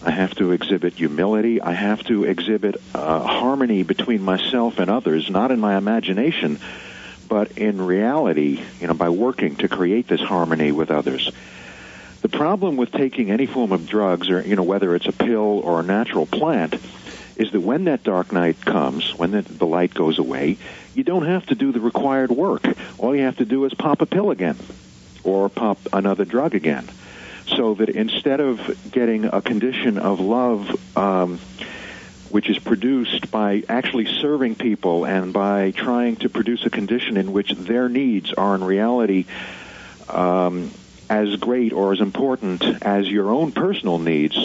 I 0.04 0.10
have 0.10 0.34
to 0.34 0.52
exhibit 0.52 0.92
humility. 0.92 1.62
I 1.62 1.72
have 1.72 2.04
to 2.04 2.24
exhibit 2.24 2.76
uh, 2.94 3.20
harmony 3.20 3.84
between 3.84 4.20
myself 4.20 4.78
and 4.78 4.90
others, 4.90 5.30
not 5.30 5.50
in 5.50 5.58
my 5.58 5.78
imagination, 5.78 6.60
but 7.26 7.52
in 7.52 7.80
reality, 7.80 8.62
you 8.80 8.86
know, 8.86 8.92
by 8.92 9.08
working 9.08 9.56
to 9.56 9.68
create 9.68 10.06
this 10.06 10.20
harmony 10.20 10.72
with 10.72 10.90
others. 10.90 11.32
The 12.20 12.28
problem 12.28 12.76
with 12.76 12.92
taking 12.92 13.30
any 13.30 13.46
form 13.46 13.72
of 13.72 13.86
drugs, 13.86 14.28
or 14.28 14.42
you 14.42 14.56
know, 14.56 14.62
whether 14.62 14.94
it's 14.94 15.06
a 15.06 15.12
pill 15.12 15.60
or 15.60 15.80
a 15.80 15.82
natural 15.82 16.26
plant, 16.26 16.74
is 17.36 17.50
that 17.52 17.60
when 17.60 17.84
that 17.84 18.02
dark 18.02 18.30
night 18.30 18.60
comes, 18.60 19.14
when 19.14 19.30
the, 19.30 19.40
the 19.40 19.66
light 19.66 19.94
goes 19.94 20.18
away, 20.18 20.58
you 20.94 21.02
don't 21.02 21.26
have 21.26 21.46
to 21.46 21.54
do 21.54 21.72
the 21.72 21.80
required 21.80 22.30
work. 22.30 22.66
All 22.98 23.16
you 23.16 23.22
have 23.22 23.38
to 23.38 23.46
do 23.46 23.64
is 23.64 23.72
pop 23.72 24.02
a 24.02 24.06
pill 24.06 24.30
again, 24.30 24.58
or 25.22 25.48
pop 25.48 25.78
another 25.94 26.26
drug 26.26 26.54
again. 26.54 26.86
So 27.46 27.74
that 27.74 27.88
instead 27.88 28.40
of 28.40 28.90
getting 28.90 29.26
a 29.26 29.42
condition 29.42 29.98
of 29.98 30.20
love, 30.20 30.96
um, 30.96 31.38
which 32.30 32.48
is 32.50 32.58
produced 32.58 33.30
by 33.30 33.62
actually 33.68 34.06
serving 34.06 34.56
people 34.56 35.04
and 35.04 35.32
by 35.32 35.70
trying 35.70 36.16
to 36.16 36.28
produce 36.28 36.66
a 36.66 36.70
condition 36.70 37.16
in 37.16 37.32
which 37.32 37.52
their 37.52 37.88
needs 37.88 38.32
are 38.32 38.54
in 38.54 38.64
reality 38.64 39.26
um, 40.08 40.70
as 41.08 41.36
great 41.36 41.72
or 41.72 41.92
as 41.92 42.00
important 42.00 42.64
as 42.82 43.08
your 43.08 43.30
own 43.30 43.52
personal 43.52 43.98
needs, 43.98 44.36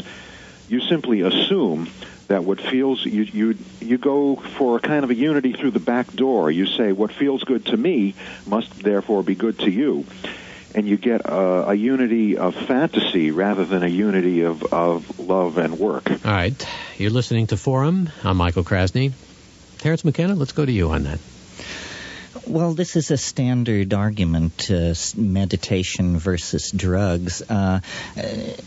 you 0.67 0.81
simply 0.81 1.21
assume 1.21 1.89
that 2.27 2.43
what 2.43 2.61
feels 2.61 3.03
you 3.05 3.23
you 3.23 3.57
you 3.79 3.97
go 3.97 4.35
for 4.35 4.77
a 4.77 4.79
kind 4.79 5.03
of 5.03 5.09
a 5.09 5.15
unity 5.15 5.53
through 5.53 5.71
the 5.71 5.79
back 5.79 6.13
door. 6.13 6.51
You 6.51 6.67
say 6.67 6.91
what 6.91 7.11
feels 7.11 7.43
good 7.43 7.65
to 7.67 7.77
me 7.77 8.13
must 8.45 8.83
therefore 8.83 9.23
be 9.23 9.35
good 9.35 9.57
to 9.59 9.71
you, 9.71 10.05
and 10.75 10.87
you 10.87 10.97
get 10.97 11.21
a, 11.25 11.69
a 11.69 11.73
unity 11.73 12.37
of 12.37 12.55
fantasy 12.55 13.31
rather 13.31 13.65
than 13.65 13.83
a 13.83 13.87
unity 13.87 14.41
of 14.41 14.63
of 14.73 15.19
love 15.19 15.57
and 15.57 15.79
work. 15.79 16.09
All 16.09 16.31
right, 16.31 16.67
you're 16.97 17.11
listening 17.11 17.47
to 17.47 17.57
Forum. 17.57 18.09
I'm 18.23 18.37
Michael 18.37 18.63
Krasny. 18.63 19.13
Terence 19.79 20.03
McKenna, 20.03 20.35
let's 20.35 20.51
go 20.51 20.65
to 20.65 20.71
you 20.71 20.89
on 20.91 21.03
that. 21.03 21.19
Well, 22.49 22.73
this 22.73 22.95
is 22.95 23.11
a 23.11 23.17
standard 23.17 23.93
argument, 23.93 24.71
uh, 24.71 24.95
meditation 25.15 26.17
versus 26.17 26.71
drugs. 26.71 27.43
Uh, 27.43 27.81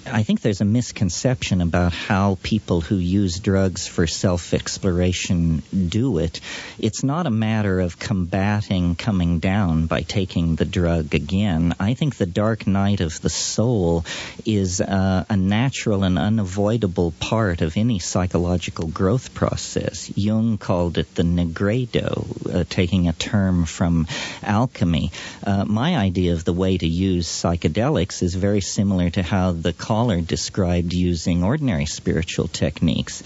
I 0.07 0.23
think 0.23 0.41
there's 0.41 0.61
a 0.61 0.65
misconception 0.65 1.61
about 1.61 1.93
how 1.93 2.39
people 2.45 2.81
who 2.81 2.95
use 2.95 3.41
drugs 3.41 3.89
for 3.89 4.07
self 4.07 4.55
exploration 4.55 5.65
do 5.73 6.19
it. 6.19 6.41
It's 6.79 7.03
not 7.03 7.27
a 7.27 7.31
matter 7.31 7.81
of 7.81 7.99
combating 7.99 8.95
coming 8.95 9.41
down 9.41 9.87
by 9.87 10.03
taking 10.03 10.55
the 10.55 10.65
drug 10.65 11.13
again. 11.13 11.75
I 11.81 11.95
think 11.95 12.15
the 12.15 12.27
dark 12.27 12.69
night 12.69 13.01
of 13.01 13.21
the 13.21 13.31
soul 13.31 14.05
is 14.47 14.81
uh, 14.81 15.25
a 15.29 15.37
natural 15.37 16.05
and 16.05 16.21
unavoidable 16.21 17.15
part 17.19 17.63
of 17.63 17.77
any 17.77 17.99
psychological 17.99 18.87
growth 18.87 19.35
process. 19.35 20.17
Jung 20.17 20.57
called 20.57 20.99
it 20.99 21.13
the 21.17 21.25
nigredo, 21.25 22.55
uh, 22.55 22.65
taking 22.69 23.09
a 23.09 23.13
term 23.13 23.67
from 23.73 24.07
alchemy. 24.43 25.11
Uh, 25.45 25.65
my 25.65 25.97
idea 25.97 26.35
of 26.35 26.45
the 26.45 26.53
way 26.53 26.77
to 26.77 26.87
use 26.87 27.27
psychedelics 27.27 28.23
is 28.23 28.35
very 28.35 28.61
similar 28.61 29.11
to 29.11 29.23
how 29.23 29.53
the 29.53 29.73
caller 29.73 30.21
described 30.21 30.93
using 30.93 31.43
ordinary 31.43 31.87
spiritual 31.87 32.49
techniques. 32.49 33.23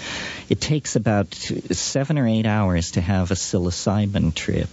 It 0.48 0.60
takes 0.60 0.94
about 0.96 1.34
seven 1.34 2.18
or 2.18 2.28
eight 2.28 2.46
hours 2.46 2.92
to 2.92 3.00
have 3.00 3.30
a 3.30 3.34
psilocybin 3.34 4.34
trip. 4.34 4.68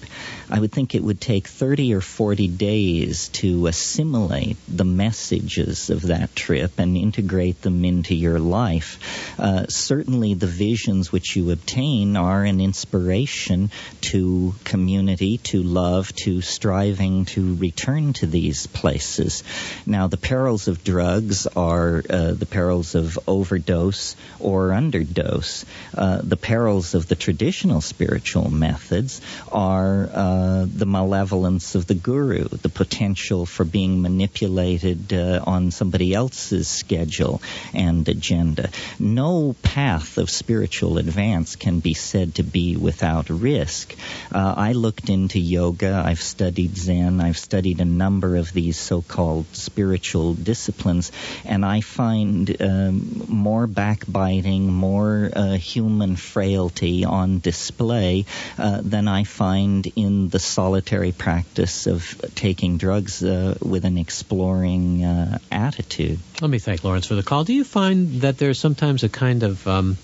I 0.50 0.60
would 0.60 0.72
think 0.72 0.94
it 0.94 1.04
would 1.04 1.20
take 1.20 1.48
30 1.48 1.96
or 1.96 2.02
40 2.02 2.48
days 2.48 3.30
to 3.30 3.68
assimilate 3.68 4.58
the 4.68 4.86
messages 4.86 5.90
of 5.90 6.04
that 6.04 6.36
trip 6.36 6.78
and 6.78 6.96
integrate 6.96 7.62
them 7.62 7.84
into 7.84 8.14
your 8.14 8.40
life. 8.40 9.00
Uh, 9.40 9.66
certainly, 9.68 10.36
the 10.36 10.48
visions 10.48 11.12
which 11.12 11.36
you 11.36 11.50
obtain 11.52 12.16
are 12.18 12.44
an 12.44 12.62
inspiration 12.62 13.72
to 14.02 14.54
community, 14.64 15.38
to 15.40 15.53
love, 15.62 16.16
to 16.16 16.42
striving 16.42 17.26
to 17.26 17.56
return 17.56 18.14
to 18.14 18.26
these 18.26 18.66
places. 18.68 19.44
Now, 19.86 20.08
the 20.08 20.18
perils 20.18 20.68
of 20.68 20.84
drugs 20.84 21.46
are 21.48 22.04
uh, 22.10 22.32
the 22.32 22.48
perils 22.48 22.96
of 22.96 23.20
overdose 23.28 24.16
or 24.40 24.70
underdose. 24.70 25.66
Uh, 25.96 26.22
the 26.24 26.38
perils 26.38 26.96
of 26.96 27.08
the 27.08 27.16
traditional 27.16 27.82
spiritual 27.82 28.50
methods 28.50 29.22
are 29.52 30.10
uh, 30.12 30.66
the 30.68 30.86
malevolence 30.86 31.76
of 31.76 31.86
the 31.86 31.94
guru, 31.94 32.48
the 32.48 32.70
potential 32.70 33.46
for 33.46 33.66
being 33.66 34.02
manipulated 34.02 35.14
uh, 35.14 35.44
on 35.46 35.72
somebody 35.72 36.14
else's 36.14 36.68
schedule 36.68 37.42
and 37.74 38.08
agenda. 38.08 38.70
No 39.00 39.56
path 39.62 40.18
of 40.18 40.30
spiritual 40.30 40.98
advance 40.98 41.56
can 41.56 41.80
be 41.80 41.94
said 41.94 42.36
to 42.36 42.44
be 42.44 42.78
without 42.78 43.30
risk. 43.30 43.96
Uh, 44.32 44.54
I 44.58 44.74
looked 44.74 45.10
into 45.10 45.40
yoga, 45.44 46.04
I've 46.06 46.22
studied 46.22 46.78
Zen, 46.78 47.22
I've 47.22 47.38
studied 47.38 47.80
a 47.82 47.86
number 47.86 48.36
of 48.38 48.54
these 48.54 48.78
so-called 48.78 49.46
spiritual 49.54 50.34
disciplines, 50.34 51.12
and 51.46 51.66
I 51.66 51.82
find 51.82 52.62
um, 52.62 53.26
more 53.28 53.68
backbiting, 53.68 54.72
more 54.72 55.32
uh, 55.36 55.58
human 55.58 56.16
frailty 56.16 57.06
on 57.06 57.40
display 57.40 58.26
uh, 58.58 58.82
than 58.82 59.08
I 59.08 59.24
find 59.24 59.86
in 59.96 60.30
the 60.30 60.40
solitary 60.40 61.12
practice 61.12 61.88
of 61.88 62.20
taking 62.36 62.78
drugs 62.78 63.24
uh, 63.24 63.58
with 63.62 63.86
an 63.86 63.98
exploring 63.98 65.04
uh, 65.04 65.40
attitude. 65.52 66.20
Let 66.42 66.50
me 66.50 66.60
thank 66.60 66.84
Lawrence 66.84 67.08
for 67.08 67.16
the 67.16 67.24
call. 67.24 67.44
Do 67.44 67.54
you 67.54 67.64
find 67.64 68.22
that 68.22 68.38
there's 68.38 68.60
sometimes 68.60 69.04
a 69.04 69.10
kind 69.10 69.44
of 69.44 69.68
um, 69.68 69.98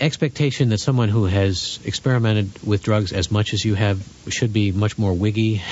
expectation 0.00 0.68
that 0.70 0.78
someone 0.78 1.08
who 1.08 1.24
has 1.24 1.78
experimented 1.84 2.50
with 2.64 2.82
drugs 2.82 3.12
as 3.12 3.30
much 3.30 3.52
as 3.52 3.64
you 3.64 3.74
have 3.74 4.06
should 4.28 4.52
be 4.52 4.72
much 4.72 4.98
more 4.98 5.12
wiggy 5.12 5.62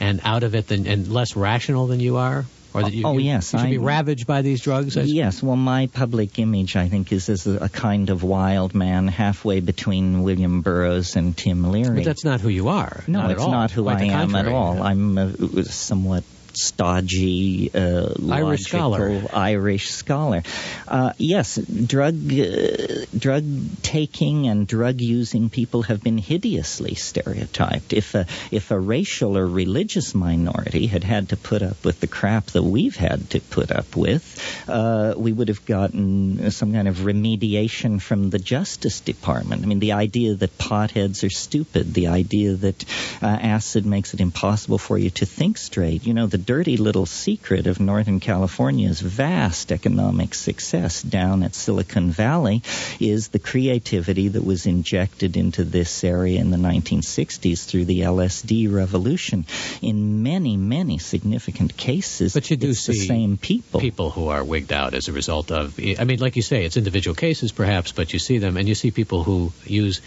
and 0.00 0.20
out 0.24 0.42
of 0.42 0.54
it 0.54 0.68
than 0.68 0.86
and 0.86 1.08
less 1.08 1.36
rational 1.36 1.86
than 1.86 2.00
you 2.00 2.16
are? 2.16 2.44
Or 2.74 2.82
that 2.82 2.92
you, 2.92 3.04
oh 3.06 3.12
you, 3.12 3.20
yes, 3.20 3.52
you 3.52 3.60
should 3.60 3.66
I, 3.66 3.70
be 3.70 3.78
ravaged 3.78 4.26
by 4.26 4.42
these 4.42 4.60
drugs. 4.60 4.96
As 4.96 5.12
yes, 5.12 5.40
well, 5.40 5.54
my 5.54 5.86
public 5.86 6.40
image, 6.40 6.74
I 6.74 6.88
think, 6.88 7.12
is 7.12 7.28
as 7.28 7.46
a 7.46 7.68
kind 7.68 8.10
of 8.10 8.24
wild 8.24 8.74
man, 8.74 9.06
halfway 9.06 9.60
between 9.60 10.24
William 10.24 10.60
Burroughs 10.60 11.14
and 11.14 11.36
Tim 11.36 11.70
Leary. 11.70 11.98
But 11.98 12.04
that's 12.04 12.24
not 12.24 12.40
who 12.40 12.48
you 12.48 12.66
are. 12.68 13.04
No, 13.06 13.22
not 13.22 13.30
it's 13.30 13.42
at 13.42 13.48
not 13.48 13.70
who 13.70 13.84
Quite 13.84 13.98
I 13.98 14.04
am 14.06 14.34
at 14.34 14.46
contrary. 14.46 14.52
all. 14.52 14.82
I'm 14.82 15.16
uh, 15.16 15.62
somewhat 15.62 16.24
stodgy, 16.56 17.70
uh, 17.74 18.14
Irish 18.30 18.64
scholar. 18.64 19.22
Irish 19.32 19.90
scholar. 19.90 20.42
Uh, 20.86 21.12
yes, 21.18 21.56
drug 21.56 22.14
uh, 22.32 23.04
drug 23.16 23.44
taking 23.82 24.48
and 24.48 24.66
drug 24.66 25.00
using 25.00 25.50
people 25.50 25.82
have 25.82 26.02
been 26.02 26.18
hideously 26.18 26.94
stereotyped. 26.94 27.92
If 27.92 28.14
a 28.14 28.26
if 28.50 28.70
a 28.70 28.78
racial 28.78 29.36
or 29.38 29.46
religious 29.46 30.14
minority 30.14 30.86
had 30.86 31.04
had 31.04 31.30
to 31.30 31.36
put 31.36 31.62
up 31.62 31.84
with 31.84 32.00
the 32.00 32.06
crap 32.06 32.46
that 32.46 32.62
we've 32.62 32.96
had 32.96 33.30
to 33.30 33.40
put 33.40 33.70
up 33.70 33.96
with, 33.96 34.24
uh, 34.68 35.14
we 35.16 35.32
would 35.32 35.48
have 35.48 35.64
gotten 35.66 36.50
some 36.50 36.72
kind 36.72 36.88
of 36.88 36.98
remediation 36.98 38.00
from 38.00 38.30
the 38.30 38.38
Justice 38.38 39.00
Department. 39.00 39.62
I 39.62 39.66
mean, 39.66 39.80
the 39.80 39.92
idea 39.92 40.34
that 40.34 40.58
potheads 40.58 41.24
are 41.24 41.30
stupid, 41.30 41.94
the 41.94 42.08
idea 42.08 42.54
that 42.54 42.84
uh, 43.22 43.26
acid 43.26 43.86
makes 43.86 44.14
it 44.14 44.20
impossible 44.20 44.78
for 44.78 44.98
you 44.98 45.10
to 45.10 45.26
think 45.26 45.58
straight. 45.58 46.06
You 46.06 46.14
know, 46.14 46.26
the 46.26 46.38
dirty 46.44 46.76
little 46.76 47.06
secret 47.06 47.66
of 47.66 47.80
Northern 47.80 48.20
California's 48.20 49.00
vast 49.00 49.72
economic 49.72 50.34
success 50.34 51.02
down 51.02 51.42
at 51.42 51.54
Silicon 51.54 52.10
Valley 52.10 52.62
is 53.00 53.28
the 53.28 53.38
creativity 53.38 54.28
that 54.28 54.44
was 54.44 54.66
injected 54.66 55.36
into 55.36 55.64
this 55.64 56.04
area 56.04 56.40
in 56.40 56.50
the 56.50 56.56
1960s 56.58 57.64
through 57.64 57.86
the 57.86 58.00
LSD 58.00 58.72
revolution. 58.72 59.46
In 59.80 60.22
many, 60.22 60.56
many 60.56 60.98
significant 60.98 61.76
cases, 61.76 62.34
But 62.34 62.50
you 62.50 62.56
do 62.56 62.70
it's 62.70 62.86
the 62.86 62.94
same 62.94 63.36
people. 63.36 63.80
people 63.80 64.10
who 64.10 64.28
are 64.28 64.44
wigged 64.44 64.72
out 64.72 64.94
as 64.94 65.08
a 65.08 65.12
result 65.12 65.50
of. 65.50 65.78
I 65.98 66.04
mean, 66.04 66.18
like 66.18 66.36
you 66.36 66.42
say, 66.42 66.64
it's 66.64 66.76
individual 66.76 67.14
cases 67.14 67.52
perhaps, 67.52 67.92
but 67.92 68.12
you 68.12 68.18
see 68.18 68.38
them, 68.38 68.56
and 68.56 68.68
you 68.68 68.74
see 68.74 68.90
people 68.90 69.22
who 69.24 69.52
use 69.64 70.00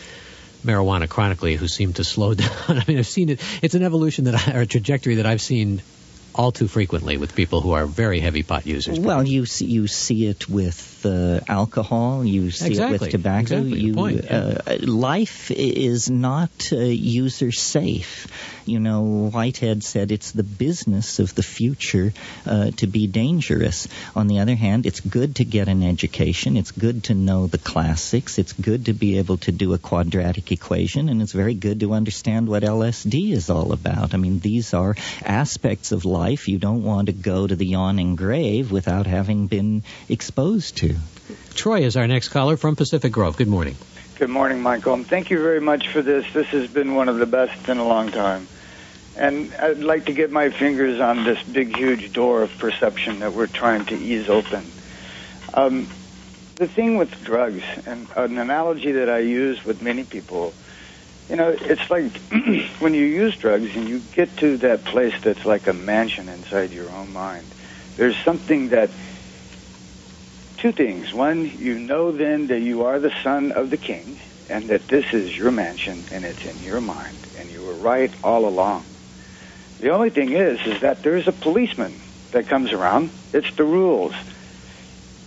marijuana 0.65 1.07
chronically 1.07 1.55
who 1.55 1.67
seem 1.67 1.93
to 1.93 2.03
slow 2.03 2.33
down. 2.43 2.49
I 2.67 2.83
mean, 2.87 2.97
I've 2.97 3.07
seen 3.07 3.29
it. 3.29 3.41
It's 3.61 3.75
an 3.75 3.83
evolution 3.83 4.25
that 4.25 4.47
I, 4.47 4.57
or 4.57 4.61
a 4.61 4.65
trajectory 4.65 5.15
that 5.15 5.25
I've 5.25 5.41
seen 5.41 5.81
all 6.37 6.51
too 6.51 6.67
frequently 6.67 7.17
with 7.17 7.35
people 7.35 7.61
who 7.61 7.71
are 7.71 7.85
very 7.85 8.19
heavy 8.19 8.43
pot 8.43 8.65
users. 8.65 8.99
Well, 8.99 9.27
you 9.27 9.45
see, 9.45 9.65
you 9.65 9.87
see 9.87 10.27
it 10.27 10.47
with 10.47 10.96
uh, 11.05 11.39
alcohol. 11.47 12.25
You 12.25 12.51
see 12.51 12.73
it 12.73 12.89
with 12.89 13.09
tobacco. 13.09 13.57
Exactly. 13.57 13.79
You, 13.79 13.99
uh, 14.29 14.77
life 14.81 15.51
is 15.51 16.09
not 16.09 16.71
uh, 16.71 16.77
user 16.77 17.51
safe. 17.51 18.27
You 18.65 18.79
know, 18.81 19.29
Whitehead 19.29 19.83
said 19.83 20.11
it's 20.11 20.31
the 20.31 20.43
business 20.43 21.19
of 21.19 21.33
the 21.35 21.43
future 21.43 22.13
uh, 22.45 22.71
to 22.71 22.87
be 22.87 23.07
dangerous. 23.07 23.87
On 24.15 24.27
the 24.27 24.39
other 24.39 24.55
hand, 24.55 24.85
it's 24.85 24.99
good 24.99 25.37
to 25.37 25.45
get 25.45 25.69
an 25.69 25.83
education. 25.83 26.57
It's 26.57 26.71
good 26.71 27.05
to 27.05 27.13
know 27.13 27.47
the 27.47 27.57
classics. 27.57 28.37
It's 28.37 28.51
good 28.51 28.85
to 28.87 28.93
be 28.93 29.19
able 29.19 29.37
to 29.37 29.51
do 29.53 29.73
a 29.73 29.77
quadratic 29.77 30.51
equation, 30.51 31.07
and 31.07 31.21
it's 31.21 31.31
very 31.31 31.53
good 31.53 31.79
to 31.79 31.93
understand 31.93 32.47
what 32.49 32.63
LSD 32.63 33.31
is 33.31 33.49
all 33.49 33.71
about. 33.71 34.13
I 34.13 34.17
mean, 34.17 34.39
these 34.39 34.73
are 34.73 34.95
aspects 35.23 35.91
of 35.93 36.03
life 36.03 36.47
you 36.47 36.59
don't 36.59 36.83
want 36.83 37.07
to 37.07 37.13
go 37.13 37.47
to 37.47 37.55
the 37.55 37.65
yawning 37.65 38.15
grave 38.15 38.71
without 38.71 39.07
having 39.07 39.47
been 39.47 39.83
exposed 40.09 40.77
to. 40.77 40.86
Troy 41.55 41.81
is 41.81 41.97
our 41.97 42.07
next 42.07 42.29
caller 42.29 42.57
from 42.57 42.75
Pacific 42.75 43.11
Grove. 43.11 43.37
Good 43.37 43.47
morning. 43.47 43.75
Good 44.17 44.29
morning, 44.29 44.61
Michael. 44.61 44.93
And 44.93 45.05
thank 45.05 45.29
you 45.29 45.41
very 45.41 45.61
much 45.61 45.89
for 45.89 46.01
this. 46.01 46.31
This 46.33 46.47
has 46.47 46.69
been 46.69 46.95
one 46.95 47.09
of 47.09 47.17
the 47.17 47.25
best 47.25 47.69
in 47.69 47.77
a 47.77 47.87
long 47.87 48.11
time. 48.11 48.47
And 49.15 49.53
I'd 49.55 49.79
like 49.79 50.05
to 50.05 50.13
get 50.13 50.31
my 50.31 50.49
fingers 50.49 50.99
on 50.99 51.23
this 51.23 51.41
big, 51.43 51.75
huge 51.75 52.13
door 52.13 52.43
of 52.43 52.55
perception 52.57 53.19
that 53.19 53.33
we're 53.33 53.47
trying 53.47 53.85
to 53.85 53.95
ease 53.95 54.29
open. 54.29 54.63
Um, 55.53 55.87
the 56.55 56.67
thing 56.67 56.97
with 56.97 57.23
drugs, 57.23 57.63
and 57.85 58.07
an 58.15 58.37
analogy 58.37 58.93
that 58.93 59.09
I 59.09 59.19
use 59.19 59.63
with 59.65 59.81
many 59.81 60.03
people, 60.03 60.53
you 61.29 61.35
know, 61.35 61.49
it's 61.49 61.89
like 61.89 62.11
when 62.79 62.93
you 62.93 63.05
use 63.05 63.35
drugs 63.37 63.75
and 63.75 63.87
you 63.87 63.99
get 64.13 64.35
to 64.37 64.57
that 64.57 64.85
place 64.85 65.19
that's 65.21 65.45
like 65.45 65.67
a 65.67 65.73
mansion 65.73 66.29
inside 66.29 66.71
your 66.71 66.89
own 66.91 67.11
mind, 67.13 67.45
There's 67.97 68.17
something 68.17 68.69
that 68.69 68.91
two 70.57 70.71
things. 70.71 71.13
One, 71.13 71.49
you 71.57 71.79
know 71.79 72.11
then 72.11 72.47
that 72.47 72.59
you 72.59 72.85
are 72.85 72.99
the 72.99 73.13
son 73.23 73.51
of 73.51 73.69
the 73.69 73.77
king 73.77 74.19
and 74.49 74.69
that 74.69 74.87
this 74.87 75.13
is 75.13 75.37
your 75.37 75.51
mansion 75.51 76.03
and 76.11 76.25
it's 76.25 76.45
in 76.45 76.59
your 76.63 76.81
mind 76.81 77.17
and 77.37 77.49
you 77.49 77.63
were 77.63 77.75
right 77.75 78.11
all 78.23 78.47
along. 78.47 78.85
The 79.79 79.89
only 79.91 80.09
thing 80.09 80.31
is 80.31 80.59
is 80.65 80.81
that 80.81 81.03
there's 81.03 81.27
a 81.27 81.31
policeman 81.31 81.93
that 82.31 82.47
comes 82.47 82.73
around. 82.73 83.11
It's 83.33 83.53
the 83.55 83.63
rules. 83.63 84.13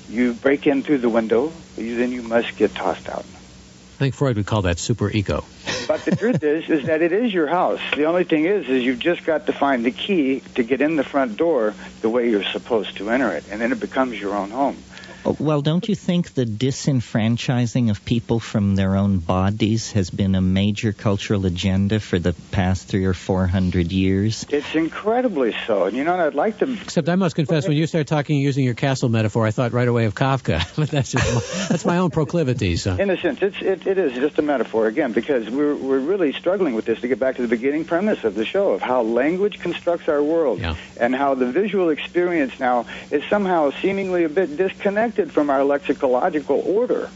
You 0.08 0.34
break 0.34 0.66
in 0.66 0.82
through 0.82 0.98
the 0.98 1.08
window, 1.08 1.52
then 1.76 2.10
you 2.10 2.22
must 2.22 2.56
get 2.56 2.74
tossed 2.74 3.08
out. 3.08 3.24
I 3.24 3.98
think 4.04 4.14
Freud 4.14 4.36
would 4.36 4.46
call 4.46 4.62
that 4.62 4.78
super 4.78 5.10
ego. 5.10 5.44
But 5.86 6.04
the 6.04 6.16
truth 6.16 6.42
is, 6.42 6.68
is 6.70 6.86
that 6.86 7.02
it 7.02 7.12
is 7.12 7.34
your 7.34 7.46
house. 7.46 7.80
The 7.94 8.04
only 8.04 8.24
thing 8.24 8.46
is, 8.46 8.68
is 8.68 8.82
you've 8.82 8.98
just 8.98 9.24
got 9.24 9.46
to 9.46 9.52
find 9.52 9.84
the 9.84 9.90
key 9.90 10.40
to 10.54 10.62
get 10.62 10.80
in 10.80 10.96
the 10.96 11.04
front 11.04 11.36
door 11.36 11.74
the 12.00 12.08
way 12.08 12.30
you're 12.30 12.44
supposed 12.44 12.96
to 12.96 13.10
enter 13.10 13.30
it, 13.32 13.44
and 13.50 13.60
then 13.60 13.72
it 13.72 13.80
becomes 13.80 14.18
your 14.18 14.34
own 14.34 14.50
home. 14.50 14.82
Well, 15.24 15.60
don't 15.60 15.86
you 15.88 15.94
think 15.94 16.34
the 16.34 16.44
disenfranchising 16.44 17.90
of 17.90 18.04
people 18.04 18.40
from 18.40 18.74
their 18.76 18.96
own 18.96 19.18
bodies 19.18 19.92
has 19.92 20.10
been 20.10 20.34
a 20.34 20.40
major 20.40 20.92
cultural 20.92 21.44
agenda 21.46 22.00
for 22.00 22.18
the 22.18 22.32
past 22.52 22.88
three 22.88 23.04
or 23.04 23.12
four 23.12 23.46
hundred 23.46 23.92
years? 23.92 24.46
It's 24.48 24.74
incredibly 24.74 25.54
so. 25.66 25.84
And 25.84 25.96
you 25.96 26.04
know, 26.04 26.18
I'd 26.18 26.34
like 26.34 26.58
to. 26.58 26.72
Except 26.72 27.08
I 27.08 27.16
must 27.16 27.36
confess, 27.36 27.68
when 27.68 27.76
you 27.76 27.86
start 27.86 28.06
talking 28.06 28.38
using 28.38 28.64
your 28.64 28.74
castle 28.74 29.08
metaphor, 29.08 29.46
I 29.46 29.50
thought 29.50 29.72
right 29.72 29.88
away 29.88 30.06
of 30.06 30.14
Kafka. 30.14 30.64
but 30.76 30.90
that's 30.90 31.12
just 31.12 31.34
my, 31.34 31.66
that's 31.68 31.84
my 31.84 31.98
own 31.98 32.10
proclivities. 32.10 32.82
So. 32.82 32.96
In 32.96 33.10
a 33.10 33.20
sense, 33.20 33.42
it's 33.42 33.60
it, 33.60 33.86
it 33.86 33.98
is 33.98 34.14
just 34.14 34.38
a 34.38 34.42
metaphor 34.42 34.86
again 34.86 35.12
because 35.12 35.50
we're 35.50 35.74
we're 35.74 36.00
really 36.00 36.32
struggling 36.32 36.74
with 36.74 36.86
this 36.86 37.00
to 37.02 37.08
get 37.08 37.18
back 37.18 37.36
to 37.36 37.42
the 37.42 37.48
beginning 37.48 37.84
premise 37.84 38.24
of 38.24 38.34
the 38.34 38.46
show 38.46 38.70
of 38.70 38.80
how 38.80 39.02
language 39.02 39.58
constructs 39.60 40.08
our 40.08 40.22
world 40.22 40.60
Yeah. 40.60 40.76
and 40.98 41.14
how 41.14 41.34
the 41.34 41.46
visual 41.52 41.90
experience 41.90 42.58
now 42.58 42.86
is 43.10 43.22
somehow 43.24 43.70
seemingly 43.82 44.24
a 44.24 44.28
bit 44.28 44.56
disconnected 44.56 45.09
from 45.12 45.50
our 45.50 45.60
lexicological 45.60 46.64
order. 46.64 47.10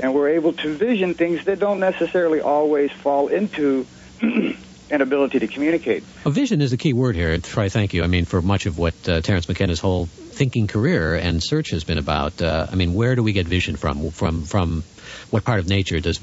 And 0.00 0.14
we're 0.14 0.30
able 0.30 0.52
to 0.52 0.74
vision 0.74 1.14
things 1.14 1.44
that 1.44 1.58
don't 1.58 1.80
necessarily 1.80 2.40
always 2.40 2.92
fall 2.92 3.28
into 3.28 3.86
an 4.22 5.02
ability 5.02 5.40
to 5.40 5.48
communicate. 5.48 6.04
A 6.24 6.30
vision 6.30 6.60
is 6.60 6.70
the 6.70 6.76
key 6.76 6.92
word 6.92 7.16
here. 7.16 7.36
Troy, 7.38 7.68
thank 7.68 7.94
you. 7.94 8.02
I 8.02 8.06
mean, 8.06 8.24
for 8.24 8.40
much 8.40 8.66
of 8.66 8.78
what 8.78 8.94
uh, 9.08 9.20
Terence 9.20 9.48
McKenna's 9.48 9.80
whole 9.80 10.06
thinking 10.06 10.68
career 10.68 11.16
and 11.16 11.42
search 11.42 11.70
has 11.70 11.84
been 11.84 11.98
about, 11.98 12.40
uh, 12.40 12.66
I 12.70 12.74
mean, 12.76 12.94
where 12.94 13.16
do 13.16 13.22
we 13.22 13.32
get 13.32 13.48
vision 13.48 13.76
from? 13.76 14.10
From 14.10 14.44
from 14.44 14.84
what 15.30 15.44
part 15.44 15.58
of 15.58 15.68
nature 15.68 15.98
does 15.98 16.18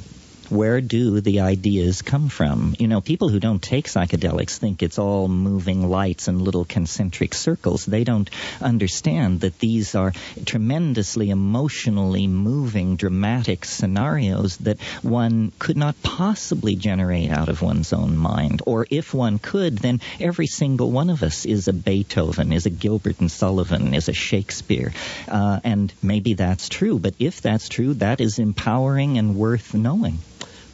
Where 0.50 0.80
do 0.80 1.22
the 1.22 1.40
ideas 1.40 2.04
come 2.04 2.30
from? 2.30 2.76
You 2.78 2.88
know, 2.88 3.02
people 3.02 3.30
who 3.30 3.40
don't 3.40 3.62
take 3.62 3.88
psychedelics 3.88 4.58
think 4.58 4.84
it's 4.84 5.00
all 5.00 5.28
moving 5.28 5.90
lights 5.90 6.28
and 6.28 6.42
little 6.42 6.66
concentric 6.66 7.34
circles. 7.34 7.86
They 7.86 8.04
don't 8.04 8.30
understand 8.62 9.42
that 9.42 9.58
these 9.58 9.96
are 9.96 10.14
tremendously 10.46 11.32
emotionally 11.32 12.28
moving, 12.28 12.96
dramatic 12.96 13.66
scenarios 13.66 14.58
that 14.58 14.80
one 15.02 15.52
could 15.58 15.78
not 15.78 15.96
possibly 16.04 16.76
generate 16.76 17.32
out 17.32 17.50
of 17.50 17.64
one's 17.64 17.92
own 17.92 18.16
mind. 18.16 18.62
Or 18.68 18.86
if 18.90 19.14
one 19.14 19.40
could, 19.40 19.80
then 19.80 20.00
every 20.20 20.48
single 20.48 20.92
one 20.92 21.10
of 21.10 21.24
us 21.24 21.46
is 21.46 21.68
a 21.68 21.74
Beethoven, 21.74 22.52
is 22.52 22.68
a 22.68 22.70
Gilbert 22.70 23.20
and 23.20 23.32
Sullivan, 23.32 23.96
is 23.96 24.10
a 24.10 24.14
Shakespeare. 24.14 24.94
Uh, 25.28 25.60
and 25.64 25.92
maybe 26.04 26.36
that's 26.36 26.70
true, 26.70 27.00
but 27.00 27.16
if 27.18 27.42
that's 27.42 27.68
true, 27.68 27.96
that 27.96 28.22
is 28.22 28.38
empowering 28.38 29.18
and 29.18 29.36
worth 29.36 29.74
knowing. 29.74 30.20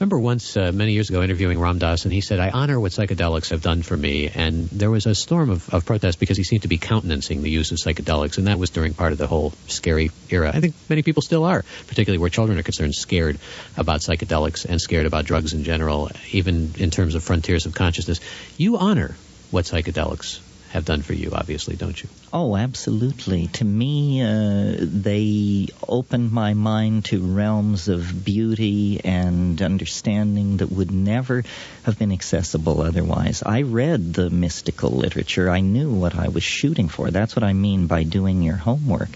Remember 0.02 0.20
once 0.20 0.58
uh, 0.58 0.72
many 0.74 0.94
years 0.94 1.12
ago 1.12 1.22
interviewing 1.22 1.60
Ram 1.60 1.78
Dass, 1.78 2.06
and 2.06 2.14
he 2.14 2.22
said, 2.22 2.40
"I 2.40 2.50
honor 2.50 2.80
what 2.80 2.92
psychedelics 2.92 3.52
have 3.52 3.62
done 3.62 3.84
for 3.84 3.96
me." 3.96 4.32
And 4.34 4.68
there 4.70 4.90
was 4.90 5.06
a 5.06 5.14
storm 5.14 5.52
of, 5.52 5.72
of 5.72 5.86
protest 5.86 6.20
because 6.20 6.38
he 6.38 6.44
seemed 6.44 6.64
to 6.64 6.68
be 6.68 6.80
countenancing 6.80 7.44
the 7.44 7.52
use 7.52 7.72
of 7.72 7.78
psychedelics, 7.78 8.40
and 8.40 8.48
that 8.48 8.58
was 8.58 8.72
during 8.72 8.96
part 8.96 9.12
of 9.12 9.20
the 9.20 9.28
whole 9.28 9.54
scary 9.68 10.10
era. 10.32 10.52
I 10.52 10.60
think 10.60 10.74
many 10.90 11.04
people 11.04 11.22
still 11.22 11.44
are, 11.44 11.64
particularly 11.86 12.18
where 12.18 12.32
children 12.32 12.58
are 12.58 12.64
concerned, 12.64 12.96
scared 12.96 13.38
about 13.78 14.00
psychedelics 14.00 14.66
and 14.66 14.82
scared 14.82 15.06
about 15.06 15.26
drugs 15.26 15.54
in 15.54 15.64
general, 15.64 16.10
even 16.32 16.74
in 16.80 16.90
terms 16.90 17.14
of 17.14 17.24
frontiers 17.24 17.68
of 17.68 17.76
consciousness. 17.76 18.20
You 18.58 18.78
honor 18.78 19.16
what 19.52 19.66
psychedelics 19.66 20.40
have 20.72 20.84
done 20.84 21.04
for 21.04 21.14
you, 21.14 21.30
obviously, 21.32 21.76
don't 21.76 22.02
you? 22.02 22.10
Oh, 22.34 22.56
absolutely. 22.56 23.48
To 23.48 23.66
me, 23.66 24.22
uh, 24.22 24.78
they 24.80 25.68
opened 25.86 26.32
my 26.32 26.54
mind 26.54 27.06
to 27.06 27.20
realms 27.22 27.90
of 27.90 28.24
beauty 28.24 29.02
and 29.04 29.62
understanding 29.62 30.58
that 30.58 30.72
would 30.72 30.92
never 30.92 31.44
have 31.84 32.00
been 32.00 32.14
accessible 32.14 32.82
otherwise. 32.82 33.44
I 33.46 33.64
read 33.64 34.14
the 34.14 34.30
mystical 34.30 34.92
literature. 34.92 35.50
I 35.50 35.60
knew 35.60 35.92
what 35.92 36.16
I 36.16 36.30
was 36.30 36.44
shooting 36.44 36.88
for. 36.88 37.12
That's 37.12 37.36
what 37.36 37.44
I 37.44 37.52
mean 37.52 37.88
by 37.88 38.04
doing 38.04 38.42
your 38.42 38.56
homework. 38.56 39.10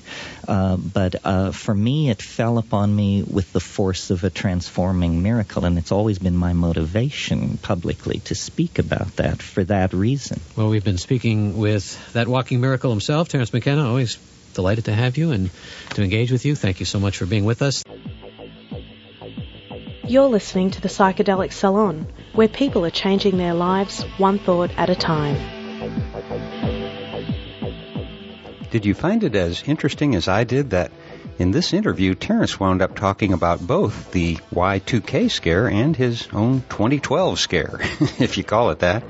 Uh, 0.45 0.75
but 0.75 1.15
uh, 1.23 1.51
for 1.51 1.73
me, 1.73 2.09
it 2.09 2.21
fell 2.21 2.57
upon 2.57 2.93
me 2.93 3.23
with 3.23 3.53
the 3.53 3.61
force 3.61 4.09
of 4.09 4.25
a 4.25 4.29
transforming 4.29 5.23
miracle, 5.23 5.63
and 5.63 5.77
it's 5.77 5.91
always 5.93 6.19
been 6.19 6.35
my 6.35 6.51
motivation 6.51 7.57
publicly 7.57 8.19
to 8.25 8.35
speak 8.35 8.77
about 8.77 9.15
that 9.15 9.41
for 9.41 9.63
that 9.63 9.93
reason. 9.93 10.41
Well, 10.57 10.69
we've 10.69 10.83
been 10.83 10.97
speaking 10.97 11.57
with 11.57 12.13
that 12.13 12.27
walking 12.27 12.59
miracle 12.59 12.91
himself, 13.05 13.29
Terence 13.29 13.53
McKenna. 13.53 13.87
Always 13.87 14.15
delighted 14.55 14.85
to 14.85 14.93
have 14.93 15.15
you 15.15 15.31
and 15.31 15.51
to 15.91 16.01
engage 16.01 16.31
with 16.31 16.43
you. 16.43 16.55
Thank 16.55 16.79
you 16.79 16.87
so 16.87 16.99
much 16.99 17.17
for 17.17 17.27
being 17.27 17.45
with 17.45 17.61
us. 17.61 17.83
You're 20.07 20.27
listening 20.27 20.71
to 20.71 20.81
the 20.81 20.87
Psychedelic 20.87 21.51
Salon, 21.51 22.07
where 22.33 22.47
people 22.47 22.83
are 22.83 22.91
changing 22.91 23.37
their 23.37 23.53
lives 23.53 24.01
one 24.17 24.39
thought 24.39 24.71
at 24.75 24.89
a 24.89 24.95
time. 24.95 25.35
Did 28.71 28.87
you 28.87 28.95
find 28.95 29.23
it 29.23 29.35
as 29.35 29.61
interesting 29.67 30.15
as 30.15 30.27
I 30.27 30.43
did 30.43 30.71
that 30.71 30.91
in 31.37 31.51
this 31.51 31.73
interview, 31.73 32.15
Terence 32.15 32.59
wound 32.59 32.81
up 32.81 32.95
talking 32.95 33.33
about 33.33 33.59
both 33.59 34.11
the 34.11 34.37
Y2K 34.51 35.29
scare 35.29 35.69
and 35.69 35.95
his 35.95 36.27
own 36.33 36.61
2012 36.69 37.39
scare, 37.39 37.79
if 38.19 38.37
you 38.37 38.43
call 38.43 38.71
it 38.71 38.79
that. 38.79 39.03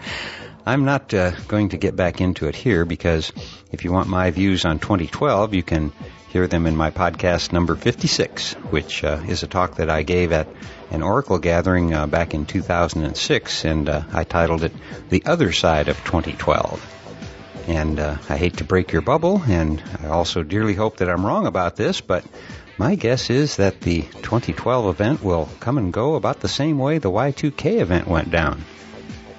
I'm 0.68 0.84
not 0.84 1.13
uh, 1.13 1.32
going 1.47 1.70
to 1.70 1.78
get 1.78 1.95
back 1.95 2.22
into 2.22 2.47
it 2.47 2.55
here 2.55 2.86
because 2.86 3.32
if 3.72 3.84
you 3.84 3.91
want 3.91 4.09
my 4.09 4.32
views 4.32 4.66
on 4.66 4.80
2012, 4.80 5.53
you 5.53 5.61
can 5.61 5.91
hear 6.30 6.47
them 6.47 6.66
in 6.66 6.76
my 6.76 6.89
podcast 6.89 7.53
number 7.53 7.76
56, 7.76 8.53
which 8.72 9.03
uh, 9.03 9.22
is 9.28 9.43
a 9.43 9.47
talk 9.47 9.76
that 9.76 9.91
I 9.91 10.01
gave 10.01 10.32
at 10.32 10.47
an 10.89 11.03
Oracle 11.03 11.38
gathering 11.38 11.93
uh, 11.93 12.07
back 12.07 12.34
in 12.34 12.47
2006, 12.47 13.63
and 13.63 13.88
uh, 13.88 14.03
I 14.11 14.24
titled 14.24 14.63
it 14.63 14.74
The 15.09 15.24
Other 15.28 15.51
Side 15.51 15.88
of 15.88 15.97
2012. 15.97 17.63
And 17.68 17.99
uh, 17.99 18.18
I 18.28 18.38
hate 18.38 18.57
to 18.57 18.63
break 18.63 18.91
your 18.91 19.03
bubble, 19.03 19.43
and 19.47 19.84
I 20.01 20.07
also 20.07 20.41
dearly 20.41 20.74
hope 20.74 20.97
that 20.97 21.09
I'm 21.09 21.26
wrong 21.26 21.45
about 21.45 21.76
this, 21.76 22.01
but 22.01 22.26
my 22.80 22.95
guess 22.95 23.30
is 23.30 23.57
that 23.57 23.82
the 23.82 24.01
2012 24.01 24.88
event 24.88 25.24
will 25.24 25.47
come 25.59 25.78
and 25.78 25.93
go 25.93 26.16
about 26.16 26.39
the 26.39 26.47
same 26.47 26.80
way 26.80 26.97
the 26.97 27.11
Y2K 27.11 27.82
event 27.82 28.07
went 28.07 28.32
down. 28.32 28.66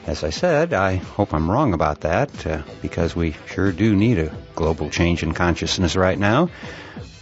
As 0.07 0.23
I 0.23 0.31
said, 0.31 0.73
I 0.73 0.97
hope 0.97 1.35
I'm 1.35 1.51
wrong 1.51 1.75
about 1.75 2.03
that, 2.03 2.47
uh, 2.47 2.63
because 2.81 3.17
we 3.17 3.35
sure 3.47 3.73
do 3.73 3.97
need 3.97 4.19
a 4.19 4.33
global 4.55 4.89
change 4.89 5.25
in 5.25 5.33
consciousness 5.35 5.97
right 5.97 6.19
now. 6.19 6.49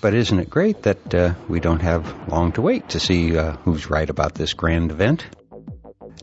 But 0.03 0.13
isn't 0.13 0.39
it 0.39 0.51
great 0.51 0.83
that 0.83 1.15
uh, 1.15 1.33
we 1.49 1.61
don't 1.61 1.81
have 1.81 2.29
long 2.29 2.53
to 2.53 2.63
wait 2.63 2.91
to 2.91 3.01
see 3.01 3.39
uh, 3.39 3.53
who's 3.65 3.89
right 3.89 4.11
about 4.11 4.35
this 4.35 4.53
grand 4.53 4.91
event? 4.91 5.25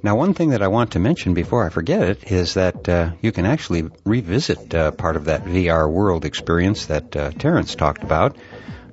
Now, 0.04 0.16
one 0.16 0.36
thing 0.36 0.52
that 0.52 0.62
I 0.62 0.68
want 0.68 0.92
to 0.92 1.00
mention 1.00 1.34
before 1.34 1.66
I 1.66 1.70
forget 1.70 2.04
it 2.04 2.32
is 2.32 2.54
that 2.54 2.88
uh, 2.88 3.12
you 3.22 3.32
can 3.32 3.48
actually 3.48 3.90
revisit 4.06 4.74
uh, 4.76 4.92
part 4.92 5.16
of 5.16 5.26
that 5.26 5.46
VR 5.46 5.92
world 5.92 6.26
experience 6.26 6.86
that 6.88 7.16
uh, 7.16 7.32
Terence 7.32 7.74
talked 7.74 8.04
about. 8.04 8.38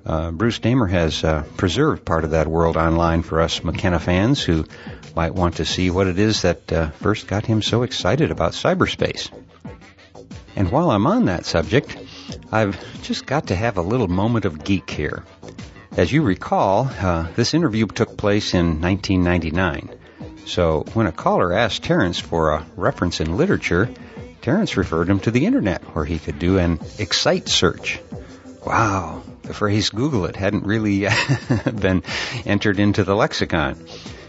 Uh, 0.06 0.30
Bruce 0.30 0.58
Damer 0.58 0.86
has 0.86 1.22
uh, 1.22 1.44
preserved 1.58 2.04
part 2.04 2.24
of 2.24 2.30
that 2.30 2.46
world 2.46 2.78
online 2.78 3.22
for 3.22 3.42
us 3.42 3.62
McKenna 3.62 3.98
fans 3.98 4.42
who 4.42 4.64
might 5.18 5.34
want 5.34 5.56
to 5.56 5.64
see 5.64 5.90
what 5.90 6.06
it 6.06 6.16
is 6.16 6.42
that 6.42 6.72
uh, 6.72 6.90
first 6.90 7.26
got 7.26 7.44
him 7.44 7.60
so 7.60 7.82
excited 7.82 8.30
about 8.30 8.52
cyberspace. 8.52 9.28
And 10.54 10.70
while 10.70 10.92
I'm 10.92 11.08
on 11.08 11.24
that 11.24 11.44
subject, 11.44 11.96
I've 12.52 12.78
just 13.02 13.26
got 13.26 13.48
to 13.48 13.56
have 13.56 13.78
a 13.78 13.82
little 13.82 14.06
moment 14.06 14.44
of 14.44 14.62
geek 14.62 14.88
here. 14.88 15.24
As 15.96 16.12
you 16.12 16.22
recall, 16.22 16.88
uh, 17.00 17.26
this 17.34 17.52
interview 17.52 17.86
took 17.86 18.16
place 18.16 18.54
in 18.54 18.80
1999. 18.80 19.90
So 20.46 20.84
when 20.94 21.08
a 21.08 21.12
caller 21.12 21.52
asked 21.52 21.82
Terence 21.82 22.20
for 22.20 22.52
a 22.52 22.64
reference 22.76 23.20
in 23.20 23.36
literature, 23.36 23.90
Terence 24.40 24.76
referred 24.76 25.10
him 25.10 25.18
to 25.26 25.32
the 25.32 25.46
internet 25.46 25.82
where 25.96 26.04
he 26.04 26.20
could 26.20 26.38
do 26.38 26.58
an 26.58 26.78
excite 27.00 27.48
search. 27.48 27.98
Wow, 28.64 29.24
the 29.42 29.52
phrase 29.52 29.90
Google 29.90 30.26
it 30.26 30.36
hadn't 30.36 30.64
really 30.64 31.08
been 31.74 32.04
entered 32.46 32.78
into 32.78 33.02
the 33.02 33.16
lexicon. 33.16 33.84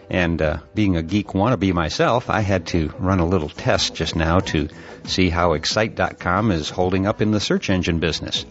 And 0.10 0.42
uh, 0.42 0.58
being 0.74 0.98
a 0.98 1.04
geek 1.04 1.28
wannabe 1.28 1.74
myself, 1.74 2.30
I 2.30 2.42
had 2.42 2.68
to 2.68 2.92
run 2.98 3.20
a 3.20 3.28
little 3.28 3.50
test 3.50 3.94
just 3.94 4.16
now 4.16 4.40
to 4.40 4.70
see 5.06 5.30
how 5.30 5.54
Excite.com 5.54 6.52
is 6.52 6.70
holding 6.70 7.06
up 7.06 7.22
in 7.22 7.32
the 7.32 7.40
search 7.40 7.70
engine 7.70 8.00
business. 8.00 8.46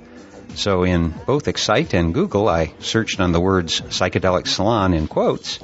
So 0.54 0.84
in 0.84 1.14
both 1.26 1.48
Excite 1.48 1.94
and 1.94 2.14
Google, 2.14 2.48
I 2.48 2.72
searched 2.80 3.20
on 3.20 3.32
the 3.32 3.40
words 3.40 3.80
psychedelic 3.80 4.46
salon 4.46 4.94
in 4.94 5.08
quotes. 5.08 5.58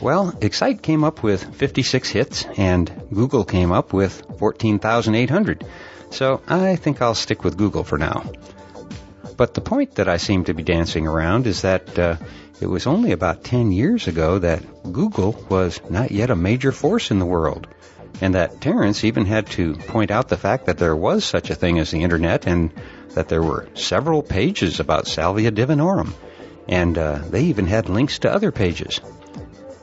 Well, 0.00 0.36
Excite 0.40 0.82
came 0.82 1.02
up 1.02 1.22
with 1.22 1.56
56 1.56 2.08
hits 2.08 2.44
and 2.56 2.90
Google 3.12 3.44
came 3.44 3.72
up 3.72 3.92
with 3.92 4.22
14,800. 4.38 5.64
So 6.10 6.40
I 6.46 6.76
think 6.76 7.02
I'll 7.02 7.14
stick 7.14 7.42
with 7.42 7.56
Google 7.56 7.84
for 7.84 7.98
now. 7.98 8.30
But 9.36 9.54
the 9.54 9.60
point 9.60 9.96
that 9.96 10.08
I 10.08 10.16
seem 10.16 10.44
to 10.44 10.54
be 10.54 10.62
dancing 10.62 11.06
around 11.06 11.46
is 11.46 11.62
that 11.62 11.98
uh, 11.98 12.16
it 12.60 12.66
was 12.66 12.86
only 12.86 13.12
about 13.12 13.44
10 13.44 13.72
years 13.72 14.08
ago 14.08 14.38
that 14.38 14.92
Google 14.92 15.32
was 15.48 15.80
not 15.88 16.10
yet 16.10 16.30
a 16.30 16.36
major 16.36 16.72
force 16.72 17.10
in 17.10 17.18
the 17.18 17.26
world, 17.26 17.66
and 18.20 18.34
that 18.34 18.60
Terence 18.60 19.04
even 19.04 19.26
had 19.26 19.46
to 19.48 19.74
point 19.74 20.10
out 20.10 20.28
the 20.28 20.36
fact 20.36 20.66
that 20.66 20.78
there 20.78 20.96
was 20.96 21.24
such 21.24 21.50
a 21.50 21.54
thing 21.54 21.78
as 21.78 21.90
the 21.90 22.02
Internet 22.02 22.46
and 22.46 22.72
that 23.14 23.28
there 23.28 23.42
were 23.42 23.68
several 23.74 24.22
pages 24.22 24.80
about 24.80 25.06
Salvia 25.06 25.52
divinorum, 25.52 26.12
and 26.68 26.98
uh, 26.98 27.18
they 27.30 27.44
even 27.44 27.66
had 27.66 27.88
links 27.88 28.20
to 28.20 28.32
other 28.32 28.50
pages. 28.50 29.00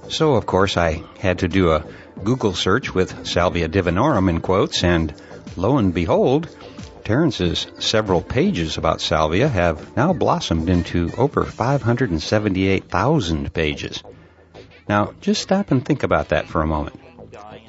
So, 0.09 0.35
of 0.35 0.45
course, 0.45 0.77
I 0.77 1.01
had 1.19 1.39
to 1.39 1.47
do 1.47 1.71
a 1.71 1.85
Google 2.23 2.53
search 2.53 2.93
with 2.93 3.25
Salvia 3.25 3.67
divinorum 3.67 4.29
in 4.29 4.41
quotes, 4.41 4.83
and 4.83 5.13
lo 5.55 5.77
and 5.77 5.93
behold, 5.93 6.49
Terence's 7.05 7.67
several 7.77 8.23
pages 8.23 8.77
about 8.77 8.99
salvia 8.99 9.47
have 9.47 9.95
now 9.95 10.11
blossomed 10.11 10.69
into 10.69 11.11
over 11.19 11.43
578,000 11.43 13.53
pages. 13.53 14.01
Now, 14.89 15.13
just 15.21 15.43
stop 15.43 15.69
and 15.69 15.85
think 15.85 16.01
about 16.01 16.29
that 16.29 16.47
for 16.47 16.63
a 16.63 16.67
moment. 16.67 16.99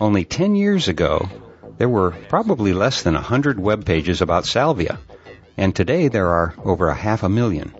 Only 0.01 0.24
10 0.24 0.57
years 0.57 0.89
ago, 0.89 1.28
there 1.76 1.89
were 1.89 2.12
probably 2.30 2.72
less 2.72 3.03
than 3.03 3.12
100 3.12 3.61
web 3.61 3.84
pages 3.84 4.22
about 4.22 4.47
salvia, 4.47 4.99
and 5.59 5.76
today 5.76 6.09
there 6.09 6.28
are 6.28 6.55
over 6.64 6.89
a 6.89 6.95
half 6.95 7.22
a 7.22 7.28
million. 7.28 7.74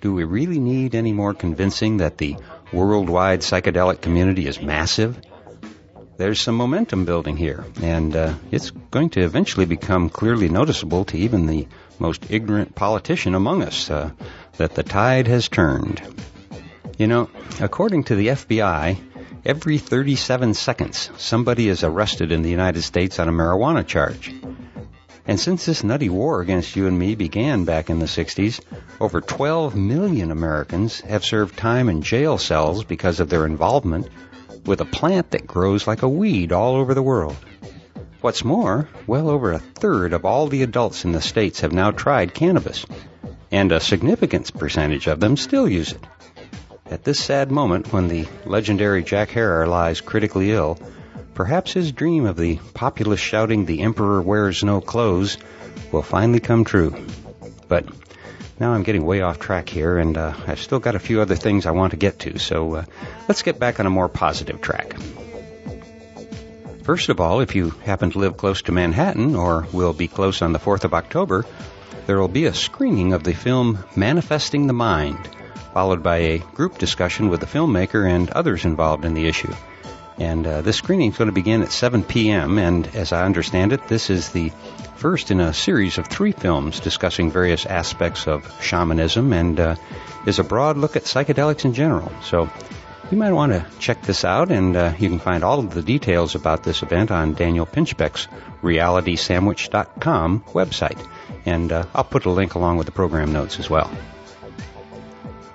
Do 0.00 0.12
we 0.12 0.24
really 0.24 0.58
need 0.58 0.96
any 0.96 1.12
more 1.12 1.32
convincing 1.32 1.98
that 1.98 2.18
the 2.18 2.34
worldwide 2.72 3.42
psychedelic 3.42 4.00
community 4.00 4.48
is 4.48 4.60
massive? 4.60 5.16
There's 6.22 6.40
some 6.40 6.54
momentum 6.54 7.04
building 7.04 7.36
here, 7.36 7.64
and 7.82 8.14
uh, 8.14 8.32
it's 8.52 8.70
going 8.70 9.10
to 9.10 9.22
eventually 9.22 9.66
become 9.66 10.08
clearly 10.08 10.48
noticeable 10.48 11.04
to 11.04 11.18
even 11.18 11.46
the 11.46 11.66
most 11.98 12.30
ignorant 12.30 12.76
politician 12.76 13.34
among 13.34 13.60
us 13.60 13.90
uh, 13.90 14.08
that 14.56 14.76
the 14.76 14.84
tide 14.84 15.26
has 15.26 15.48
turned. 15.48 16.00
You 16.96 17.08
know, 17.08 17.28
according 17.60 18.04
to 18.04 18.14
the 18.14 18.28
FBI, 18.28 18.98
every 19.44 19.78
37 19.78 20.54
seconds 20.54 21.10
somebody 21.16 21.68
is 21.68 21.82
arrested 21.82 22.30
in 22.30 22.42
the 22.42 22.50
United 22.50 22.82
States 22.82 23.18
on 23.18 23.28
a 23.28 23.32
marijuana 23.32 23.84
charge. 23.84 24.32
And 25.26 25.40
since 25.40 25.66
this 25.66 25.82
nutty 25.82 26.08
war 26.08 26.40
against 26.40 26.76
you 26.76 26.86
and 26.86 26.96
me 26.96 27.16
began 27.16 27.64
back 27.64 27.90
in 27.90 27.98
the 27.98 28.06
60s, 28.06 28.60
over 29.00 29.20
12 29.20 29.74
million 29.74 30.30
Americans 30.30 31.00
have 31.00 31.24
served 31.24 31.58
time 31.58 31.88
in 31.88 32.00
jail 32.00 32.38
cells 32.38 32.84
because 32.84 33.18
of 33.18 33.28
their 33.28 33.44
involvement 33.44 34.06
with 34.64 34.80
a 34.80 34.84
plant 34.86 35.30
that 35.30 35.46
grows 35.46 35.86
like 35.86 36.02
a 36.02 36.08
weed 36.08 36.52
all 36.52 36.76
over 36.76 36.94
the 36.94 37.02
world. 37.02 37.36
What's 38.20 38.44
more, 38.44 38.88
well 39.06 39.28
over 39.28 39.52
a 39.52 39.58
third 39.58 40.12
of 40.12 40.24
all 40.24 40.46
the 40.46 40.62
adults 40.62 41.04
in 41.04 41.12
the 41.12 41.20
states 41.20 41.60
have 41.60 41.72
now 41.72 41.90
tried 41.90 42.34
cannabis, 42.34 42.86
and 43.50 43.72
a 43.72 43.80
significant 43.80 44.52
percentage 44.56 45.08
of 45.08 45.18
them 45.18 45.36
still 45.36 45.68
use 45.68 45.92
it. 45.92 46.06
At 46.90 47.04
this 47.04 47.18
sad 47.18 47.50
moment 47.50 47.92
when 47.92 48.08
the 48.08 48.26
legendary 48.44 49.02
Jack 49.02 49.30
Herer 49.30 49.66
lies 49.66 50.00
critically 50.00 50.52
ill, 50.52 50.78
perhaps 51.34 51.72
his 51.72 51.90
dream 51.90 52.26
of 52.26 52.36
the 52.36 52.60
populace 52.74 53.18
shouting 53.18 53.64
the 53.64 53.80
emperor 53.80 54.22
wears 54.22 54.62
no 54.62 54.80
clothes 54.80 55.38
will 55.90 56.02
finally 56.02 56.40
come 56.40 56.64
true. 56.64 56.94
But 57.66 57.86
now 58.62 58.74
I'm 58.74 58.84
getting 58.84 59.04
way 59.04 59.22
off 59.22 59.40
track 59.40 59.68
here, 59.68 59.98
and 59.98 60.16
uh, 60.16 60.32
I've 60.46 60.60
still 60.60 60.78
got 60.78 60.94
a 60.94 61.00
few 61.00 61.20
other 61.20 61.34
things 61.34 61.66
I 61.66 61.72
want 61.72 61.90
to 61.90 61.96
get 61.96 62.20
to, 62.20 62.38
so 62.38 62.76
uh, 62.76 62.84
let's 63.28 63.42
get 63.42 63.58
back 63.58 63.80
on 63.80 63.86
a 63.86 63.90
more 63.90 64.08
positive 64.08 64.60
track. 64.60 64.94
First 66.84 67.08
of 67.08 67.20
all, 67.20 67.40
if 67.40 67.56
you 67.56 67.70
happen 67.70 68.12
to 68.12 68.20
live 68.20 68.36
close 68.36 68.62
to 68.62 68.72
Manhattan 68.72 69.34
or 69.34 69.66
will 69.72 69.92
be 69.92 70.06
close 70.06 70.42
on 70.42 70.52
the 70.52 70.60
4th 70.60 70.84
of 70.84 70.94
October, 70.94 71.44
there 72.06 72.20
will 72.20 72.28
be 72.28 72.44
a 72.44 72.54
screening 72.54 73.14
of 73.14 73.24
the 73.24 73.34
film 73.34 73.84
Manifesting 73.96 74.68
the 74.68 74.72
Mind, 74.72 75.18
followed 75.74 76.04
by 76.04 76.18
a 76.18 76.38
group 76.38 76.78
discussion 76.78 77.30
with 77.30 77.40
the 77.40 77.46
filmmaker 77.46 78.08
and 78.08 78.30
others 78.30 78.64
involved 78.64 79.04
in 79.04 79.14
the 79.14 79.26
issue. 79.26 79.52
And 80.18 80.46
uh, 80.46 80.62
this 80.62 80.76
screening 80.76 81.10
is 81.10 81.18
going 81.18 81.26
to 81.26 81.32
begin 81.32 81.62
at 81.62 81.72
7 81.72 82.04
p.m., 82.04 82.58
and 82.58 82.86
as 82.94 83.12
I 83.12 83.24
understand 83.24 83.72
it, 83.72 83.88
this 83.88 84.08
is 84.08 84.28
the 84.28 84.52
first 85.02 85.32
in 85.32 85.40
a 85.40 85.52
series 85.52 85.98
of 85.98 86.06
three 86.06 86.30
films 86.30 86.78
discussing 86.78 87.28
various 87.28 87.66
aspects 87.66 88.28
of 88.28 88.48
shamanism 88.62 89.32
and 89.32 89.58
uh, 89.58 89.74
is 90.26 90.38
a 90.38 90.44
broad 90.44 90.76
look 90.76 90.94
at 90.94 91.02
psychedelics 91.02 91.64
in 91.64 91.74
general. 91.74 92.12
So 92.22 92.48
you 93.10 93.18
might 93.18 93.32
want 93.32 93.50
to 93.50 93.66
check 93.80 94.00
this 94.02 94.24
out, 94.24 94.52
and 94.52 94.76
uh, 94.76 94.94
you 95.00 95.08
can 95.08 95.18
find 95.18 95.42
all 95.42 95.58
of 95.58 95.74
the 95.74 95.82
details 95.82 96.36
about 96.36 96.62
this 96.62 96.84
event 96.84 97.10
on 97.10 97.34
Daniel 97.34 97.66
Pinchbeck's 97.66 98.28
RealitySandwich.com 98.62 100.44
website. 100.52 101.04
And 101.46 101.72
uh, 101.72 101.84
I'll 101.96 102.04
put 102.04 102.24
a 102.26 102.30
link 102.30 102.54
along 102.54 102.76
with 102.76 102.86
the 102.86 102.92
program 102.92 103.32
notes 103.32 103.58
as 103.58 103.68
well. 103.68 103.90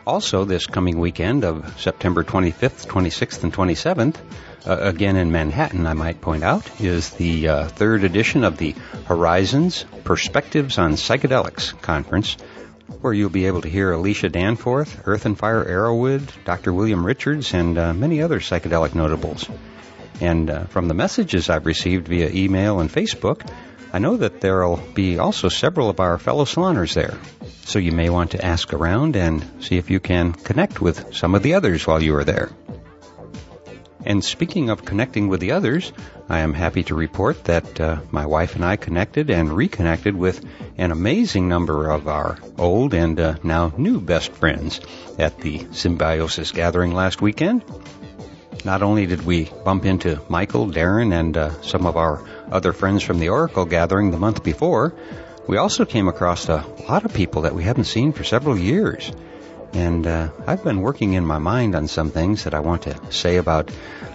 Also, 0.06 0.44
this 0.44 0.68
coming 0.68 1.00
weekend 1.00 1.46
of 1.46 1.80
September 1.80 2.26
25th, 2.26 2.86
26th, 2.86 3.46
and 3.46 3.54
27th, 3.54 4.18
uh, 4.68 4.78
again 4.82 5.16
in 5.16 5.32
Manhattan, 5.32 5.88
I 5.88 5.94
might 5.94 6.20
point 6.20 6.44
out, 6.44 6.82
is 6.82 7.12
the 7.12 7.48
uh, 7.48 7.68
third 7.70 8.04
edition 8.04 8.44
of 8.44 8.58
the 8.58 8.76
Horizons 9.06 9.86
Perspectives 10.04 10.78
on 10.78 10.94
Psychedelics 10.94 11.82
conference, 11.82 12.34
where 13.00 13.14
you'll 13.14 13.30
be 13.30 13.46
able 13.46 13.62
to 13.62 13.70
hear 13.70 13.94
Alicia 13.94 14.28
Danforth, 14.28 15.04
Earth 15.06 15.26
and 15.26 15.38
Fire 15.38 15.64
Erowid, 15.64 16.30
Dr. 16.44 16.74
William 16.74 17.06
Richards, 17.06 17.54
and 17.54 17.78
uh, 17.78 17.94
many 17.94 18.22
other 18.22 18.40
psychedelic 18.40 18.94
notables. 18.94 19.50
And 20.20 20.50
uh, 20.50 20.66
from 20.66 20.90
the 20.90 20.94
messages 20.94 21.50
I've 21.50 21.66
received 21.66 22.08
via 22.10 22.30
email 22.30 22.82
and 22.82 22.92
Facebook, 22.92 23.50
I 23.94 24.00
know 24.00 24.18
that 24.18 24.42
there'll 24.42 24.82
be 24.94 25.18
also 25.18 25.48
several 25.48 25.90
of 25.90 26.02
our 26.02 26.18
fellow 26.18 26.44
saloners 26.44 26.94
there. 26.94 27.18
So 27.64 27.80
you 27.80 27.94
may 27.94 28.10
want 28.10 28.32
to 28.32 28.44
ask 28.44 28.74
around 28.74 29.16
and 29.16 29.46
see 29.64 29.78
if 29.78 29.90
you 29.90 30.02
can 30.02 30.34
connect 30.34 30.82
with 30.82 31.16
some 31.16 31.36
of 31.36 31.44
the 31.44 31.54
others 31.54 31.88
while 31.88 32.04
you 32.04 32.16
are 32.16 32.26
there. 32.26 32.50
And 34.08 34.24
speaking 34.24 34.70
of 34.70 34.86
connecting 34.86 35.28
with 35.28 35.42
the 35.42 35.52
others, 35.52 35.92
I 36.30 36.40
am 36.40 36.54
happy 36.54 36.84
to 36.84 36.96
report 36.96 37.44
that 37.44 37.82
uh, 37.82 37.98
my 38.10 38.26
wife 38.26 38.56
and 38.56 38.64
I 38.64 38.78
connected 38.78 39.30
and 39.30 39.52
reconnected 39.52 40.16
with 40.16 40.46
an 40.78 40.92
amazing 40.92 41.50
number 41.50 41.90
of 41.90 42.08
our 42.08 42.38
old 42.58 42.94
and 42.94 43.20
uh, 43.20 43.36
now 43.44 43.74
new 43.78 44.00
best 44.00 44.32
friends 44.32 44.80
at 45.20 45.42
the 45.42 45.68
Symbiosis 45.74 46.54
Gathering 46.54 46.94
last 46.94 47.22
weekend. 47.22 47.66
Not 48.64 48.82
only 48.82 49.08
did 49.08 49.26
we 49.26 49.52
bump 49.66 49.84
into 49.84 50.22
Michael, 50.30 50.68
Darren, 50.68 51.12
and 51.12 51.36
uh, 51.36 51.62
some 51.62 51.86
of 51.86 51.98
our 51.98 52.26
other 52.50 52.72
friends 52.72 53.04
from 53.04 53.20
the 53.20 53.28
Oracle 53.28 53.66
Gathering 53.66 54.12
the 54.12 54.18
month 54.18 54.42
before, 54.42 54.96
we 55.50 55.58
also 55.58 55.84
came 55.84 56.08
across 56.08 56.48
a 56.48 56.66
lot 56.88 57.04
of 57.04 57.14
people 57.14 57.42
that 57.42 57.56
we 57.56 57.64
haven't 57.64 57.92
seen 57.92 58.14
for 58.14 58.24
several 58.24 58.58
years. 58.58 59.12
And 59.78 60.08
uh, 60.08 60.32
I've 60.48 60.64
been 60.64 60.82
working 60.82 61.14
in 61.14 61.24
my 61.24 61.38
mind 61.38 61.76
on 61.76 61.88
some 61.88 62.10
things 62.10 62.46
that 62.46 62.56
I 62.56 62.62
want 62.62 62.82
to 62.84 63.00
say 63.12 63.38
about 63.38 63.70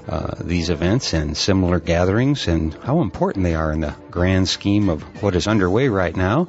uh, 0.09 0.35
these 0.41 0.71
events 0.71 1.15
and 1.15 1.37
similar 1.37 1.79
gatherings 1.79 2.49
and 2.49 2.75
how 2.75 3.01
important 3.01 3.45
they 3.45 3.55
are 3.55 3.71
in 3.71 3.81
the 3.81 3.95
grand 4.11 4.49
scheme 4.49 4.89
of 4.89 5.03
what 5.23 5.37
is 5.37 5.47
underway 5.47 5.87
right 5.87 6.17
now. 6.17 6.49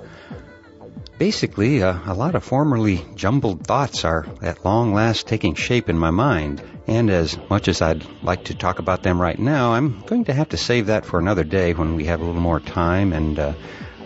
Basically, 1.20 1.84
uh, 1.84 2.00
a 2.08 2.16
lot 2.16 2.34
of 2.34 2.44
formerly 2.44 3.06
jumbled 3.14 3.68
thoughts 3.68 4.04
are 4.04 4.26
at 4.42 4.66
long 4.66 4.96
last 4.96 5.28
taking 5.28 5.54
shape 5.54 5.90
in 5.90 5.98
my 6.00 6.10
mind. 6.10 6.64
And 6.88 7.12
as 7.12 7.38
much 7.52 7.68
as 7.68 7.84
I'd 7.84 8.08
like 8.24 8.46
to 8.46 8.56
talk 8.56 8.80
about 8.80 9.04
them 9.04 9.22
right 9.22 9.38
now, 9.38 9.74
I'm 9.74 10.02
going 10.08 10.26
to 10.26 10.34
have 10.34 10.50
to 10.50 10.58
save 10.58 10.88
that 10.88 11.06
for 11.06 11.20
another 11.20 11.44
day 11.44 11.76
when 11.76 11.96
we 11.96 12.06
have 12.06 12.20
a 12.20 12.26
little 12.26 12.42
more 12.42 12.60
time 12.60 13.14
and 13.14 13.56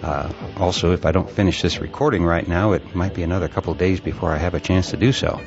uh, 0.03 0.31
also, 0.57 0.93
if 0.93 1.05
I 1.05 1.11
don't 1.11 1.29
finish 1.29 1.61
this 1.61 1.79
recording 1.79 2.23
right 2.23 2.47
now, 2.47 2.73
it 2.73 2.95
might 2.95 3.13
be 3.13 3.23
another 3.23 3.47
couple 3.47 3.73
days 3.73 3.99
before 3.99 4.31
I 4.31 4.37
have 4.37 4.53
a 4.53 4.59
chance 4.59 4.91
to 4.91 4.97
do 4.97 5.11
so. 5.11 5.41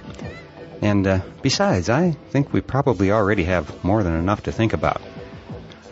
And 0.83 1.07
uh, 1.07 1.21
besides, 1.43 1.89
I 1.89 2.13
think 2.31 2.53
we 2.53 2.61
probably 2.61 3.13
already 3.13 3.45
have 3.45 3.85
more 3.85 4.03
than 4.03 4.15
enough 4.15 4.45
to 4.45 4.53
think 4.53 4.73
about. 4.73 5.01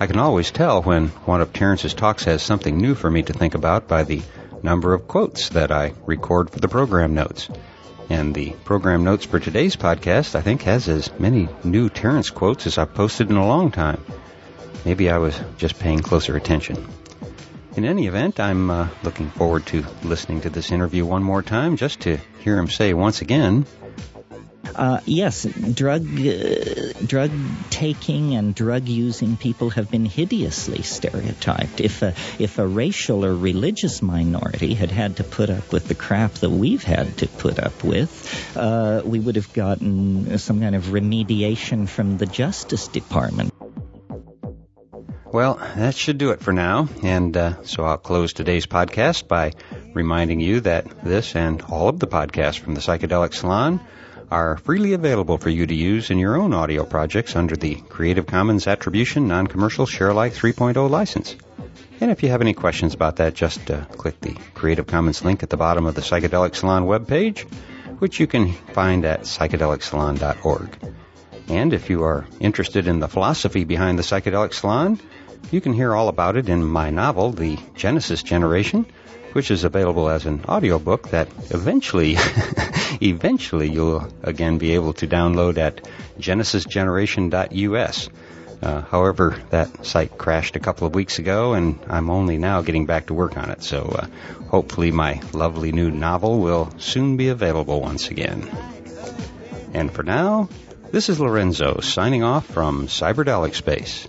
I 0.01 0.07
can 0.07 0.19
always 0.19 0.51
tell 0.51 0.83
when 0.83 1.09
one 1.27 1.41
of 1.41 1.53
Terence's 1.53 1.95
talks 1.95 2.25
has 2.25 2.43
something 2.43 2.79
new 2.79 2.95
for 2.95 3.11
me 3.11 3.23
to 3.25 3.33
think 3.33 3.55
about 3.55 3.89
by 3.89 4.05
the 4.05 4.23
number 4.63 4.95
of 4.95 5.09
quotes 5.09 5.51
that 5.51 5.71
I 5.71 5.95
record 6.07 6.51
for 6.51 6.61
the 6.61 6.69
program 6.69 7.15
notes. 7.15 7.49
And 8.11 8.35
the 8.35 8.51
program 8.65 9.05
notes 9.05 9.27
for 9.27 9.39
today's 9.39 9.77
podcast, 9.77 10.35
I 10.35 10.41
think, 10.41 10.63
has 10.63 10.89
as 10.89 11.11
many 11.19 11.49
new 11.65 11.89
Terence 11.91 12.31
quotes 12.31 12.67
as 12.67 12.79
I've 12.79 12.95
posted 12.95 13.29
in 13.29 13.37
a 13.37 13.47
long 13.47 13.71
time. 13.71 14.03
Maybe 14.85 15.11
I 15.11 15.19
was 15.19 15.39
just 15.59 15.79
paying 15.79 16.01
closer 16.01 16.37
attention. 16.37 16.89
In 17.79 17.85
any 17.85 18.09
event, 18.09 18.41
I'm 18.41 18.71
uh, 18.71 18.89
looking 19.05 19.31
forward 19.31 19.65
to 19.67 19.87
listening 20.03 20.41
to 20.41 20.51
this 20.51 20.73
interview 20.73 21.07
one 21.07 21.23
more 21.23 21.45
time 21.45 21.77
just 21.77 22.01
to 22.01 22.19
hear 22.41 22.59
him 22.59 22.67
say 22.69 22.93
once 22.93 23.23
again. 23.23 23.67
Uh, 24.75 24.99
yes, 25.05 25.45
drug 25.45 26.03
uh, 26.05 26.93
drug 27.07 27.31
taking 27.71 28.35
and 28.35 28.53
drug 28.53 28.89
using 28.89 29.37
people 29.37 29.71
have 29.71 29.93
been 29.93 30.05
hideously 30.05 30.83
stereotyped. 30.83 31.81
If 31.81 32.03
a 32.03 32.15
if 32.41 32.59
a 32.59 32.67
racial 32.67 33.25
or 33.25 33.33
religious 33.33 34.03
minority 34.03 34.75
had 34.75 34.91
had 34.91 35.19
to 35.19 35.23
put 35.23 35.49
up 35.49 35.73
with 35.73 35.87
the 35.87 35.95
crap 35.95 36.33
that 36.43 36.51
we've 36.51 36.83
had 36.83 37.17
to 37.19 37.29
put 37.29 37.61
up 37.61 37.85
with, 37.85 38.11
uh, 38.57 39.03
we 39.05 39.21
would 39.21 39.37
have 39.37 39.53
gotten 39.53 40.37
some 40.39 40.61
kind 40.61 40.75
of 40.75 40.87
remediation 40.87 41.89
from 41.89 42.19
the 42.19 42.27
Justice 42.27 42.89
Department. 42.89 43.55
Well, 45.31 45.57
that 45.77 45.95
should 45.95 46.17
do 46.17 46.31
it 46.31 46.41
for 46.41 46.55
now. 46.55 46.89
And 47.03 47.37
uh, 47.37 47.63
so 47.63 47.85
I'll 47.85 47.99
close 47.99 48.33
today's 48.33 48.67
podcast 48.67 49.29
by 49.29 49.53
reminding 49.93 50.41
you 50.41 50.61
that 50.61 51.05
this 51.05 51.37
and 51.37 51.61
all 51.63 51.89
of 51.89 51.99
the 51.99 52.07
podcasts 52.07 52.59
from 52.59 52.75
the 52.75 52.81
Psychedelic 52.81 53.35
Salon 53.35 53.79
are 54.31 54.57
freely 54.57 54.95
available 54.95 55.37
for 55.37 55.51
you 55.51 55.67
to 55.67 55.75
use 55.75 56.11
in 56.11 56.19
your 56.19 56.37
own 56.37 56.55
audio 56.55 56.85
projects 56.85 57.37
under 57.37 57.57
the 57.57 57.75
Creative 57.75 58.27
Commons 58.27 58.67
Attribution 58.67 59.29
Non-Commercial 59.29 59.85
Share 59.85 60.09
Alike 60.09 60.33
3.0 60.33 60.89
license. 60.89 61.37
And 62.01 62.11
if 62.11 62.23
you 62.23 62.31
have 62.31 62.41
any 62.41 62.55
questions 62.55 62.95
about 62.95 63.17
that, 63.17 63.35
just 63.35 63.71
uh, 63.71 63.85
click 63.85 64.19
the 64.21 64.35
Creative 64.55 64.87
Commons 64.87 65.23
link 65.23 65.43
at 65.43 65.51
the 65.51 65.57
bottom 65.59 65.85
of 65.85 65.95
the 65.95 66.01
Psychedelic 66.01 66.55
Salon 66.55 66.85
webpage, 66.85 67.41
which 67.99 68.19
you 68.19 68.27
can 68.27 68.53
find 68.53 69.05
at 69.05 69.23
psychedelicsalon.org. 69.23 70.95
And 71.49 71.73
if 71.73 71.89
you 71.89 72.05
are 72.05 72.27
interested 72.41 72.87
in 72.87 73.01
the 73.01 73.09
philosophy 73.09 73.65
behind 73.65 73.99
the 73.99 74.03
Psychedelic 74.03 74.53
Salon, 74.53 75.01
you 75.51 75.61
can 75.61 75.73
hear 75.73 75.95
all 75.95 76.09
about 76.09 76.37
it 76.37 76.49
in 76.49 76.65
my 76.65 76.91
novel, 76.91 77.33
The 77.33 77.59
Genesis 77.75 78.23
Generation, 78.23 78.87
which 79.33 79.51
is 79.51 79.65
available 79.65 80.09
as 80.09 80.27
an 80.27 80.45
audiobook 80.47 81.11
that 81.11 81.29
eventually, 81.51 82.17
eventually 83.01 83.69
you'll 83.71 84.09
again 84.23 84.59
be 84.59 84.75
able 84.75 84.93
to 84.95 85.07
download 85.07 85.59
at 85.59 85.89
genesisgeneration.us. 86.19 88.09
Uh, 88.61 88.81
however, 88.83 89.41
that 89.51 89.87
site 89.87 90.19
crashed 90.19 90.57
a 90.57 90.61
couple 90.61 90.87
of 90.87 90.95
weeks 90.95 91.19
ago, 91.21 91.55
and 91.55 91.79
I'm 91.89 92.11
only 92.11 92.39
now 92.39 92.63
getting 92.63 92.87
back 92.87 93.07
to 93.07 93.15
work 93.15 93.37
on 93.37 93.51
it. 93.51 93.63
So 93.63 93.85
uh, 93.85 94.07
hopefully, 94.49 94.91
my 94.91 95.21
lovely 95.33 95.71
new 95.71 95.91
novel 95.91 96.41
will 96.41 96.73
soon 96.79 97.17
be 97.17 97.29
available 97.29 97.81
once 97.81 98.11
again. 98.11 98.51
And 99.75 99.93
for 99.93 100.03
now, 100.03 100.49
this 100.91 101.09
is 101.09 101.21
Lorenzo 101.21 101.81
signing 101.81 102.25
off 102.25 102.47
from 102.47 102.89
Cyberdelic 102.89 103.55
Space. 103.55 104.09